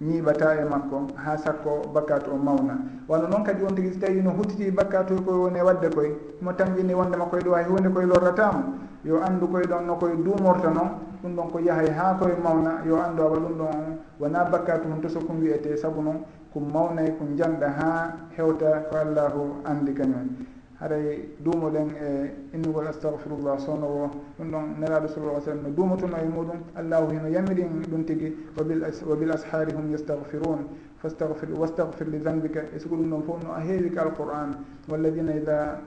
ñiiɓata 0.02 0.48
e 0.62 0.66
makko 0.66 0.98
ha 1.16 1.38
sakko 1.38 1.88
bakkatu 1.94 2.32
o 2.32 2.38
mawna. 2.38 2.76
Wano 3.08 3.28
noon 3.28 3.44
kadi 3.44 3.64
on 3.64 3.76
tigi 3.76 3.94
si 3.94 4.00
tawi 4.00 4.22
no 4.22 4.32
huttiti 4.32 4.72
bakkatu 4.72 5.24
koye 5.24 5.38
woni 5.38 5.60
e 5.60 5.62
wadde 5.64 5.90
koye 5.96 6.12
mo 6.42 6.52
tangini 6.54 6.94
wondema 6.94 7.26
e 7.26 7.30
koye 7.30 7.44
ɗo 7.44 7.54
hay 7.56 7.66
hunde 7.66 7.90
koye 7.90 8.06
lorratamo 8.06 8.62
yo 9.06 9.22
anndu 9.24 9.48
koye 9.48 9.66
ɗon 9.66 9.86
no 9.86 9.96
koye 9.96 10.16
duumorta 10.16 10.70
noon 10.70 10.90
ɗum 11.22 11.36
ɗon 11.36 11.52
ko 11.52 11.60
yahay 11.60 11.90
ha 11.90 12.18
koye 12.20 12.36
mawna 12.44 12.84
yo 12.86 12.96
anndu 13.02 13.22
awa 13.24 13.38
ɗum 13.38 13.54
ɗon 13.58 13.98
wona 14.20 14.44
bakkatu 14.52 14.90
hon 14.90 15.02
toso 15.02 15.20
kon 15.22 15.40
wiyete 15.42 15.78
saabu 15.78 16.02
noon 16.02 16.20
ko 16.54 16.60
mawnay 16.60 17.10
ko 17.18 17.24
janɗa 17.38 17.68
ha 17.80 17.90
hewta 18.38 18.86
ko 18.90 18.98
allahu 18.98 19.42
andi 19.66 19.94
kañumen 19.94 20.53
haray 20.84 21.30
duumoɗen 21.40 21.90
e 21.96 22.32
innugol 22.56 22.88
astahfirullah 22.88 23.58
sownowo 23.58 24.12
ɗum 24.38 24.52
ɗon 24.52 24.66
nelaɗo 24.80 25.08
sallah 25.08 25.40
sallam 25.42 25.64
no 25.64 25.70
duumotono 25.70 26.18
e 26.18 26.28
muɗum 26.28 26.60
allahu 26.76 27.12
hino 27.12 27.28
yamirin 27.30 27.82
ɗum 27.90 28.04
tigui 28.06 28.36
wa 28.58 29.16
bil 29.16 29.32
ashari 29.32 29.72
hum 29.74 29.90
yastahfirun 29.92 30.68
fastahfir 31.02 31.50
wastahfir 31.58 32.08
li 32.10 32.20
dambika 32.20 32.64
e 32.76 32.80
siko 32.80 32.96
ɗum 32.96 33.10
ɗon 33.10 33.24
fof 33.24 33.44
no 33.44 33.54
a 33.54 33.60
heewi 33.62 33.90
ka 33.92 34.02
alquran. 34.04 34.56
Walladina 34.90 35.36
ida 35.36 35.80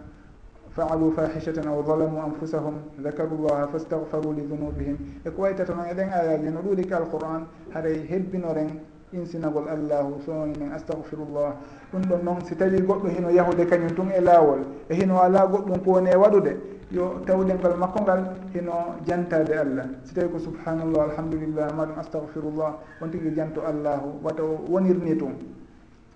faalu 0.70 1.12
fahishatan 1.12 1.66
aw 1.68 1.82
zalamu 1.84 2.18
anfusahum 2.20 2.74
dakaru 3.02 3.36
llaha 3.44 3.68
fastahfaru 3.68 4.32
li 4.32 4.42
dunubihim 4.48 4.96
e 5.24 5.30
ko 5.30 5.42
waytata 5.42 5.74
noon 5.74 5.88
eɗen 5.88 6.08
ayaji 6.12 6.50
no 6.50 6.60
ɗuuɗi 6.62 6.86
ka 6.88 6.96
alquran 6.96 7.46
haray 7.74 8.06
hebbinoren 8.08 8.80
insinagol 9.12 9.68
allahu 9.68 10.20
sowoni 10.26 10.58
min 10.58 10.72
astahfirullah 10.72 11.54
ɗum 11.92 12.02
ɗon 12.08 12.20
noon 12.24 12.44
si 12.44 12.56
tawi 12.56 12.80
goɗɗo 12.82 13.08
hino 13.08 13.30
yahude 13.30 13.66
kañum 13.66 13.94
tun 13.94 14.10
e 14.10 14.20
laawol 14.20 14.60
e 14.88 14.94
hino 14.94 15.18
ala 15.22 15.46
goɗɗum 15.46 15.78
ko 15.84 15.90
woni 15.90 16.10
e 16.10 16.16
waɗude 16.16 16.56
yo 16.90 17.20
tawɗengal 17.26 17.76
makko 17.78 18.02
ngal 18.02 18.20
hino 18.54 18.94
jantade 19.06 19.50
allah. 19.54 19.86
Si 20.04 20.14
tawi 20.14 20.28
ko 20.30 20.38
subhanallah 20.38 21.10
alhamdulillah 21.10 21.74
maɗum 21.74 21.98
astahfirullah 21.98 22.78
on 23.02 23.08
tigui 23.10 23.34
janto 23.34 23.62
allahu 23.62 24.18
wata 24.22 24.42
wonirni 24.42 25.16
tun. 25.18 25.34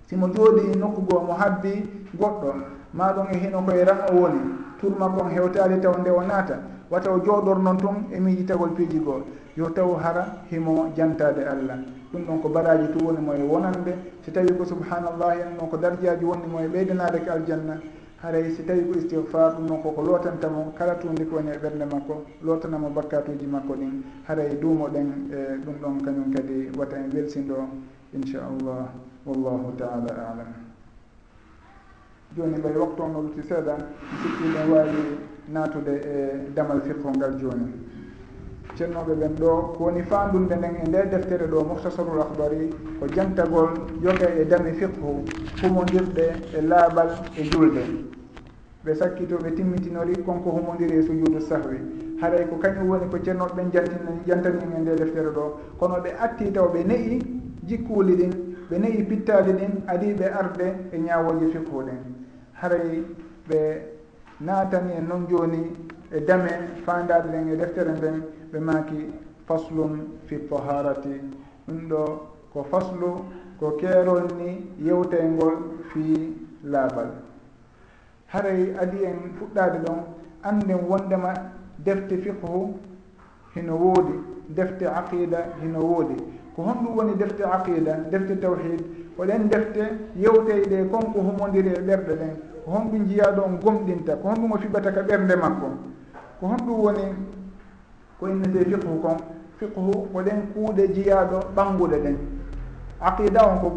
Simo 0.06 0.28
jooɗi 0.28 0.78
nokku 0.78 1.02
goo 1.08 1.20
mo 1.26 1.34
habbi 1.34 1.86
goɗɗo 2.18 2.54
maɗum 2.94 3.26
e 3.32 3.36
hino 3.38 3.62
koye 3.62 3.84
ran 3.84 3.98
o 4.10 4.20
woni. 4.22 4.40
Turma 4.80 5.08
kon 5.08 5.30
hewtali 5.30 5.80
taw 5.80 5.94
nde 5.98 6.10
o 6.10 6.22
naata 6.22 6.58
wata 6.90 7.10
o 7.12 7.18
jooɗor 7.18 7.58
noon 7.58 7.76
tun 7.78 7.96
e 8.12 8.18
miijitagol 8.20 8.70
piiji 8.74 8.98
goo. 8.98 9.22
Yo 9.56 9.70
taw 9.70 9.94
hara 9.98 10.42
himo 10.50 10.90
jantade 10.96 11.42
allah. 11.46 11.99
ɗum 12.12 12.24
ɗon 12.26 12.40
ko 12.42 12.48
baraji 12.48 12.92
tu 12.92 13.04
woni 13.04 13.20
moye 13.20 13.42
wonande. 13.42 13.94
Si 14.22 14.30
tawi 14.32 14.56
ko 14.56 14.64
subhanallah 14.64 15.34
en 15.40 15.56
ɗon 15.58 15.68
ko 15.70 15.76
darjaji 15.76 16.24
wonni 16.24 16.46
moye 16.46 16.68
ɓeydanade 16.68 17.24
ko 17.24 17.30
aljanna. 17.32 17.80
Haray 18.22 18.50
si 18.50 18.64
tawi 18.64 18.84
ko 18.90 18.98
istihfar 18.98 19.54
ɗum 19.56 19.66
noon 19.66 19.82
koko 19.82 20.02
lotantamo. 20.02 20.72
Kala 20.76 20.94
tunde 20.96 21.24
ko 21.26 21.36
woni 21.36 21.50
e 21.50 21.58
ɓernde 21.58 21.84
makko 21.90 22.24
lotanamo 22.42 22.90
bakkatuji 22.90 23.46
makko 23.46 23.74
ɗin. 23.74 24.02
Haray 24.26 24.52
e 24.52 24.58
duumo 24.58 24.88
ɗen 24.88 25.30
e 25.30 25.56
ɗum 25.64 25.74
ɗon 25.80 26.02
kañum 26.04 26.34
kadi 26.34 26.70
wata 26.76 26.96
en 26.96 27.10
welsindo 27.12 27.68
inchallah 28.12 28.88
wallahu 29.24 29.74
taala 29.76 30.10
alam. 30.10 30.52
Joni 32.36 32.60
ɓay 32.60 32.76
waktu 32.76 33.02
on 33.02 33.14
oluti 33.16 33.42
seeɗa 33.42 33.76
sikkiɗen 34.22 34.70
wawi 34.70 35.18
natude 35.48 36.00
e 36.04 36.50
damal 36.54 36.80
fiqo 36.82 37.10
ngal 37.10 37.36
joni 37.38 37.72
ceernoɓe 38.80 39.14
ɓen 39.14 39.34
ɗo 39.40 39.74
kowoni 39.76 40.02
fandunde 40.02 40.54
nden 40.56 40.76
e 40.76 40.88
nde 40.88 41.10
deftere 41.10 41.46
ɗo 41.46 41.64
moftasarul 41.68 42.20
ahbari 42.20 42.70
ko 42.98 43.06
jantagol 43.14 43.68
joge 44.02 44.26
e 44.40 44.44
dami 44.46 44.72
fiqhu 44.72 45.24
humodirɗe 45.62 46.24
e 46.56 46.60
laaɓal 46.62 47.10
e 47.36 47.42
julde. 47.44 47.82
Ɓe 48.84 48.94
sakkito 48.94 49.36
ɓe 49.36 49.54
timmitinori 49.54 50.22
konko 50.24 50.50
humodiri 50.50 50.96
e 50.96 51.02
sujudu 51.02 51.40
sahwi. 51.40 51.76
Haray 52.20 52.46
ko 52.48 52.56
kañum 52.56 52.88
woni 52.88 53.06
ko 53.10 53.18
ceernoɓe 53.18 53.52
ɓen 53.56 53.70
jantina 53.72 54.10
jantanin 54.26 54.72
e 54.76 54.80
nde 54.80 54.96
deftere 54.96 55.28
ɗo. 55.30 55.60
Kono 55.78 56.00
ɓe 56.00 56.10
atti 56.18 56.50
taw 56.52 56.68
ɓe 56.72 56.84
neyi 56.84 57.20
jikkuli 57.66 58.16
ɗin 58.16 58.32
ɓe 58.70 58.78
neyi 58.78 59.02
pittali 59.02 59.52
ɗin 59.52 59.82
adi 59.86 60.14
ɓe 60.14 60.24
arde 60.32 60.66
e 60.92 60.98
ñawoji 60.98 61.52
fiqhu 61.52 61.82
ɗin. 61.84 62.00
Haray 62.54 63.04
ɓe 63.48 63.99
naatani 64.40 64.92
en 64.98 65.06
noon 65.08 65.26
jooni 65.28 65.62
e 66.10 66.20
dame 66.20 66.50
fandade 66.84 67.28
ɗen 67.32 67.48
e 67.52 67.56
deftere 67.56 67.92
nden 67.92 68.22
ɓe 68.52 68.58
maaki 68.60 69.00
faslum 69.46 69.92
fi 70.26 70.36
taharati. 70.48 71.14
Ɗum 71.66 71.88
ɗo 71.88 72.00
ko 72.52 72.62
faslu 72.70 73.10
ko 73.58 73.66
keerol 73.80 74.26
ni 74.38 74.48
yewtaygol 74.86 75.56
fi 75.90 76.02
laaɓal 76.64 77.10
haray 78.32 78.74
adi 78.82 79.04
en 79.04 79.18
fuɗɗade 79.38 79.78
ɗon 79.84 79.98
anden 80.42 80.78
wondema 80.88 81.32
defte 81.78 82.16
fiqhu 82.22 82.74
hino 83.54 83.74
woodi 83.76 84.14
defte 84.48 84.82
aqida 84.86 85.38
hino 85.62 85.80
woodi. 85.80 86.16
Ko 86.56 86.62
honɗum 86.62 86.96
woni 86.96 87.14
defte 87.16 87.42
aqida 87.44 87.94
defte 88.10 88.40
tawhid 88.40 88.80
hoɗen 89.18 89.48
defte 89.48 89.82
yewteyɗe 90.16 90.88
konko 90.90 91.20
humodiri 91.20 91.70
e 91.70 91.80
ɓerɗe 91.82 92.14
ɗen. 92.20 92.49
ko 92.64 92.70
honɗum 92.70 93.06
jiyaɗo 93.08 93.42
on 93.42 93.58
gomɗinta 93.62 94.16
ko 94.16 94.28
honɗum 94.28 94.52
o 94.52 94.58
fiɓata 94.58 94.92
ka 94.92 95.02
ɓernde 95.02 95.36
makko 95.36 95.66
ko 96.40 96.46
honɗum 96.46 96.80
woni 96.84 97.04
ko 98.18 98.26
innete 98.28 98.64
fiqhu 98.70 99.00
kon 99.02 99.16
fiqhu 99.58 99.92
ko 100.12 100.18
ɗen 100.22 100.40
kuuɗe 100.54 100.84
jiyaɗo 100.94 101.38
ɓanguɗe 101.56 101.96
ɗen. 102.04 102.16
Aqida 103.00 103.40
on 103.48 103.58
ko 103.60 103.68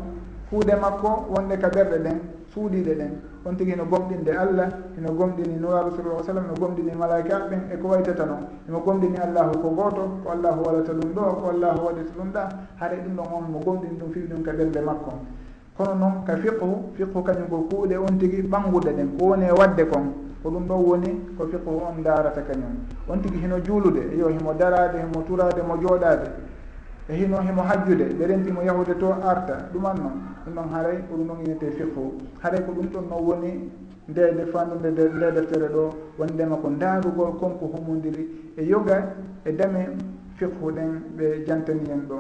kuuɗe 0.49 0.75
makko 0.81 1.09
wonde 1.33 1.57
ka 1.57 1.67
ɓerɗe 1.69 1.97
ɗen 2.03 2.17
suuɗiɗe 2.53 2.93
ɗen. 2.95 3.11
On 3.45 3.55
tigi 3.57 3.75
no 3.75 3.83
gomɗinde 3.85 4.29
allah 4.31 4.69
eno 4.97 5.11
gomɗini 5.13 5.55
nuraɗo 5.59 5.91
sallah 5.95 6.23
sallam 6.23 6.45
no 6.47 6.53
gomɗini 6.55 6.95
malaika 6.95 7.39
ɓen 7.49 7.61
eko 7.73 7.87
waytata 7.89 8.25
noon 8.25 8.47
emo 8.69 8.79
gomɗini 8.79 9.17
allahu 9.19 9.51
ko 9.61 9.69
gooto 9.69 10.03
ko 10.23 10.29
allahu 10.31 10.61
waɗata 10.63 10.93
ɗum 10.93 11.11
ɗo 11.13 11.21
ko 11.41 11.49
allahu 11.49 11.85
waɗata 11.85 12.11
ɗum 12.17 12.31
ɗa. 12.31 12.49
Haare 12.79 12.95
ɗum 13.03 13.15
ɗon 13.17 13.27
on 13.35 13.41
mo 13.51 13.59
gomɗini 13.59 13.97
ɗum 13.99 14.11
fiwi 14.13 14.27
ɗum 14.27 14.43
ka 14.43 14.51
ɓerde 14.51 14.79
makko. 14.81 15.11
kono 15.77 15.93
noon 15.95 16.23
ka 16.25 16.35
fiqhu 16.37 16.93
fiqhu 16.95 17.23
kañum 17.23 17.47
ko 17.49 17.57
kuuɗe 17.69 17.97
on 17.97 18.17
tigi 18.19 18.41
ɓangude 18.41 18.91
ɗen 18.93 19.17
ko 19.17 19.25
woni 19.25 19.45
e 19.45 19.51
wadde 19.51 19.85
kon 19.87 20.13
ko 20.43 20.49
ɗum 20.49 20.67
ɗon 20.67 20.81
woni 20.85 21.09
ko 21.37 21.47
fiqhu 21.47 21.69
on 21.69 22.01
darata 22.03 22.41
kañum. 22.41 22.75
On 23.07 23.17
tigi 23.21 23.37
hino 23.37 23.59
juulude 23.63 24.11
e 24.13 24.17
yo 24.17 24.27
himo 24.29 24.53
darade 24.53 24.97
himo 24.99 25.23
turade 25.23 25.61
mo 25.65 25.75
jooɗade 25.81 26.29
e 27.09 27.13
hino 27.15 27.37
himo 27.41 27.61
hajjude 27.63 28.13
ɓe 28.19 28.25
rentimo 28.27 28.61
yahude 28.61 28.95
to 28.99 29.07
arta 29.23 29.69
ɗuman 29.73 29.95
noon 29.97 30.13
ɗum 30.45 30.53
ɗon 30.53 30.69
haray 30.73 30.97
ko 31.09 31.15
ɗum 31.15 31.27
ɗon 31.27 31.37
inete 31.45 31.71
fiqhu. 31.71 32.13
Haray 32.41 32.61
ko 32.65 32.71
ɗum 32.73 32.87
ɗon 32.93 33.07
noon 33.09 33.23
woni 33.25 33.71
nde 34.09 34.31
nde 34.33 34.45
fannude 34.51 34.91
nde 34.91 35.31
deftere 35.33 35.67
ɗo 35.73 35.89
wondema 36.19 36.55
ko 36.57 36.69
ndaarugol 36.69 37.33
konko 37.39 37.65
humodiri 37.73 38.53
e 38.57 38.63
yoga 38.63 39.15
e 39.45 39.51
dame 39.51 39.95
fiqhu 40.35 40.71
ɗen 40.71 41.01
ɓe 41.17 41.45
jantani 41.47 41.89
en 41.89 42.05
ɗo. 42.07 42.19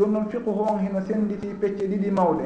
joni 0.00 0.12
noon 0.12 0.28
fiqhu 0.32 0.50
on 0.50 0.78
hino 0.80 1.00
senditi 1.06 1.48
pecce 1.60 1.84
ɗiɗi 1.86 2.10
mawɗe. 2.10 2.44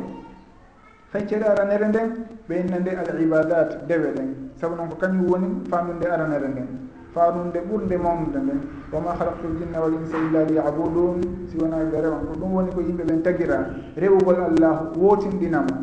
Feccere 1.13 1.45
aranere 1.47 1.87
nden 1.89 2.09
ɓeynna 2.49 2.79
nde 2.81 2.91
al 2.91 3.21
ibadat 3.23 3.87
dewe 3.87 4.11
ɗen 4.17 4.29
saabu 4.57 4.75
noon 4.77 4.89
ko 4.89 4.97
kañum 4.97 5.27
woni 5.31 5.47
famnude 5.71 6.05
aranere 6.07 6.49
nden. 6.49 6.69
Famnude 7.15 7.61
ɓurde 7.69 7.97
mawnude 7.97 8.39
nden. 8.43 8.61
Wama 8.93 9.11
halaktu 9.19 9.47
ljinna 9.55 9.79
wal 9.81 9.93
insa 9.95 10.17
illa 10.19 10.43
liyabudun. 10.45 11.21
Si 11.49 11.57
wona 11.57 11.77
ɓe 11.91 12.01
rewan 12.03 12.27
ko 12.27 12.33
ɗum 12.41 12.53
woni 12.55 12.71
ko 12.75 12.81
yimɓe 12.81 13.05
ɓen 13.05 13.23
tagira. 13.23 13.59
Rewugol 13.97 14.37
allah 14.49 14.91
wotinɗinama 14.97 15.75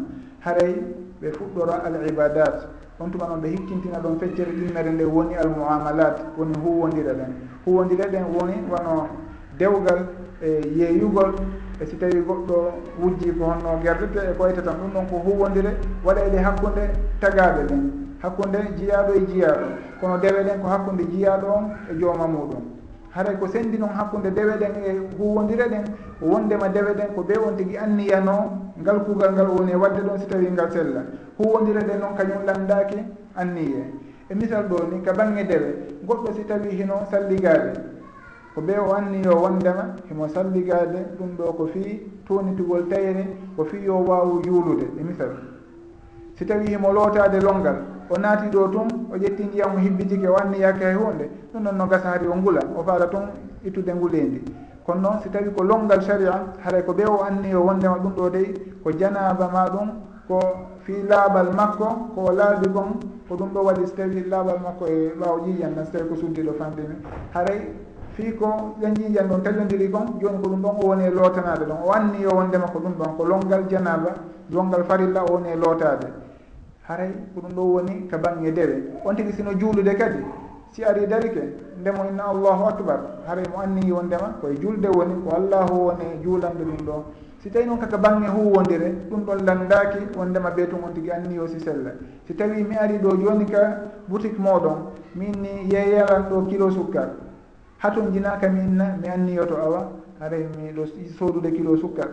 haray 0.41 0.75
ɓe 1.21 1.31
fuɗɗora 1.31 1.83
al 1.85 2.07
ibadat 2.07 2.67
on 2.99 3.09
tuma 3.11 3.27
noon 3.27 3.39
ɓe 3.41 3.47
hikkintina 3.49 3.99
ɗon 3.99 4.19
feccere 4.19 4.51
ɗimmere 4.51 4.91
nde 4.91 5.03
woni 5.05 5.35
al 5.35 5.49
muamalat 5.49 6.19
woni 6.37 6.53
huwodira 6.63 7.13
ɗen 7.13 7.31
huwodira 7.65 8.05
ɗen 8.11 8.25
woni 8.35 8.53
wano 8.69 9.07
dewgal 9.61 10.01
e 10.41 10.49
yeeyugol 10.75 11.35
e 11.79 11.85
si 11.85 11.95
tawi 11.97 12.21
goɗɗo 12.25 12.57
wujji 12.99 13.31
ko 13.37 13.45
honno 13.45 13.79
gerdete 13.83 14.17
e 14.17 14.33
ko 14.33 14.43
koyta 14.43 14.61
tan 14.61 14.75
ɗum 14.81 14.91
ɗon 14.93 15.05
ko 15.09 15.15
huwodire 15.25 15.77
waɗede 16.03 16.37
hakkude 16.37 16.83
tagaɓe 17.21 17.61
ɓen 17.69 17.81
hakkude 18.21 18.57
jiyaɗo 18.77 19.13
e 19.13 19.21
jiyaɗo. 19.29 19.65
Kono 19.99 20.17
dewe 20.17 20.43
ɗen 20.43 20.61
ko 20.61 20.67
hakkude 20.67 21.03
jiyaɗo 21.11 21.47
on 21.47 21.65
e 21.91 21.99
jooma 21.99 22.27
muɗum. 22.27 22.63
Haray 23.13 23.35
ko 23.37 23.47
sendi 23.47 23.77
noon 23.77 23.93
hakkude 23.93 24.31
dewe 24.33 24.53
ɗen 24.57 24.73
e 24.83 24.91
huwodire 25.17 25.69
ɗen 25.69 25.83
wondema 26.21 26.69
dewe 26.69 26.93
ɗen 26.93 27.13
ko 27.15 27.21
ɓe 27.21 27.37
on 27.37 27.55
tigui 27.55 27.77
anniyano 27.77 28.73
ngal 28.81 29.03
kuugal 29.05 29.33
ngal 29.33 29.49
woni 29.49 29.71
e 29.71 29.75
wadde 29.75 30.01
ɗon 30.01 30.17
si 30.19 30.25
tawi 30.25 30.51
ngal 30.51 30.71
sella. 30.71 31.01
Huwodire 31.37 31.81
ɗen 31.85 31.99
noon 31.99 32.15
kañum 32.17 32.45
landaki 32.45 32.97
anniye. 33.35 33.85
E 34.29 34.33
misal 34.33 34.65
ɗo 34.69 34.89
ni 34.91 35.01
ka 35.01 35.13
banggue 35.13 35.43
dewe 35.43 35.75
goɗɗo 36.07 36.33
si 36.33 36.45
tawi 36.45 36.69
hino 36.69 37.05
salligade 37.11 38.00
ko 38.55 38.61
ɓe 38.61 38.73
wanni 38.79 39.21
yo 39.23 39.35
wondema 39.41 39.95
himo 40.09 40.27
salligade 40.27 40.99
ɗum 41.17 41.35
ɗo 41.37 41.53
ko 41.53 41.67
fii 41.67 42.01
tonitugol 42.27 42.87
tayre 42.89 43.27
ko 43.55 43.63
fii 43.65 43.85
yo 43.85 43.95
wawu 44.03 44.41
juulude 44.43 44.85
e 44.99 45.03
misal. 45.03 45.29
Si 46.35 46.45
tawi 46.45 46.67
himo 46.67 46.91
lootade 46.91 47.39
longal 47.41 47.75
o 48.09 48.17
naati 48.17 48.49
ɗo 48.49 48.67
tun 48.71 48.87
o 49.13 49.15
ƴetti 49.17 49.43
ndiyam 49.45 49.77
hibbitike 49.79 50.27
wanniyake 50.27 50.83
hay 50.85 50.95
hunde 50.95 51.29
ɗum 51.53 51.63
ɗon 51.63 51.75
no 51.77 51.85
gasaari 51.87 52.27
o 52.27 52.35
ngula 52.35 52.61
o 52.77 52.83
faala 52.83 53.07
tun 53.07 53.29
ittude 53.63 53.93
nguleyndi 53.93 54.41
kono 54.85 54.99
noon 55.01 55.19
si 55.23 55.29
tawi 55.29 55.51
ko 55.55 55.63
longal 55.63 56.01
sharia 56.01 56.53
haray 56.63 56.83
ko 56.83 56.91
ɓe 56.93 57.05
o 57.05 57.21
anni 57.23 57.53
o 57.55 57.61
wondema 57.61 57.97
ɗum 57.99 58.13
ɗo 58.15 58.29
dey 58.31 58.53
ko 58.83 58.91
janaba 58.91 59.47
ma 59.53 59.69
ɗum 59.69 59.89
ko 60.27 60.39
fii 60.83 61.03
laaɓal 61.07 61.53
makko 61.55 61.85
ko 62.15 62.31
laaɓi 62.31 62.67
kon 62.73 62.99
ko 63.29 63.35
ɗum 63.35 63.49
ɗo 63.53 63.59
waɗi 63.63 63.87
so 63.87 63.95
tawi 63.95 64.23
laaɓal 64.27 64.59
makko 64.63 64.85
e 64.87 65.13
ɓaawo 65.19 65.37
ƴiƴan 65.45 65.75
tan 65.75 65.85
so 65.85 65.91
tawi 65.91 66.09
ko 66.09 66.15
suddiɗo 66.15 66.53
famdini 66.57 66.95
haray 67.33 67.59
fii 68.15 68.31
ko 68.33 68.75
ɓe 68.79 68.87
jiijan 68.95 69.27
ɗon 69.27 69.41
taƴodiri 69.43 69.89
kon 69.89 70.19
jooni 70.19 70.37
ko 70.41 70.49
ɗum 70.49 70.61
ɗon 70.61 70.75
o 70.81 70.87
woni 70.87 71.03
e 71.05 71.09
lootanade 71.09 71.65
ɗon. 71.65 71.77
O 71.85 71.91
anni 71.91 72.21
yo 72.21 72.29
wondema 72.35 72.65
ko 72.67 72.79
ɗum 72.79 72.93
ɗon 72.97 73.15
ko 73.17 73.23
longal 73.25 73.63
janaba 73.69 74.13
longal 74.51 74.83
farilla 74.83 75.23
o 75.23 75.33
woni 75.33 75.49
e 75.49 75.55
lootade 75.55 76.07
haray 76.87 77.11
ko 77.33 77.41
ɗum 77.41 77.53
ɗo 77.55 77.61
woni 77.73 78.07
ka 78.07 78.17
bange 78.17 78.51
dewe. 78.51 78.83
On 79.05 79.13
tigi 79.15 79.31
sino 79.33 79.53
juulude 79.57 79.93
kadi 79.95 80.19
si 80.71 80.83
ari 80.83 81.05
darike 81.07 81.41
ndemo 81.79 82.03
inna 82.09 82.25
allahu 82.29 82.63
acbar 82.67 82.99
haray 83.27 83.45
mo 83.53 83.61
anni 83.61 83.91
wondema 83.91 84.35
koye 84.41 84.57
julde 84.59 84.87
woni 84.87 85.13
ko 85.23 85.35
allahu 85.35 85.85
woni 85.87 86.03
e 86.15 86.19
juulande 86.23 86.63
ɗum 86.63 86.85
ɗo 86.85 87.03
si 87.41 87.49
tawi 87.49 87.65
noon 87.65 87.79
kaka 87.79 87.97
bange 87.97 88.27
huwodire 88.27 88.93
ɗum 89.09 89.23
ɗon 89.25 89.45
landaki 89.45 90.17
wondema 90.17 90.49
ɓe 90.51 90.67
tun 90.69 90.79
on 90.85 90.93
tigui 90.93 91.11
anniyo 91.11 91.47
si 91.47 91.59
sella. 91.59 91.91
Si 92.27 92.35
tawi 92.35 92.63
mi 92.63 92.75
ari 92.75 92.97
ɗo 92.99 93.15
joni 93.17 93.45
ka 93.45 93.79
boutique 94.07 94.37
moɗon 94.37 94.91
min 95.15 95.31
ni 95.41 95.69
yeeyalan 95.71 96.29
ɗo 96.29 96.45
kilo 96.49 96.69
sukkar. 96.71 97.09
haton 97.81 98.11
jinaka 98.13 98.47
minna 98.49 98.97
mi 99.01 99.07
anniyo 99.09 99.45
to 99.45 99.57
awa 99.57 99.91
haray 100.19 100.45
miɗo 100.57 100.85
soodude 101.17 101.51
kilo 101.51 101.77
sukkar. 101.77 102.09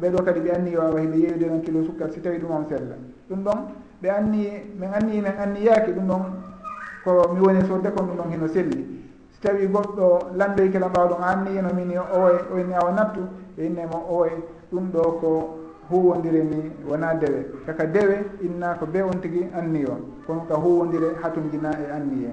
Ɓeɗo 0.00 0.24
kadi 0.24 0.40
ɓe 0.40 0.50
anniyo 0.50 0.82
awa 0.82 1.00
hiɓe 1.00 1.16
yeeyude 1.16 1.46
noon 1.46 1.62
kilo 1.62 1.84
sukkar 1.84 2.10
si 2.10 2.20
tawi 2.20 2.38
ɗum 2.38 2.50
on 2.50 2.66
sella. 2.68 2.96
Ɗum 3.30 3.44
ɗon 3.44 3.58
ɓe 4.02 4.08
anni 4.10 4.48
min 4.78 4.90
anni 4.92 5.20
min 5.20 5.32
anniyaki 5.38 5.92
ɗum 5.92 6.06
ɗon 6.08 6.22
ko 7.04 7.34
mi 7.34 7.40
woni 7.40 7.64
sodde 7.68 7.90
kon 7.94 8.06
ɗum 8.06 8.16
ɗon 8.16 8.30
heno 8.32 8.48
selli. 8.48 8.86
Si 9.30 9.40
tawi 9.40 9.66
goɗɗo 9.68 10.34
landoy 10.36 10.70
kala 10.70 10.88
mbawɗon 10.88 11.22
anniyeno 11.22 11.68
min 11.74 11.98
owoy 11.98 12.36
oyni 12.54 12.74
awa 12.74 12.90
nattu 12.92 13.20
e 13.56 13.66
innemo 13.66 13.98
owoy 14.10 14.30
ɗum 14.72 14.90
ɗo 14.92 15.02
ko 15.20 15.58
huwodiri 15.88 16.42
ni 16.42 16.70
wona 16.88 17.14
dewe. 17.14 17.46
Kaka 17.66 17.86
dewe 17.86 18.24
inna 18.42 18.74
ko 18.74 18.86
be 18.86 19.02
on 19.02 19.20
tigui 19.20 19.46
anniyo. 19.54 19.98
Kono 20.26 20.46
ka 20.48 20.54
huwodire 20.56 21.14
hatun 21.22 21.48
jina 21.50 21.70
e 21.78 21.92
anniye. 21.92 22.30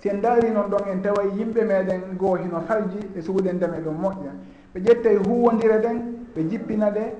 si 0.00 0.08
en 0.08 0.20
daari 0.20 0.50
noon 0.50 0.68
ɗon 0.70 0.88
en 0.92 1.00
tawa 1.02 1.22
yimɓe 1.36 1.64
meɗen 1.64 2.16
goo 2.16 2.36
hino 2.36 2.62
halji 2.68 2.98
e 3.16 3.20
suuɗen 3.20 3.56
ndeme 3.56 3.78
ɗum 3.84 3.96
moƴƴa. 4.00 4.32
Ɓe 4.74 4.80
ƴettay 4.80 5.16
huwodira 5.16 5.78
ɗen 5.78 5.98
ɓe 6.34 6.48
jippina 6.48 6.90
ɗe 6.90 7.14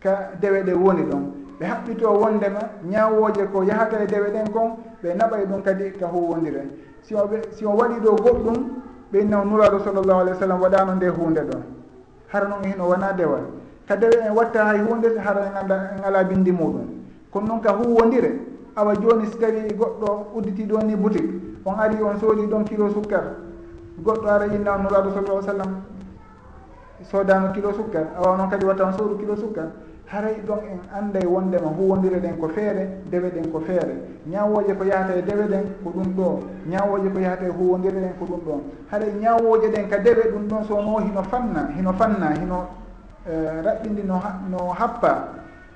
ka 0.00 0.30
dewe 0.40 0.62
ɗe 0.62 0.72
woni 0.74 1.02
ɗon. 1.02 1.22
Ɓe 1.58 1.64
haɓɓito 1.66 2.08
wondema 2.20 2.60
ñawoje 2.84 3.44
ko 3.52 3.62
yahata 3.64 4.02
e 4.02 4.06
dewe 4.06 4.30
ɗen 4.30 4.48
kon 4.52 4.76
ɓe 5.02 5.14
naɓay 5.14 5.46
ɗum 5.46 5.62
kadi 5.62 5.90
ka 5.98 6.06
huwodiren 6.06 6.70
si 7.02 7.14
o 7.14 7.28
si 7.50 7.64
o 7.66 7.70
waɗi 7.70 8.00
ɗo 8.00 8.10
goɗɗum 8.16 8.54
ɓe 9.10 9.18
ɓeynaw 9.18 9.44
nuraɗo 9.44 9.78
sallllahu 9.84 10.20
alih 10.20 10.32
w 10.34 10.38
sallam 10.38 10.60
waɗano 10.60 10.94
nde 10.94 11.08
hunde 11.08 11.40
ɗon. 11.40 11.62
Hara 12.32 12.48
noon 12.48 12.64
hino 12.64 12.88
wona 12.88 13.12
dewal. 13.12 13.42
Ka 13.88 13.96
dewe 13.96 14.14
en 14.26 14.32
watta 14.34 14.64
hay 14.64 14.78
hunde 14.80 15.18
hara 15.18 15.46
en 15.50 15.56
anda 15.56 15.90
en 15.98 16.04
ala 16.04 16.22
bindi 16.24 16.52
muɗum 16.52 16.86
kono 17.30 17.46
noon 17.46 17.60
ka 17.60 17.72
huwodire 17.72 18.38
awa 18.76 18.94
joni 18.94 19.26
si 19.26 19.38
tawi 19.38 19.74
goɗɗo 19.74 20.26
udditi 20.36 20.62
ɗo 20.64 20.78
ni 20.82 20.94
boutique. 20.94 21.53
on 21.64 21.74
ari 21.78 22.02
on 22.02 22.18
soodi 22.20 22.46
ɗon 22.46 22.64
kilo 22.64 22.90
sukkar 22.90 23.24
goɗɗo 24.02 24.28
ara 24.28 24.46
inna 24.46 24.72
on 24.74 24.82
nuraɗo 24.82 25.10
sallah 25.14 25.42
sallam 25.42 25.80
soodano 27.10 27.52
kilo 27.52 27.72
sukkar 27.72 28.06
awa 28.16 28.36
noon 28.36 28.48
kadi 28.50 28.64
watta 28.66 28.84
on 28.84 28.92
soodu 28.92 29.16
kilo 29.18 29.36
sukkar 29.36 29.68
haray 30.06 30.34
ɗon 30.46 30.58
en 30.70 30.80
anday 30.98 31.26
wondema 31.26 31.68
huwodira 31.68 32.18
ɗen 32.18 32.36
ko 32.38 32.48
feere 32.48 32.88
dewe 33.10 33.30
ɗen 33.30 33.50
ko 33.52 33.60
feere. 33.60 33.94
Ñawoje 34.26 34.74
ko 34.74 34.84
yahata 34.84 35.16
e 35.16 35.22
dewe 35.22 35.44
ɗen 35.48 35.64
ko 35.82 35.90
ɗum 35.90 36.14
ɗo. 36.16 36.40
Ñawoje 36.68 37.08
ko 37.12 37.18
yahata 37.18 37.44
e 37.46 37.48
huwodira 37.48 38.00
ɗen 38.00 38.12
ko 38.18 38.24
ɗum 38.26 38.40
ɗon 38.46 38.60
haɗay 38.90 39.12
ñawoje 39.20 39.68
ɗen 39.68 39.88
ka 39.88 39.98
dewe 39.98 40.22
ɗum 40.32 40.48
ɗon 40.48 40.64
sono 40.64 40.98
hino 40.98 41.22
fanna 41.22 41.68
hino 41.76 41.92
fanna 41.92 42.34
hino 42.34 42.66
e, 43.26 43.32
raɓɓindi 43.64 44.02
no, 44.04 44.20
no 44.50 44.72
happa. 44.78 45.28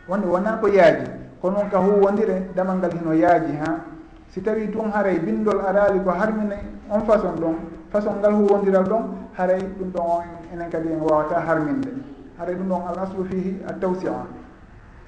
Wonde 0.08 0.26
wona 0.26 0.58
ko 0.60 0.68
yaaji. 0.68 1.06
Ko 1.40 1.50
noon 1.50 1.68
ka 1.70 1.78
huwodire 1.78 2.50
damal 2.54 2.76
ngal 2.78 2.92
hino 2.92 3.12
yaaji 3.14 3.56
ha. 3.56 3.97
si 4.38 4.44
tawi 4.46 4.70
tun 4.70 4.86
haray 4.94 5.18
bindol 5.18 5.58
arali 5.66 5.98
ko 5.98 6.10
harmine 6.14 6.54
on 6.86 7.02
façon 7.02 7.34
ɗon 7.42 7.56
façon 7.90 8.22
ngal 8.22 8.34
huwondiral 8.38 8.86
ɗon 8.86 9.02
haray 9.34 9.58
ɗum 9.58 9.90
ɗon 9.90 10.06
on 10.06 10.22
enen 10.54 10.70
kadi 10.70 10.88
en 10.94 11.00
wawata 11.02 11.42
harminde 11.42 11.90
haray 12.38 12.54
ɗum 12.54 12.68
ɗon 12.70 12.82
al 12.86 12.98
aslu 13.02 13.24
fihi 13.26 13.58
a 13.66 13.72
tawsia. 13.74 14.14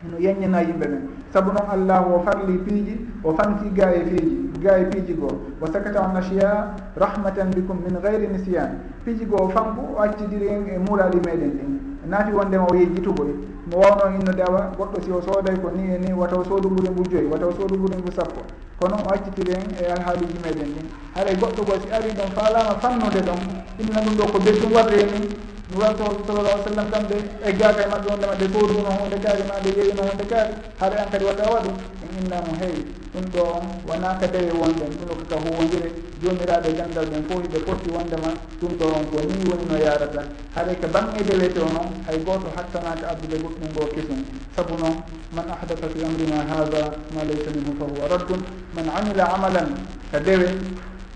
No 0.02 0.18
yeññana 0.18 0.62
yimɓe 0.62 0.82
ɓen 0.86 1.02
saabu 1.32 1.52
noon 1.52 1.68
allahu 1.70 2.14
o 2.14 2.18
farli 2.26 2.58
piiji 2.58 3.06
o 3.22 3.32
fanti 3.34 3.70
ga 3.70 3.92
e 3.94 4.00
piiji 4.02 4.50
ga 4.58 4.78
e 4.78 4.84
piiji 4.90 5.14
goo. 5.14 5.38
O 5.62 5.66
sakata 5.66 6.00
on 6.02 6.16
achiya 6.16 6.74
rahmatan 6.96 7.54
bikum 7.54 7.78
min 7.86 8.00
gayri 8.02 8.26
nisiyan 8.26 8.80
piiji 9.04 9.26
goo 9.26 9.44
o 9.46 9.48
fanku 9.50 9.94
o 9.94 10.00
accidiri 10.02 10.48
en 10.48 10.66
e 10.74 10.78
muuraɗi 10.78 11.18
meɗen 11.22 11.50
ɗin 11.54 11.89
naati 12.08 12.32
wondema 12.32 12.66
o 12.70 12.74
yejjitugoy 12.74 13.32
mo 13.70 13.78
wawno 13.78 14.04
inno 14.16 14.32
awa 14.46 14.60
goɗɗo 14.78 15.02
si 15.04 15.10
o 15.12 15.20
sooday 15.22 15.56
ko 15.62 15.70
ni 15.76 15.94
e 15.94 15.98
ni 15.98 16.12
wataw 16.12 16.42
soodu 16.44 16.68
ɓuri 16.68 16.90
ngu 16.90 17.02
joyi 17.10 17.26
wataw 17.32 17.52
soodu 17.52 17.74
ɓuri 17.76 17.96
ngu 18.00 18.10
sappo. 18.12 18.40
Kono 18.80 18.96
o 18.96 19.08
accitiri 19.14 19.52
accitiren 19.52 19.76
e 19.80 19.92
alhaaluji 19.92 20.38
meɗen 20.44 20.70
ɗin 20.74 20.86
haray 21.14 21.36
goɗɗo 21.36 21.62
goo 21.66 21.78
si 21.82 21.88
ari 21.92 22.10
ɗon 22.18 22.30
faalama 22.36 22.74
fannude 22.82 23.20
ɗon 23.26 23.40
innana 23.80 24.00
ɗum 24.04 24.14
ɗo 24.18 24.24
ko 24.32 24.38
beddum 24.44 24.72
warde 24.72 24.96
ni. 25.12 25.28
duwatooɓe 25.72 26.26
sallallah 26.26 26.54
ai 26.56 26.62
sallam 26.66 26.88
kamɓe 26.92 27.16
eggaka 27.48 27.80
e 27.84 27.88
maɓɓe 27.92 28.08
wonde 28.10 28.26
maɓɓe 28.30 28.46
kooduno 28.54 28.90
hunde 28.98 29.16
kaari 29.24 29.42
ma 29.48 29.54
ɓe 29.62 29.70
yewino 29.78 30.02
hunde 30.08 30.24
kaari 30.30 30.52
haɗa 30.80 30.96
en 31.02 31.08
kadi 31.12 31.24
waɗa 31.24 31.44
waɗu 31.52 31.70
en 32.04 32.10
innamo 32.20 32.52
heewi 32.60 32.82
ɗum 33.12 33.24
ɗo 33.34 33.40
on 33.56 33.64
wona 33.88 34.18
ka 34.20 34.26
dewe 34.26 34.52
wonɗen 34.60 34.90
ɗum 34.98 35.06
ɗo 35.08 35.14
kaka 35.20 35.36
huwodire 35.44 35.88
jomiraɓe 36.22 36.68
gandal 36.78 37.06
e 37.06 37.10
ɓen 37.10 37.22
fof 37.28 37.40
hiɓe 37.44 37.58
potti 37.66 37.88
wondema 37.94 38.30
ɗum 38.60 38.72
ɗo 38.78 38.86
on 38.96 39.04
ko 39.10 39.16
ni 39.28 39.34
woni 39.50 39.64
no 39.70 39.76
yarata 39.84 40.22
haɗa 40.54 40.72
ko 40.80 40.86
bange 40.94 41.20
dewete 41.28 41.58
o 41.62 41.68
noon 41.74 41.88
hay 42.06 42.18
goto 42.26 42.48
hattanaka 42.56 43.04
addude 43.12 43.36
goɗɗum 43.42 43.68
go 43.74 43.82
kesum. 43.94 44.20
Saabu 44.56 44.74
noon 44.82 44.96
man 45.34 45.46
ahdatha 45.54 45.86
fi 45.92 45.98
amrina 46.04 46.38
hada 46.50 46.82
ma 47.14 47.22
laysa 47.28 47.50
minhu 47.54 47.72
fa 47.78 47.84
huwa 47.86 48.08
raddun. 48.10 48.40
Man 48.74 48.86
amila 48.90 49.24
amalan 49.34 49.68
ka 50.10 50.18
dewe 50.18 50.48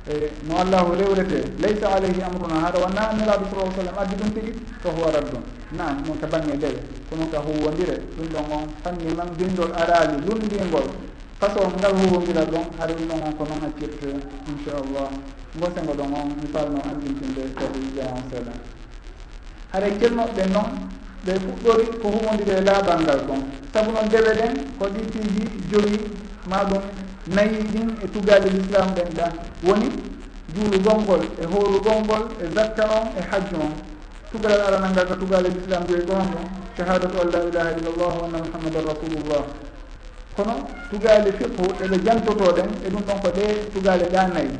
e 0.07 0.31
no 0.49 0.59
allahu 0.59 0.95
rewrete 0.95 1.41
laysa 1.61 1.89
alayhi 1.97 2.21
amruna. 2.23 2.61
Haɗa 2.65 2.79
wonna 2.81 3.01
annelaaɗo 3.11 3.45
sa 3.51 3.77
sallam. 3.77 3.95
Addi 3.99 4.15
ɗum 4.17 4.31
tigui 4.35 4.53
ko 4.83 4.89
horat 4.97 5.25
ɗum 5.33 5.43
nan 5.77 6.03
noon 6.07 6.19
to 6.21 6.27
baŋnge 6.27 6.55
ɗewe 6.61 6.81
ko 7.09 7.17
noon 7.17 7.31
ka 7.31 7.39
huwodire 7.41 7.97
ɗum 8.17 8.27
ɗon 8.33 8.53
on 8.53 8.65
fanni 8.83 9.15
man 9.15 9.29
bindol 9.39 9.73
araali 9.73 10.17
lundingol 10.27 10.89
façon 11.41 11.73
ngal 11.79 11.93
huwondira 11.97 12.45
ɗon 12.45 12.65
haɗa 12.79 12.93
ɗum 12.95 13.07
ɗon 13.09 13.21
on 13.27 13.33
ko 13.39 13.45
noon 13.49 13.63
accirte 13.69 14.09
inchallah. 14.49 15.11
Gosengo 15.61 15.93
ɗon 15.95 16.13
on 16.19 16.27
mi 16.41 16.47
falno 16.53 16.79
andintinde 16.83 17.43
kadi 17.55 17.81
jahan 17.97 18.23
seeɗa 18.31 18.53
haɗa 19.73 19.87
celnoɓe 20.01 20.43
noon 20.53 20.71
ɓe 21.25 21.33
fuɗɗori 21.45 21.85
ko 22.01 22.09
humodiri 22.09 22.61
laaɓal 22.67 23.01
ngal 23.03 23.21
kon. 23.27 23.41
Sabu 23.73 23.91
noon 23.93 24.09
dewe 24.09 24.31
ɗen 24.39 24.53
ko 24.79 24.85
ɗi 24.95 25.01
piiji 25.13 25.43
joyi 25.71 25.97
ma 26.51 26.65
ɗum 26.69 26.83
nayi 27.35 27.59
ɗin 27.73 27.89
e 28.05 28.07
tugaali 28.13 28.51
l'islam 28.51 28.89
ɗen 28.95 29.09
ɗa 29.17 29.27
woni 29.67 29.89
juulu 30.55 30.79
gongol 30.85 31.23
e 31.41 31.45
hooru 31.47 31.81
gongol 31.81 32.23
e 32.43 32.47
zakka 32.55 32.85
on 32.97 33.07
e 33.17 33.23
hajju 33.31 33.57
on 33.57 33.73
tugalal 34.31 34.61
aranal 34.67 34.91
ngal 34.93 35.07
ko 35.07 35.15
tugaali 35.15 35.49
l'islam 35.49 35.83
joyi 35.89 36.05
ko 36.07 36.13
honɗum 36.13 36.45
shahadatu 36.77 37.17
an 37.23 37.29
la 37.33 37.39
ilaha 37.49 37.71
illa 37.79 37.91
llah 37.99 38.13
wa 38.21 38.27
anna 38.27 38.39
muhammadan 38.45 38.85
rasulullah. 38.91 39.43
Kono 40.37 40.55
tugaali 40.91 41.33
fiqhu 41.33 41.65
eɓe 41.85 41.97
jantotoɗen 42.05 42.69
e 42.85 42.89
ɗum 42.91 43.03
ɗon 43.09 43.19
ko 43.23 43.29
ɗe 43.37 43.45
tugaali 43.73 44.05
ɗa 44.13 44.29
nayi. 44.35 44.51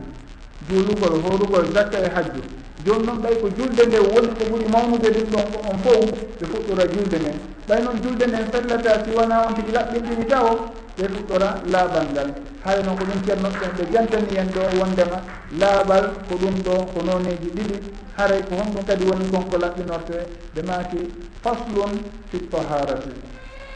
Juulugol 0.69 1.21
hoorugol 1.23 1.67
zakka 1.75 1.99
e 2.01 2.09
hajju 2.15 2.41
joni 2.85 3.07
noon 3.07 3.19
ɓay 3.23 3.35
ko 3.41 3.49
julde 3.57 3.83
nde 3.87 3.99
woni 3.99 4.29
ko 4.39 4.45
ɓuuri 4.51 4.67
mawnude 4.73 5.09
ɗum 5.11 5.27
ɗon 5.33 5.45
ko 5.53 5.59
on 5.71 5.79
fof 5.85 6.05
ɓe 6.39 6.45
fuɗɗora 6.53 6.85
julde 6.93 7.17
nden. 7.19 7.39
Ɓay 7.69 7.81
noon 7.83 7.97
julde 8.03 8.25
nden 8.29 8.45
fellata 8.53 8.91
si 9.05 9.11
wona 9.17 9.37
on 9.49 9.55
tigi 9.57 9.73
laɓɓinɗini 9.73 10.25
taw 10.33 10.47
ɓe 10.97 11.05
fuɗɗora 11.15 11.49
laaɓal 11.73 12.07
ngal. 12.13 12.31
Hay 12.65 12.83
noon 12.85 12.97
ko 12.99 13.05
ɗum 13.09 13.21
ceernoɓɓen 13.27 13.71
ɓe 13.79 13.83
jantani 13.93 14.37
en 14.41 14.49
ɗo 14.55 14.61
wondema 14.81 15.19
laaɓal 15.61 16.05
ko 16.29 16.35
ɗum 16.43 16.55
ɗo 16.67 16.75
ko 16.93 16.99
noneji 17.09 17.49
ɗiɗi. 17.57 17.77
Haray 18.19 18.43
ko 18.49 18.55
honɗum 18.61 18.85
kadi 18.89 19.05
woni 19.11 19.25
kon 19.33 19.45
ko 19.51 19.57
laɓɓinorte 19.65 20.17
ɓe 20.55 20.61
maaki 20.69 21.01
faslun 21.43 21.93
fi 22.31 22.39
taharati. 22.53 23.13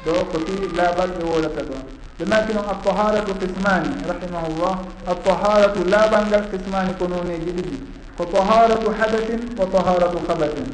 Ɗo 0.05 0.13
ko 0.31 0.37
fi 0.47 0.53
laaɓal 0.77 1.11
ɓe 1.17 1.23
wolata 1.33 1.63
ɗon. 1.69 1.83
Ɓe 2.19 2.25
maaki 2.31 2.53
noon 2.55 2.67
altaharatu 2.73 3.33
qismani 3.41 3.89
rahimahullah. 4.09 4.75
Altaharatu 5.11 5.81
laaɓal 5.93 6.25
ngal 6.29 6.45
qismani 6.53 6.93
ko 6.99 7.05
noneji 7.09 7.51
ɗiɗi. 7.57 7.77
ko 8.19 8.25
taharatu 8.27 8.91
hadatin 8.99 9.41
wa 9.59 9.66
taharatu 9.71 10.19
habatin 10.29 10.66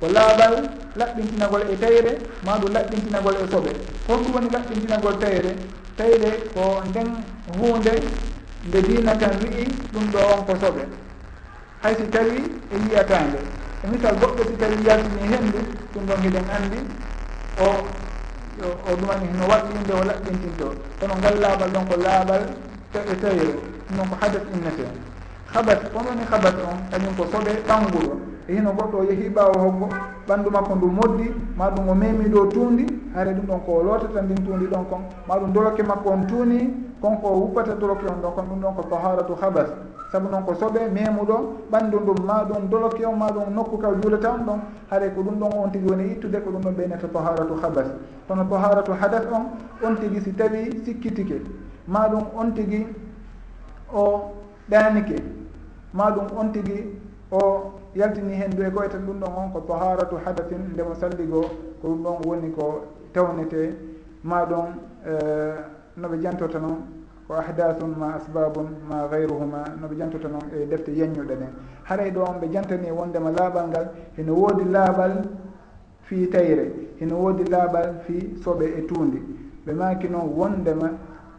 ko 0.00 0.06
laaɓal 0.06 0.54
laɓɓintinagol 0.96 1.62
e 1.72 1.76
tayre 1.82 2.12
ma 2.46 2.52
ɗum 2.60 2.70
laɓɓintinagol 2.76 3.34
e 3.42 3.44
soɓe 3.52 3.70
holɗum 4.06 4.32
woni 4.34 4.48
laɓɓintinagol 4.54 5.16
tayre 5.22 5.52
tayre 5.98 6.30
ko 6.54 6.62
nden 6.88 7.08
hunde 7.58 7.94
nde 8.68 8.78
dina 8.86 9.12
kan 9.20 9.34
wi'i 9.42 9.64
ɗum 9.92 10.04
ɗo 10.12 10.18
on 10.34 10.40
ko 10.46 10.52
soɓe 10.62 10.82
hay 11.82 11.94
si 11.98 12.04
tawi 12.14 12.38
e 12.70 12.76
yiyatande 12.86 13.38
e 13.82 13.86
misal 13.90 14.14
goɗɗo 14.22 14.42
si 14.48 14.54
tawi 14.62 14.76
yaltini 14.86 15.26
henndu 15.32 15.58
ɗum 15.94 16.04
ɗon 16.06 16.18
hiɗen 16.22 16.46
anndi 16.56 16.78
o 17.58 17.66
o 18.62 18.90
ɗumani 18.96 19.26
no 19.38 19.44
waɗɗi 19.50 19.74
nde 19.82 19.92
o 19.92 20.02
laɓɓintinto. 20.10 20.66
Kono 21.00 21.14
ngal 21.18 21.36
laaɓal 21.42 21.70
ɗon 21.74 21.84
ko 21.90 21.94
laaɓal 22.04 22.42
e 22.94 23.14
tayre 23.22 23.46
ɗum 23.88 23.96
ɗon 23.98 24.08
ko 24.10 24.14
hadat 24.20 24.44
innete. 24.54 25.11
habat 25.54 25.80
ononi 25.94 26.24
habat 26.30 26.54
on? 26.64 26.78
Kañum 26.90 27.14
ko 27.16 27.24
soɓe 27.32 27.52
ɓanguro 27.68 28.16
e 28.48 28.54
hino 28.54 28.72
goɗɗo 28.72 28.96
o 28.98 29.04
yeehi 29.04 29.28
ɓaawa 29.28 29.56
hoggo 29.62 29.88
ɓanndu 30.28 30.50
makko 30.50 30.74
ndu 30.74 30.86
moddi 30.86 31.26
ma 31.56 31.70
ɗum 31.70 31.88
o 31.88 31.94
memi 31.94 32.24
ɗo 32.28 32.46
tuundi 32.52 32.84
haare 33.14 33.32
ɗum 33.34 33.46
ɗon 33.46 33.60
ko 33.66 33.82
lotata 33.82 34.22
ndin 34.22 34.44
tuundi 34.44 34.66
ɗon 34.66 34.84
kon. 34.90 35.02
Ma 35.28 35.38
ɗum 35.38 35.52
doloke 35.52 35.82
makko 35.82 36.08
on 36.10 36.26
tuuni 36.26 36.58
konko 37.00 37.26
o 37.28 37.36
wuppata 37.40 37.74
doloke 37.74 38.04
on 38.08 38.20
ɗon 38.22 38.32
kon. 38.34 38.42
Ɗum 38.50 38.60
ɗon 38.60 38.74
ko 38.74 38.82
taharatu 38.90 39.34
habas 39.40 39.68
sabu 40.10 40.28
noon 40.28 40.42
ko 40.44 40.54
soɓe 40.54 40.80
memuɗo 40.90 41.36
ɓanndu 41.70 42.00
ndum 42.00 42.24
ma 42.26 42.44
ɗum 42.44 42.68
doloke 42.70 43.04
on 43.06 43.16
ma 43.16 43.28
ɗum 43.30 43.54
nokku 43.54 43.76
ka 43.78 43.88
juulata 44.00 44.30
on 44.34 44.44
ɗon. 44.46 44.60
Haare 44.90 45.10
ko 45.14 45.20
ɗum 45.22 45.36
ɗon 45.38 45.50
on 45.64 45.70
tigi 45.70 45.86
woni 45.88 46.12
ittude 46.12 46.40
ko 46.42 46.50
ɗum 46.50 46.62
ɗon 46.62 46.74
ɓeynata 46.74 47.08
taharatu 47.08 47.54
habas 47.62 47.86
kono 48.26 48.44
taharatu 48.44 48.92
hadas 48.92 49.22
on 49.32 49.44
on 49.86 49.94
tigi 49.96 50.20
si 50.20 50.32
tawi 50.32 50.82
sikkitike. 50.84 51.42
Ma 51.86 52.08
ɗum 52.08 52.24
on 52.36 52.50
tigi 52.54 52.86
o 53.94 54.32
ɗanike 54.70 55.41
ma 55.92 56.10
ɗum 56.10 56.26
on 56.38 56.52
tigi 56.52 56.98
o 57.30 57.72
yaltini 57.94 58.34
hen 58.34 58.50
du 58.54 58.62
e 58.62 58.70
koyta 58.70 58.98
ɗum 58.98 59.20
ɗon 59.20 59.32
on 59.36 59.50
ko 59.52 59.60
taharatu 59.60 60.16
hadathin 60.24 60.72
ndemo 60.72 60.94
salligo 60.94 61.40
ko 61.80 61.88
ɗum 61.88 62.02
ɗon 62.02 62.16
woni 62.26 62.50
ko 62.52 62.84
tewnete. 63.12 63.76
Ma 64.24 64.44
ɗon 64.44 64.66
e, 65.04 65.12
no 65.96 66.08
ɓe 66.08 66.18
jantota 66.22 66.58
noon 66.58 66.78
ko 67.26 67.34
ahdathum 67.34 67.94
ma 67.98 68.14
asbabum 68.14 68.68
ma 68.88 69.06
gayruhuma 69.10 69.64
noɓe 69.80 69.96
jantota 69.98 70.28
noon 70.28 70.42
e 70.54 70.66
defte 70.66 70.90
yeññuɗe 70.92 71.34
ɗen 71.36 71.48
haray 71.84 72.10
ɗo 72.10 72.20
on 72.22 72.38
ɓe 72.40 72.48
jantani 72.52 72.90
wondema 72.90 73.30
laaɓal 73.30 73.68
ngal 73.68 73.88
heno 74.16 74.32
woodi 74.34 74.64
laaɓal 74.64 75.22
fi 76.02 76.28
tayre 76.30 76.72
heno 77.00 77.16
woodi 77.16 77.44
laaɓal 77.50 78.00
fi 78.06 78.34
soɓe 78.44 78.64
e 78.78 78.82
tuundi. 78.86 79.18
Ɓe 79.66 79.72
maki 79.74 80.08
noon 80.08 80.28
wondema 80.36 80.90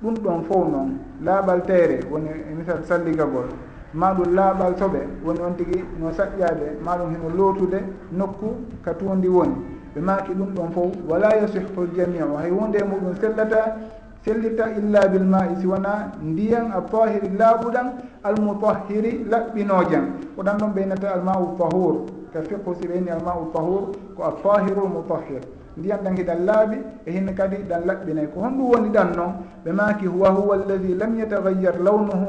ɗum 0.01 0.13
ɗon 0.23 0.43
fof 0.43 0.67
noon 0.69 0.99
laaɓal 1.23 1.61
tayre 1.65 1.99
woni 2.11 2.29
misal 2.57 2.83
salligagol. 2.83 3.47
maɗum 3.93 4.33
laaɓal 4.35 4.73
toɓe 4.75 4.99
woni 5.25 5.39
on 5.41 5.53
tigi 5.57 5.83
no 5.99 6.11
saƴƴade 6.11 6.77
maɗum 6.85 7.09
heno 7.13 7.29
lootude 7.37 7.79
nokku 8.11 8.47
ka 8.83 8.93
tuundi 8.93 9.27
woni. 9.27 9.55
Ɓe 9.95 10.01
maaki 10.01 10.33
ɗum 10.33 10.49
ɗon 10.55 10.71
fof 10.71 10.91
wala 11.09 11.35
yasihu 11.35 11.81
ljamiu 11.93 12.35
hay 12.37 12.49
hunde 12.49 12.77
e 12.79 12.83
muɗum 12.83 13.15
sellata 13.21 13.77
sellita 14.25 14.71
illa 14.79 15.07
bil 15.07 15.23
ma'i 15.27 15.55
si 15.59 15.67
wona 15.67 16.11
ndiyan 16.21 16.71
a 16.71 16.81
tahiri 16.81 17.29
laaɓuɗan 17.37 17.87
almutahiri 18.23 19.25
laɓɓinojan 19.29 20.05
ko 20.35 20.41
ɗan 20.43 20.57
ɗon 20.57 20.71
ɓeynata 20.75 21.07
almau 21.13 21.55
tahur 21.57 21.95
ka 22.33 22.41
fiqhu 22.41 22.73
si 22.79 22.87
ɓeyni 22.87 23.09
almau 23.11 23.51
tahur 23.53 23.91
ko 24.15 24.23
a 24.23 24.31
tahiru 24.43 24.87
lmutahir 24.87 25.41
ndiyan 25.77 25.99
ɗan 26.03 26.15
hiɗan 26.17 26.45
laaɓi 26.45 26.77
e 27.05 27.11
hinne 27.11 27.33
kadi 27.35 27.57
ɗan 27.69 27.81
laɓɓinay. 27.85 28.27
Ko 28.33 28.39
honɗum 28.41 28.69
woni 28.71 28.89
ɗan 28.89 29.09
noon 29.15 29.33
ɓe 29.65 29.71
maaki 29.71 30.07
wa 30.07 30.29
huwa 30.29 30.55
alladi 30.55 30.95
lam 30.95 31.19
yetagayyar 31.19 31.77
lawnuhu 31.83 32.27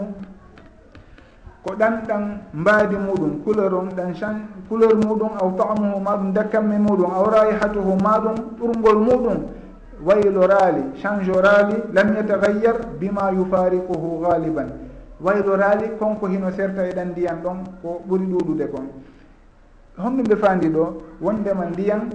ko 1.65 1.75
ɗan 1.79 2.05
ɗan 2.07 2.23
mbaadi 2.55 2.97
muɗum 2.97 3.43
couleur 3.45 3.75
on 3.75 3.89
ɗan 3.97 4.15
chan 4.15 4.35
couleur 4.69 4.95
muɗum 4.97 5.31
aw 5.41 5.51
taamuhu 5.57 6.01
maɗum 6.01 6.33
dakkamme 6.33 6.79
muɗum 6.79 7.11
aw 7.11 7.25
raihatuhu 7.31 7.97
maɗum 8.03 8.35
ɓurgol 8.61 8.99
muɗum. 8.99 9.39
Waylorali 10.05 10.83
changeorali 11.01 11.77
lam 11.95 12.15
yetagayyar 12.17 12.77
bima 13.01 13.31
yufariquhu 13.33 14.21
galiban 14.21 14.69
waylorali 15.21 15.89
konko 15.99 16.27
hino 16.27 16.51
serta 16.53 16.85
e 16.87 16.93
ɗan 16.93 17.09
ndiyan 17.11 17.41
ɗon 17.43 17.59
ko 17.83 18.03
ɓuri 18.09 18.27
ɗuɗude 18.27 18.67
kon. 18.71 18.87
Honɗum 19.97 20.27
ɓe 20.29 20.37
fandi 20.37 20.69
ɗo 20.69 21.01
wondema 21.23 21.65
ndiyan 21.67 22.11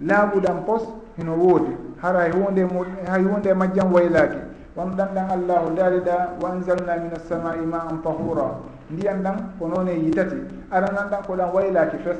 laaɓuɗan 0.00 0.64
pos 0.66 0.82
hino 1.18 1.34
woodi. 1.36 1.76
Hara 2.00 2.20
hay 2.20 2.30
hunde 2.30 2.64
mu 2.72 2.84
hay 3.06 3.22
hunde 3.22 3.52
majjam 3.54 3.92
waylaaki. 3.92 4.38
Won 4.76 4.96
ɗan 4.96 5.08
ɗan 5.14 5.28
allahu 5.30 5.74
daariɗa 5.76 6.38
wa 6.40 6.48
anzalna 6.52 6.96
min 6.96 7.12
assamai 7.12 7.60
ma 7.66 7.78
an 7.90 8.00
tahura 8.02 8.56
ndiyan 8.90 9.22
ɗan 9.22 9.36
ko 9.58 9.68
noon 9.68 9.88
e 9.88 9.94
yitati. 9.94 10.36
Aranan 10.70 11.08
ɗan 11.10 11.22
ko 11.26 11.34
ɗan 11.36 11.50
waylaaki 11.54 11.96
fes. 12.04 12.18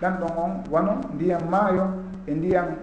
Ɗan 0.00 0.12
ɗon 0.20 0.30
on 0.36 0.52
wano 0.70 1.00
ndiyan 1.14 1.40
maayo 1.50 1.86
e 2.26 2.34
ndiyan 2.34 2.76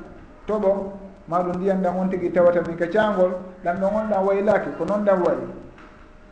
toɓo. 0.47 0.93
Maɗum 1.27 1.55
ndiyan 1.57 1.81
ɗan 1.83 1.95
on 1.99 2.09
tigi 2.09 2.31
tawata 2.31 2.61
min 2.67 2.77
ka 2.77 2.85
caangol. 2.87 3.31
Ɗan 3.63 3.77
ɗon 3.79 3.93
on 3.95 4.07
ɗan 4.09 4.25
waylaaki 4.25 4.69
ko 4.77 4.85
noon 4.85 5.05
ɗan 5.05 5.21
wayi. 5.23 5.45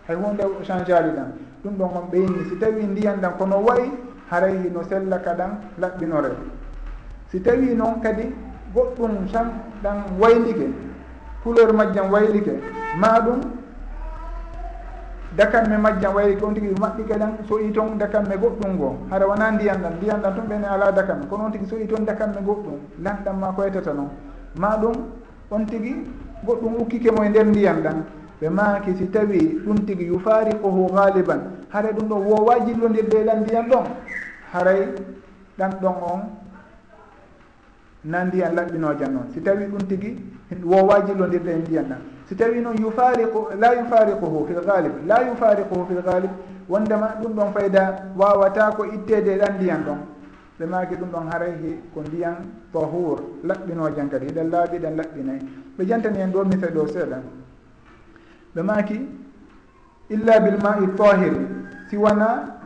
Hay 0.07 0.15
hunde 0.15 0.43
change 0.63 0.89
ali 0.91 1.09
ɗan 1.11 1.31
ɗum 1.63 1.73
ɗon 1.77 1.89
on 1.95 2.05
ɓeyni. 2.11 2.49
Si 2.49 2.55
tawi 2.59 2.83
ndiyan 2.85 3.17
ɗan 3.21 3.37
kono 3.37 3.57
wayi 3.61 3.91
haray 4.29 4.57
hino 4.63 4.83
sella 4.83 5.19
ka 5.19 5.33
ɗan 5.33 5.51
laɓɓinore. 5.79 6.31
Si 7.31 7.39
tawi 7.41 7.75
noon 7.75 7.99
kadi 8.01 8.33
goɗɗum 8.73 9.27
tan 9.31 9.47
ɗan 9.83 9.97
waylike 10.19 10.67
couleur 11.43 11.73
majjam 11.73 12.11
waylike 12.11 12.51
maɗum 12.99 13.39
dakarme 15.37 15.77
majjam 15.77 16.15
wayi 16.15 16.35
on 16.41 16.53
tigui 16.53 16.73
maɓɓi 16.79 17.03
kaɗan 17.07 17.31
soɗi 17.47 17.71
toon 17.71 17.97
dakarme 17.97 18.35
goɗɗum 18.37 18.71
ngo. 18.75 18.97
Hara 19.09 19.27
wona 19.27 19.51
ndiyan 19.51 19.77
ɗan 19.81 19.93
ndiyan 19.97 20.19
ɗan 20.21 20.35
tun 20.35 20.45
ɓene 20.49 20.65
ala 20.67 20.91
dakarme 20.91 21.25
kono 21.29 21.43
on 21.45 21.51
tigui 21.51 21.67
soɗi 21.67 21.85
toon 21.87 22.05
dakarme 22.05 22.41
goɗɗum 22.45 22.77
lanɗan 23.03 23.35
ma 23.39 23.51
koytata 23.53 23.93
noon 23.93 24.09
ma 24.57 24.77
ɗum 24.77 24.95
on 25.51 25.65
tigui 25.65 25.93
goɗɗum 26.45 26.73
ukkike 26.81 27.11
mo 27.11 27.23
e 27.23 27.29
nder 27.29 27.45
ndiyan 27.45 27.81
ɗan 27.83 28.03
ɓe 28.41 28.49
maaki 28.49 28.95
si 28.97 29.07
tawi 29.09 29.61
ɗum 29.65 29.85
tigi 29.85 30.05
yufariquhu 30.05 30.89
galiban 30.93 31.41
haray 31.69 31.91
ɗum 31.93 32.07
ɗon 32.09 32.21
wowa 32.25 32.59
jillondirde 32.65 33.23
ɗan 33.25 33.39
ndiyan 33.41 33.69
ɗon. 33.69 33.85
Haray 34.53 34.87
ɗan 35.57 35.71
ɗon 35.81 35.95
on 36.01 36.21
na 38.05 38.23
ndiyan 38.25 38.55
laɓɓinojan 38.55 39.11
noon 39.13 39.27
si 39.33 39.41
tawi 39.41 39.65
ɗum 39.65 39.87
tigi 39.87 40.17
wowa 40.63 41.01
jillondirde 41.05 41.47
e 41.51 41.57
ndiyan 41.61 41.85
ɗan 41.89 42.01
si 42.27 42.35
tawi 42.35 42.59
noon 42.59 42.77
yufariqu 42.77 43.55
la 43.59 43.73
yufariquhu 43.73 44.45
fi 44.47 44.53
lgalib 44.53 44.93
la 45.07 45.21
yufariquhu 45.27 45.85
fi 45.87 45.93
lgalib 45.93 46.31
wondema 46.69 47.15
ɗum 47.21 47.33
ɗon 47.33 47.53
fayda 47.53 48.11
wawata 48.17 48.71
ko 48.75 48.83
ittede 48.85 49.31
e 49.33 49.37
ɗan 49.37 49.53
ndiyan 49.55 49.81
ɗon. 49.85 49.97
Ɓe 50.59 50.65
maaki 50.65 50.95
ɗum 50.95 51.09
ɗon 51.11 51.27
harayhi 51.31 51.79
ko 51.93 52.01
ndiyan 52.01 52.35
tahur 52.73 53.19
laɓɓinojan 53.43 54.09
kadi 54.09 54.25
hiɗen 54.25 54.49
laaɓi 54.51 54.77
ɗen 54.79 54.95
laɓɓinayi 54.97 55.41
ɓe 55.77 55.85
jantani 55.85 56.19
en 56.19 56.31
ɗo 56.31 56.43
mise 56.45 56.67
ɗo 56.75 56.87
seeɗa 56.87 57.17
ɓe 58.55 58.61
maaki 58.61 59.07
illa 60.09 60.39
bilmai 60.39 60.83
i 60.83 60.87
tahiri 60.97 61.47
si 61.89 61.95
wona 61.97 62.59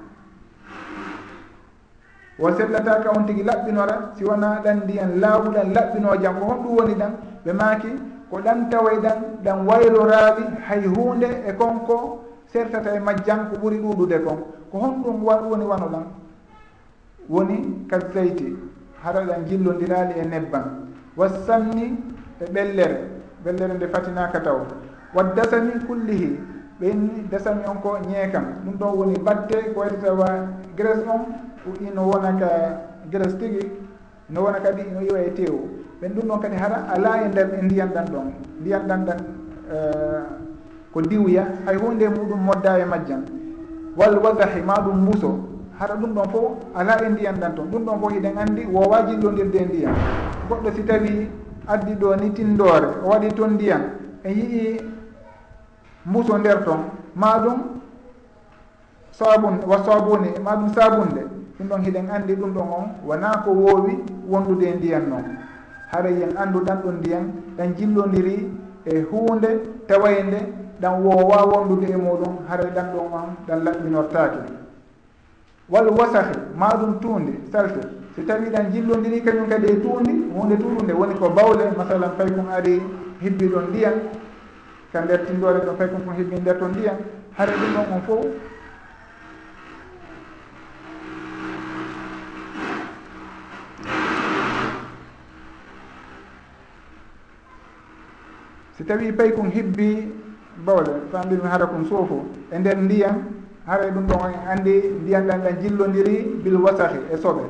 o 2.40 2.50
sellataka 2.52 3.12
on 3.16 3.26
tigui 3.26 3.44
laɓɓinora 3.44 4.14
si 4.18 4.24
wona 4.24 4.62
ɗan 4.64 4.78
ndiyan 4.84 5.20
laawuɗan 5.20 5.74
laɓɓinojam 5.74 6.40
ko 6.40 6.46
honɗum 6.46 6.76
woni 6.78 6.96
ɗan. 6.96 7.12
Ɓe 7.46 7.54
maaki 7.54 7.90
ko 8.32 8.40
ɗan 8.40 8.70
tawoy 8.70 8.98
ɗan 9.04 9.44
ɗan 9.44 9.68
wayloraaɗi 9.68 10.44
hay 10.68 10.86
huunde 10.88 11.28
e 11.48 11.52
konko 11.54 12.24
sertata 12.48 12.96
e 12.96 13.00
majjan 13.00 13.50
ko 13.52 13.58
ɓuri 13.62 13.78
ɗuuɗude 13.84 14.18
kon. 14.24 14.38
Ko 14.72 14.78
honɗum 14.80 15.24
woni 15.24 15.66
wano 15.66 15.88
ɗan? 15.92 16.06
Woni 17.30 17.86
kad 17.90 18.14
zeyti 18.14 18.56
haɗa 19.04 19.22
ɗan 19.28 19.46
gillondiraaɗi 19.48 20.14
e 20.20 20.26
nebban 20.26 20.64
wassamni 21.18 22.00
e 22.40 22.46
ɓellere 22.54 22.98
ɓellere 23.44 23.74
nde 23.74 23.88
fatinaka 23.88 24.40
taw. 24.40 24.60
Waddasami 25.14 25.84
kullihi 25.88 26.40
ɓenni 26.80 27.28
dasami 27.30 27.64
on 27.68 27.82
ko 27.82 27.98
ñeekam. 28.08 28.46
Ɗum 28.64 28.76
ɗon 28.80 28.98
woni 28.98 29.20
batte 29.20 29.74
ko 29.74 29.80
wayi 29.82 29.98
tawa 30.02 30.48
graisse 30.78 31.04
on 31.06 31.26
ino 31.82 32.02
wona 32.08 32.32
ka 32.40 32.48
graisse 33.12 33.38
tigi 33.38 33.72
no 34.30 34.44
wona 34.44 34.60
kadi 34.60 34.82
ino 34.82 35.02
iwa 35.02 35.20
e 35.20 35.32
tew 35.34 35.81
ɓen 36.02 36.12
ɗum 36.16 36.28
ɗon 36.28 36.40
kadi 36.42 36.56
hara 36.58 36.78
ala 36.94 37.22
e 37.24 37.28
nder 37.28 37.48
e 37.60 37.62
ndiyan 37.62 37.90
ɗan 37.94 38.06
ɗon. 38.12 38.28
Ndiyan 38.62 38.88
ɗan 38.88 39.06
ɗan 39.06 39.18
eh, 39.74 40.24
ko 40.94 41.02
diwya 41.02 41.44
hay 41.66 41.76
hunde 41.78 42.10
muɗum 42.10 42.40
modda 42.46 42.80
e 42.80 42.86
majjan 42.86 43.24
wal 43.98 44.18
wadahi 44.24 44.62
ma 44.62 44.74
ɗum 44.84 44.98
mbuso 45.02 45.40
hara 45.80 45.96
ɗum 45.96 46.14
ɗon 46.14 46.30
fof 46.30 46.52
ala 46.76 46.98
e 47.06 47.10
ndiyan 47.10 47.40
ɗan 47.40 47.56
toon 47.56 47.68
ɗum 47.72 47.86
ɗon 47.86 48.00
fof 48.02 48.12
hiɗen 48.14 48.38
anndi 48.38 48.66
wowa 48.66 49.06
jillondirde 49.08 49.56
e 49.58 49.66
ndiyan 49.66 49.94
goɗɗo 50.50 50.72
si 50.76 50.84
tawi 50.84 51.30
addi 51.68 51.94
ɗo 51.96 52.16
ni 52.16 52.30
tindore 52.34 52.88
o 53.06 53.10
waɗi 53.10 53.28
toon 53.36 53.52
ndiyan 53.54 53.82
e 54.24 54.30
yii 54.34 54.82
mbuso 56.06 56.38
nder 56.38 56.64
toon 56.66 56.80
ma 57.16 57.38
ɗum 57.44 57.60
sabun 59.12 59.60
wa 59.68 59.78
sabuni 59.86 60.30
ma 60.44 60.56
ɗum 60.56 60.70
sabunde 60.74 61.22
ɗum 61.58 61.68
ɗon 61.70 61.82
hiɗen 61.86 62.10
anndi 62.10 62.36
ɗum 62.36 62.52
ɗon 62.54 62.68
on 62.68 62.86
wona 63.08 63.42
ko 63.46 63.52
woowi 63.52 63.94
wondude 64.30 64.64
e 64.66 64.76
ndiyan 64.76 65.08
noon. 65.10 65.41
haray 65.92 66.14
yen 66.20 66.36
anndu 66.38 66.60
ɗan 66.66 66.78
ɗon 66.84 66.96
ndiyan 67.00 67.26
ɗan 67.58 67.76
jillondiri 67.78 68.50
e 68.86 69.02
huunde 69.12 69.50
tawaynde 69.88 70.40
ɗan 70.82 70.94
woowa 71.04 71.46
wondude 71.46 71.88
e 71.92 71.96
muɗum 71.98 72.36
haray 72.50 72.72
ɗan 72.76 72.86
ɗon 72.94 73.08
on 73.14 73.30
ɗan 73.48 73.64
laɓɓinortake 73.66 74.40
wal 75.70 75.88
wasahi 75.98 76.36
ma 76.56 76.70
ɗum 76.80 77.00
tuunde 77.00 77.34
salte. 77.52 77.80
So 78.16 78.22
tawi 78.24 78.50
ɗan 78.50 78.72
jillondiri 78.72 79.22
kañum 79.24 79.48
kadi 79.50 79.68
e 79.72 79.76
tuundi 79.82 80.12
hunde 80.36 80.58
tuunde 80.58 80.92
woni 80.94 81.16
ko 81.16 81.30
bawle 81.30 81.64
masalan 81.78 82.12
fay 82.18 82.28
kon 82.32 82.48
ari 82.52 82.82
hibbi 83.22 83.46
ɗon 83.48 83.70
ndiyan 83.70 83.94
ka 84.92 85.02
nder 85.02 85.26
tindore 85.26 85.60
ɗon 85.66 85.76
fay 85.78 85.88
kon 85.88 86.02
kon 86.06 86.16
hibbi 86.16 86.36
nder 86.40 86.58
ton 86.60 86.70
ndiyam 86.72 86.98
haray 87.38 87.56
ɗum 87.56 87.72
ɗon 87.76 87.86
on 87.96 88.02
fof 88.08 88.26
si 98.82 98.88
tawi 98.88 99.12
pay 99.14 99.30
kon 99.38 99.52
hibbi 99.54 100.10
bawle 100.66 101.06
famdirmi 101.14 101.46
hara 101.48 101.68
kon 101.68 101.86
suufu 101.86 102.26
e 102.52 102.58
nder 102.58 102.78
ndiyan 102.78 103.16
haray 103.68 103.92
ɗum 103.92 104.08
ɗon 104.08 104.20
en 104.34 104.50
anndi 104.50 104.74
ndiyan 105.02 105.28
ɗan 105.28 105.42
ɗan 105.42 105.62
jillondiri 105.62 106.18
bil 106.44 106.56
wasahi 106.58 106.98
e 107.14 107.18
soɓe 107.18 107.44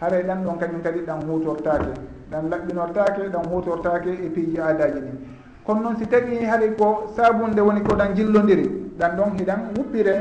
haray 0.00 0.22
ɗan 0.22 0.44
ɗon 0.44 0.58
kañum 0.58 0.82
kadi 0.82 1.00
ɗan 1.00 1.26
hutortake 1.26 1.92
ɗan 2.30 2.48
laɓɓinortake 2.50 3.22
ɗan 3.32 3.44
hutortake 3.50 4.10
e 4.22 4.28
piiji 4.30 4.58
aadaji 4.60 5.00
ɗin 5.00 5.18
kono 5.66 5.80
noon 5.80 5.96
si 5.98 6.06
tawi 6.06 6.44
haray 6.44 6.70
ko 6.78 7.10
sabunde 7.16 7.60
woni 7.60 7.82
ko 7.82 7.96
ɗan 7.96 8.14
jillondiri 8.14 8.94
ɗan 8.98 9.16
ɗon 9.16 9.30
hiɗan 9.38 9.60
wuɓɓire 9.76 10.14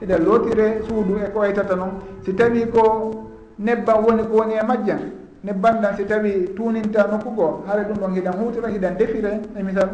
hiɗan 0.00 0.22
lootire 0.24 0.82
suudu 0.86 1.18
e 1.18 1.30
ko 1.32 1.40
waytata 1.40 1.74
noon. 1.76 1.90
Si 2.24 2.32
tawi 2.34 2.66
ko 2.70 3.10
nebban 3.58 4.04
woni 4.04 4.22
ko 4.22 4.36
woni 4.38 4.54
e 4.54 4.62
majjan 4.62 5.00
nebban 5.44 5.80
ɗan 5.80 5.96
si 5.96 6.04
tawi 6.06 6.52
tuuninta 6.56 7.06
nokku 7.10 7.30
goo 7.34 7.64
haara 7.66 7.82
ɗum 7.84 7.96
ɗon 7.98 8.14
hiɗan 8.14 8.34
hutira 8.38 8.68
hiɗan 8.68 8.96
defire 8.96 9.40
e 9.56 9.62
misal. 9.62 9.88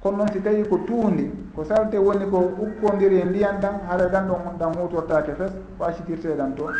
Kono 0.00 0.16
noon 0.18 0.28
si 0.32 0.40
tawi 0.40 0.62
ko 0.68 0.78
tuundi 0.86 1.30
ko 1.54 1.64
salte 1.64 1.96
woni 1.98 2.24
ko 2.30 2.38
ukkodiri 2.58 3.20
e 3.20 3.24
ndiyan 3.24 3.58
ɗan 3.60 3.80
haara 3.88 4.06
ɗan 4.08 4.28
ɗon 4.28 4.58
ɗan 4.58 4.74
hutortake 4.76 5.34
fes 5.34 5.52
ko 5.78 5.84
accitirteɗan 5.84 6.54
to. 6.56 6.70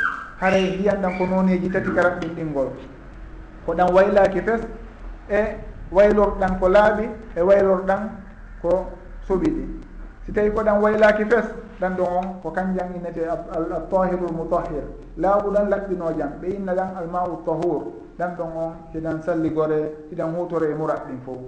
Haara 0.40 0.56
e 0.56 0.76
ndiyan 0.76 1.02
ɗan 1.02 1.18
ko 1.18 1.26
noneji 1.26 1.68
tati 1.70 1.90
karat 1.94 2.20
ɗin 2.20 2.34
ɗingol 2.36 2.68
ko 3.66 3.74
ɗan 3.74 3.92
waylaki 3.94 4.40
fes 4.40 4.61
e 5.30 5.40
waylorɗan 5.92 6.59
ko 6.61 6.68
laaɓi 6.68 7.09
e 7.36 7.40
waylorɗan 7.40 8.00
ko 8.62 8.86
soɓiɗi 9.28 9.78
si 10.29 10.33
tawi 10.37 10.51
ko 10.53 10.61
ɗan 10.62 10.83
waylaki 10.85 11.24
fes 11.24 11.47
ɗan 11.81 11.97
ɗo 11.97 12.05
on 12.05 12.26
ko 12.43 12.51
kan 12.51 12.76
innete 12.76 13.24
altahirul 13.26 14.33
mutahhir. 14.37 14.85
Laaɓu 15.16 15.51
ɗan 15.51 15.68
laɓɓino 15.70 16.05
ɓe 16.41 16.47
inna 16.53 16.74
ɗan 16.74 16.89
almau 17.01 17.41
tahur 17.47 17.83
ɗan 18.18 18.37
ɗon 18.37 18.51
on 18.57 18.72
hiɗan 18.93 19.22
salligore 19.22 19.81
hiɗan 20.11 20.35
hutore 20.37 20.64
e 20.70 20.74
murat 20.74 21.07
ɗin 21.09 21.18
fof 21.24 21.39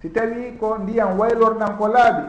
si 0.00 0.10
tawi 0.12 0.56
ko 0.60 0.76
ndiyam 0.78 1.18
waylorɗan 1.18 1.76
ko 1.78 1.88
laaɓi 1.88 2.22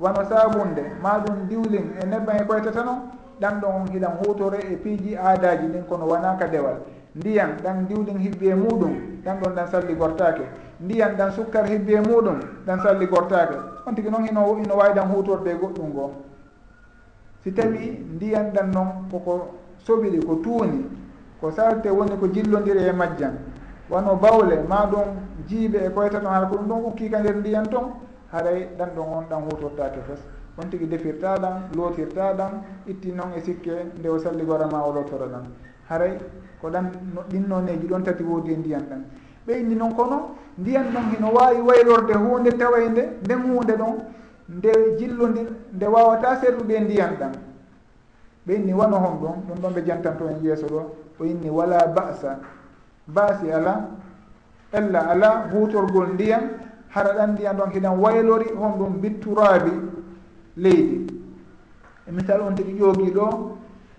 wano 0.00 0.24
sabunde 0.28 0.82
ma 1.02 1.18
ɗum 1.22 1.46
diwlin 1.48 1.86
e 2.02 2.06
nebban 2.06 2.42
e 2.42 2.44
koytata 2.44 2.82
noon 2.82 2.98
ɗan 3.40 3.60
ɗon 3.60 3.70
on 3.70 3.86
hiɗan 3.92 4.12
hutore 4.26 4.58
e 4.58 4.76
piiji 4.76 5.14
aadaji 5.16 5.66
ɗin 5.68 5.84
kono 5.88 6.06
wonaka 6.06 6.48
dewal. 6.48 6.82
Ndiyam 7.14 7.50
ɗan 7.62 7.86
diwlin 7.86 8.18
hibbi 8.18 8.48
e 8.48 8.54
muɗum 8.54 9.22
ɗan 9.24 9.38
ɗon 9.40 9.54
ɗan 9.54 9.66
salligortake 9.70 10.42
ndiyam 10.80 11.14
ɗan 11.16 11.30
sukkar 11.30 11.66
hibbi 11.66 11.94
e 11.94 12.00
muɗum 12.00 12.40
ɗan 12.66 12.80
salligortake 12.82 13.77
on 13.88 13.94
tigi 13.94 14.10
noon 14.10 14.26
ino 14.26 14.58
ino 14.62 14.74
wawi 14.76 14.94
ɗan 14.94 15.08
hutorde 15.12 15.48
e 15.50 15.54
goɗɗum 15.54 15.88
ngoo 15.88 16.10
si 17.42 17.52
tawi 17.52 18.04
ndiyan 18.14 18.52
ɗan 18.52 18.70
noon 18.74 18.88
koko 19.10 19.48
soɓiri 19.86 20.18
ko 20.26 20.34
tuuni 20.44 20.84
ko 21.40 21.50
sarte 21.50 21.88
woni 21.90 22.16
ko 22.20 22.26
jillodiri 22.28 22.80
e 22.88 22.92
majjan 22.92 23.34
wano 23.90 24.16
bawle 24.16 24.62
ma 24.68 24.86
ɗum 24.86 25.08
jiibe 25.46 25.76
e 25.86 25.90
koyta 25.90 26.18
ɗon 26.20 26.30
hara 26.32 26.46
ko 26.46 26.56
ɗum 26.56 26.68
ɗon 26.68 26.84
ukkika 26.84 27.18
nder 27.20 27.36
ndiyan 27.36 27.66
toon 27.70 27.92
haray 28.32 28.68
ɗan 28.78 28.90
ɗon 28.94 29.08
on 29.16 29.24
ɗan 29.30 29.42
hutortake 29.44 30.00
fes. 30.06 30.20
On 30.58 30.68
tigi 30.68 30.86
defirta 30.86 31.38
ɗan 31.38 31.70
lootirta 31.76 32.34
ɗan 32.34 32.52
itti 32.86 33.12
noon 33.12 33.32
e 33.36 33.40
sikke 33.40 33.92
nde 33.98 34.08
o 34.08 34.18
salligorama 34.18 34.82
o 34.84 34.92
lotoro 34.92 35.26
ɗan 35.26 35.44
haray 35.88 36.18
ko 36.60 36.68
ɗan 36.70 36.90
no 37.14 37.22
ɗinnoneji 37.30 37.86
ɗon 37.86 38.02
tati 38.02 38.22
woodi 38.22 38.52
e 38.52 38.56
ndiyan 38.56 38.82
ɗan. 38.90 39.04
ɓeydi 39.48 39.74
noon 39.74 39.94
kono 39.96 40.18
ndiyan 40.58 40.86
noon 40.92 41.06
hino 41.12 41.28
waawi 41.36 41.60
waylorde 41.68 42.12
hunde 42.14 42.50
tawayde 42.60 43.02
nden 43.24 43.40
hunde 43.48 43.72
ɗon 43.80 43.94
nde 44.56 44.70
jillundi 44.98 45.40
nde 45.74 45.86
wawata 45.94 46.36
serrude 46.40 46.74
e 46.74 46.80
ndiyan 46.80 47.12
ɗan 47.20 47.32
ɓe 48.46 48.52
inni 48.54 48.72
wano 48.80 48.96
hon 49.04 49.14
ɗon 49.22 49.34
ɗum 49.48 49.58
ɗon 49.62 49.72
ɓe 49.74 49.80
jantanto 49.86 50.24
en 50.28 50.38
yeeso 50.44 50.66
ɗo 50.66 50.80
o 51.20 51.24
inni 51.24 51.50
wala 51.50 51.78
basa 51.96 52.38
baasi 53.06 53.50
ala 53.52 53.74
ella 54.72 55.00
ala 55.12 55.30
hutorgol 55.52 56.08
ndiyan 56.14 56.42
hara 56.88 57.12
ɗan 57.16 57.30
ndiyan 57.32 57.56
ɗon 57.56 57.70
hiɗan 57.70 57.98
waylori 58.02 58.48
hon 58.60 58.72
ɗum 58.78 59.00
bitturaabi 59.00 59.72
leydi. 60.56 61.06
E 62.06 62.12
misal 62.12 62.40
on 62.40 62.54
tigi 62.54 62.72
ƴoogii 62.80 63.12
ɗo 63.16 63.26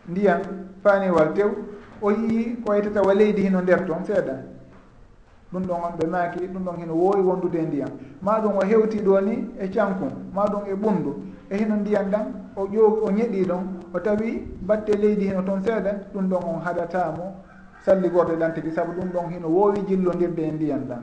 ndiyan 0.10 0.42
paaniwal 0.84 1.34
tew 1.34 1.50
o 2.02 2.12
yii 2.12 2.58
ko 2.66 2.74
yitata 2.76 3.02
wa 3.02 3.14
leydi 3.14 3.42
hino 3.42 3.62
nder 3.62 3.86
toon 3.86 4.04
seeɗa. 4.06 4.36
ɗum 5.52 5.64
ɗon 5.68 5.80
on 5.84 5.94
ɓe 5.98 6.08
maaki 6.08 6.48
ɗum 6.48 6.64
ɗon 6.66 6.76
hino 6.80 6.94
woowi 6.94 7.22
wondude 7.22 7.56
e 7.60 7.66
ndiyam. 7.66 7.90
Ma 8.22 8.40
ɗum 8.40 8.58
o 8.58 8.62
hewti 8.66 9.00
ɗo 9.00 9.22
ni 9.22 9.50
e 9.60 9.68
cankum 9.70 10.12
ma 10.34 10.46
ɗum 10.46 10.62
e 10.68 10.74
ɓunndu 10.76 11.12
e 11.50 11.58
hino 11.58 11.76
ndiyam 11.76 12.10
ɗan 12.12 12.26
o 12.56 12.62
ƴoogi 12.66 13.00
o 13.02 13.10
ñeɗi 13.12 13.46
ɗon 13.46 13.64
o 13.94 14.00
tawi 14.00 14.48
batte 14.62 14.90
leydi 14.98 15.26
hino 15.28 15.42
toon 15.44 15.62
seeɗa 15.64 15.92
ɗum 16.14 16.28
ɗon 16.30 16.44
on 16.44 16.60
haɗatamo 16.66 17.26
salligorde 17.86 18.36
ɗan 18.38 18.54
tigi 18.54 18.72
saabu 18.72 18.92
ɗum 18.94 19.10
ɗon 19.14 19.30
hino 19.34 19.48
woowi 19.48 19.80
jillodirde 19.88 20.40
e 20.42 20.52
ndiyam 20.52 20.82
ɗam. 20.88 21.02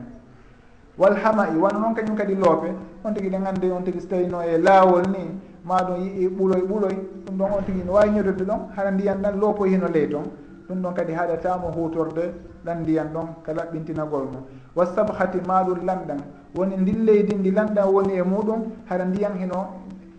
Walhama'i 0.98 1.56
wano 1.58 1.78
noon 1.80 1.94
kañum 1.94 2.16
kadi 2.16 2.34
loope 2.34 2.70
on 3.04 3.12
tigi 3.14 3.28
ɗe 3.30 3.38
ngannde 3.38 3.70
on 3.72 3.82
tigi 3.84 4.00
so 4.00 4.08
tawino 4.08 4.40
e 4.42 4.58
laawol 4.58 5.02
ni 5.10 5.40
ma 5.64 5.76
ɗum 5.82 6.00
yii 6.00 6.28
ɓuloy 6.28 6.62
ɓuloy. 6.62 6.96
Ɗum 7.26 7.36
ɗon 7.36 7.50
on 7.58 7.64
tigi 7.66 7.82
no 7.84 7.92
waawi 7.92 8.10
ñodude 8.10 8.44
ɗon 8.44 8.60
haɗa 8.76 8.90
ndiyam 8.90 9.18
ɗan 9.22 9.38
loopoy 9.40 9.70
hino 9.70 9.88
ley 9.88 10.06
toon 10.08 10.24
ɗum 10.68 10.82
ɗon 10.82 10.94
kadi 10.94 11.12
haɗatamo 11.12 11.68
hutorde 11.74 12.32
ɗan 12.66 12.82
ndiyan 12.82 13.08
ɗon 13.14 13.26
ka 13.44 13.52
laɓɓintinagol 13.52 14.24
mum. 14.32 14.42
Wa 14.74 14.84
sabhati 14.86 15.38
maalul 15.46 15.78
lamɗan 15.86 16.20
woni 16.54 16.76
ndin 16.76 17.04
leydi 17.06 17.34
ndi 17.36 17.50
lamɗan 17.50 17.86
woni 17.94 18.12
e 18.18 18.22
muɗum 18.22 18.60
hara 18.88 19.04
ndiyan 19.04 19.38
hino 19.38 19.66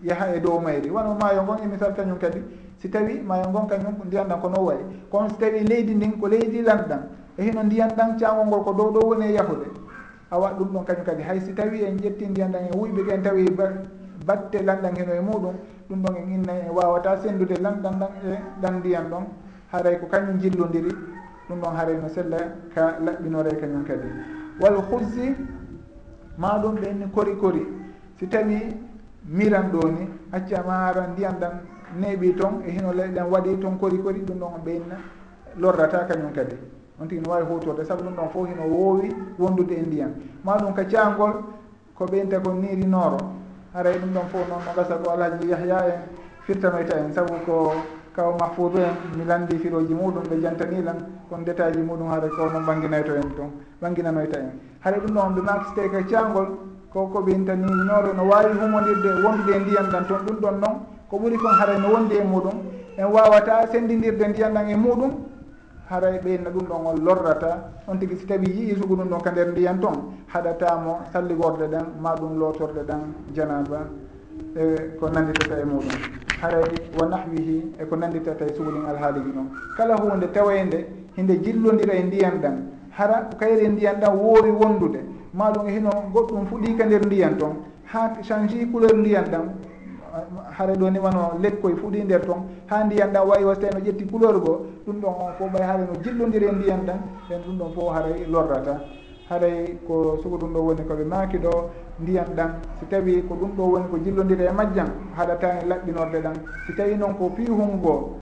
yaha 0.02 0.34
e 0.34 0.40
dow 0.40 0.58
mayri. 0.60 0.90
Wano 0.90 1.14
maayo 1.20 1.42
ngon 1.42 1.58
e 1.62 1.66
misal 1.66 1.92
kañum 1.94 2.18
kadi 2.18 2.40
si 2.78 2.88
tawi 2.88 3.20
maayo 3.20 3.48
ngon 3.50 3.66
kañum 3.68 3.94
ndiyan 4.06 4.28
ɗan 4.28 4.40
ko 4.40 4.48
non 4.48 4.64
wayi. 4.64 4.82
Kono 5.10 5.28
si 5.28 5.36
tawi 5.36 5.60
leydi 5.64 5.94
ndin 5.94 6.18
ko 6.20 6.26
leydi 6.28 6.62
lamɗan 6.62 7.00
e 7.36 7.42
hino 7.42 7.62
ndiyan 7.62 7.90
ɗan 7.96 8.16
cangol 8.18 8.46
ngol 8.46 8.62
ko 8.64 8.72
dow 8.72 8.90
ɗo 8.92 9.00
woni 9.08 9.24
e 9.26 9.32
yahude 9.34 9.68
awa 10.30 10.50
ɗum 10.58 10.68
ɗon 10.72 10.84
kañum 10.84 11.04
kadi. 11.04 11.22
Hay 11.22 11.40
si 11.40 11.52
tawi 11.54 11.82
en 11.84 11.96
ƴetti 11.98 12.26
ndiyan 12.30 12.52
ɗan 12.52 12.62
e 12.72 12.76
wuyɓe 12.76 13.06
ken 13.06 13.22
tawi 13.22 13.44
batte 14.26 14.62
lanɗan 14.64 14.96
heno 14.96 15.12
e 15.12 15.20
muɗum 15.20 15.54
ɗum 15.90 16.02
ɗon 16.02 16.16
en 16.16 16.28
inna 16.34 16.52
en 16.52 16.70
wawata 16.74 17.16
sendude 17.22 17.56
lanɗan 17.60 17.98
ɗan 18.00 18.10
e 18.24 18.38
ɗan 18.62 18.74
ndiyan 18.78 19.10
ɗon. 19.10 19.24
Haray 19.72 19.98
ko 20.00 20.06
kañum 20.06 20.38
jillodiri 20.40 20.88
ɗum 21.48 21.60
ɗon 21.60 21.74
haray 21.76 21.96
no 21.96 22.08
sella 22.08 22.36
ka 22.74 22.98
laɓɓinore 23.00 23.48
e 23.52 23.56
kañum 23.56 23.84
kadi. 23.84 24.08
Wal 24.60 24.76
hussi 24.90 25.34
ma 26.36 26.58
ɗum 26.58 26.74
ɓenni 26.76 27.10
kori 27.12 27.36
kori. 27.36 27.66
Si 28.18 28.26
tawi 28.28 28.76
miran 29.24 29.70
ɗo 29.72 29.88
ni 29.88 30.08
accama 30.32 30.72
hara 30.72 31.06
ndiyam 31.12 31.34
ɗan 31.40 31.52
neeɓi 32.00 32.34
toon 32.36 32.62
e 32.66 32.70
hino 32.70 32.92
leyɗan 32.92 33.26
waɗi 33.30 33.58
toon 33.60 33.78
kori 33.78 33.98
kori 33.98 34.20
ɗum 34.20 34.38
ɗon 34.38 34.60
ɓenna 34.64 34.96
lorrata 35.56 36.04
kañum 36.06 36.32
kadi. 36.32 36.56
On 37.00 37.06
tigi 37.06 37.20
no 37.22 37.30
wawi 37.30 37.44
hutorde 37.44 37.84
saabu 37.84 38.02
ɗum 38.04 38.14
ɗon 38.14 38.28
fof 38.30 38.48
hino 38.48 38.62
woowi 38.68 39.14
wondude 39.38 39.72
e 39.74 39.82
ndiyam. 39.82 40.12
Ma 40.44 40.56
ɗum 40.58 40.74
ka 40.74 40.84
cangol 40.84 41.32
ko 41.94 42.04
ɓeynta 42.04 42.40
ko 42.42 42.52
niiri 42.52 42.86
nooro. 42.86 43.18
Haray 43.72 43.98
ɗum 43.98 44.12
ɗon 44.12 44.26
fof 44.28 44.48
noon 44.48 44.60
no 44.66 44.72
gasa 44.76 44.96
ko 44.98 45.10
alhaji 45.10 45.48
yahya 45.48 45.78
en 45.86 46.00
firtanoyta 46.44 46.98
en 46.98 47.12
saabu 47.12 47.34
ko 47.46 47.72
kaw 48.18 48.34
mahfoudou 48.34 48.82
en 48.82 48.94
mi 49.16 49.24
landi 49.24 49.56
firoji 49.62 49.94
muɗum 49.94 50.24
ɓe 50.28 50.40
jantanilan 50.42 50.98
kon 51.30 51.42
détail 51.46 51.72
ji 51.74 51.82
muɗum 51.82 52.08
haɗa 52.10 52.26
e 52.26 52.30
ko 52.30 52.50
noon 52.50 52.64
ɓanginayto 52.66 53.12
en 53.14 53.28
toon 53.36 53.50
ɓanginanoyta 53.80 54.38
en. 54.38 54.50
Haɗa 54.82 54.98
ɗum 54.98 55.14
ɗon 55.14 55.34
ɓe 55.34 55.40
makste 55.42 55.82
ka 55.92 56.00
cangol 56.10 56.46
ko 56.92 57.06
koɓe 57.12 57.30
intani 57.30 57.62
ñoore 57.86 58.10
no 58.16 58.22
wawi 58.26 58.50
humodirde 58.58 59.22
wondude 59.22 59.52
e 59.54 59.58
ndiyan 59.60 59.86
ɗan 59.92 60.04
toon 60.08 60.20
ɗum 60.26 60.36
ɗon 60.42 60.56
noon 60.58 60.76
ko 61.08 61.16
ɓuuri 61.18 61.36
kon 61.38 61.54
haray 61.60 61.78
no 61.78 61.88
wondi 61.94 62.14
e 62.16 62.24
muɗum 62.24 62.56
en 62.98 63.06
wawata 63.06 63.66
sendidirde 63.70 64.24
ndiyan 64.28 64.52
ɗan 64.54 64.68
e 64.68 64.74
muɗum 64.74 65.12
haray 65.88 66.16
e 66.16 66.18
ɓeyna 66.18 66.50
ɗum 66.50 66.66
ɗon 66.66 66.86
on 66.90 66.96
lorrata. 67.04 67.70
On 67.86 67.96
tigui 67.98 68.16
si 68.18 68.26
tawi 68.26 68.46
yii 68.50 68.74
sugu 68.80 68.96
ɗum 68.96 69.08
ɗon 69.08 69.22
ka 69.22 69.30
nder 69.30 69.46
ndiyan 69.52 69.78
toon 69.80 69.96
haɗatamo 70.26 71.06
salligorde 71.12 71.68
ɗen 71.70 71.86
ma 72.02 72.14
ɗum 72.16 72.36
lotorde 72.36 72.82
ɗen 72.82 73.14
janaba 73.32 73.86
e 74.56 74.96
ko 74.98 75.08
nannditata 75.08 75.60
e 75.60 75.64
muɗum. 75.64 75.98
Haray 76.40 76.62
wa 76.98 77.06
nahwihi 77.06 77.72
eko 77.80 77.96
nannditata 77.96 78.44
e, 78.44 78.48
e 78.50 78.54
suhulin 78.54 78.84
alhaaliji 78.86 79.30
ɗon 79.34 79.46
kala 79.76 79.94
hunde 79.96 80.26
tawayde 80.32 80.86
hinde 81.16 81.36
jillodira 81.42 81.94
e 81.94 82.02
ndiyan 82.02 82.40
ɗan 82.42 82.56
hara 82.90 83.28
kayre 83.38 83.68
ndiyan 83.68 84.00
ɗan 84.00 84.16
woori 84.16 84.50
wondude. 84.50 85.00
Maɗum 85.34 85.68
e 85.68 85.70
hino 85.72 85.90
goɗɗum 86.12 86.46
fuɗika 86.46 86.84
nder 86.86 87.06
ndiyan 87.06 87.36
toon 87.38 87.56
ha 87.92 88.16
changi 88.22 88.66
couleur 88.72 88.94
ndiyan 88.96 89.24
ɗan 89.30 89.46
hara 90.56 90.74
ɗo 90.74 90.90
ni 90.90 90.98
wano 90.98 91.38
lekkoye 91.42 91.76
fuɗi 91.76 92.04
nder 92.04 92.20
toon 92.26 92.42
ha 92.66 92.84
ndiyan 92.84 93.12
ɗan 93.12 93.26
wawi 93.28 93.44
wasta 93.44 93.70
no 93.70 93.80
ƴetti 93.80 94.04
couleur 94.10 94.38
go 94.40 94.66
ɗum 94.86 95.00
ɗon 95.00 95.10
on 95.14 95.32
fof 95.38 95.52
ɓay 95.52 95.62
hara 95.62 95.84
no 95.84 95.92
jillodiri 96.02 96.46
e 96.46 96.52
ndiyan 96.52 96.80
ɗan 96.86 96.98
ɓen 97.28 97.40
ɗum 97.44 97.58
ɗon 97.58 97.72
fof 97.74 97.94
haray 97.94 98.26
lorrata. 98.26 98.80
haray 99.28 99.78
ko 99.86 100.18
sugo 100.22 100.36
ɗum 100.38 100.52
ɗo 100.54 100.60
woni 100.66 100.82
koɓe 100.88 101.04
maaki 101.04 101.38
ɗo 101.38 101.70
ndiyam 102.00 102.26
ɗan 102.36 102.50
si 102.80 102.86
tawi 102.86 103.22
ko 103.28 103.34
ɗum 103.34 103.50
ɗo 103.56 103.62
woni 103.72 103.86
ko 103.90 103.96
jillodiri 103.98 104.44
e 104.46 104.50
majjan 104.52 104.88
haɗatani 105.16 105.60
e 105.62 105.66
laɓɓinorde 105.68 106.18
ɗan 106.22 106.36
si 106.66 106.72
tawi 106.76 106.96
noon 106.96 107.14
ko 107.18 107.28
piihungo 107.36 108.16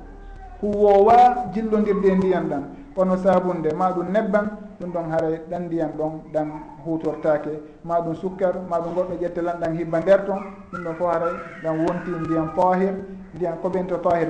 huwowa 0.60 1.50
jillodirde 1.52 2.06
e 2.08 2.14
ndiyam 2.16 2.48
ɗan 2.48 2.62
ono 2.96 3.16
sabunde 3.16 3.72
ma 3.76 3.90
ɗum 3.92 4.08
nebban 4.12 4.46
ɗum 4.80 4.90
ɗon 4.92 5.10
haray 5.10 5.40
ɗan 5.50 5.62
ndiyam 5.66 5.90
ɗon 5.98 6.12
ɗan 6.32 6.48
hutortake 6.84 7.50
ma 7.84 8.00
ɗum 8.00 8.14
sukkar 8.14 8.54
ma 8.70 8.78
ɗum 8.80 8.94
goɗɗo 8.94 9.14
ƴettelan 9.20 9.60
ɗan 9.60 9.76
hibba 9.78 10.00
nder 10.00 10.24
ton 10.26 10.40
ɗum 10.72 10.82
ɗon 10.84 10.94
fo 10.94 11.06
haray 11.06 11.34
ɗan 11.62 11.76
wonti 11.86 12.10
ndiyam 12.10 12.48
tahir 12.56 12.94
ndiyam 13.34 13.54
koɓento 13.62 13.96
tahir 14.02 14.24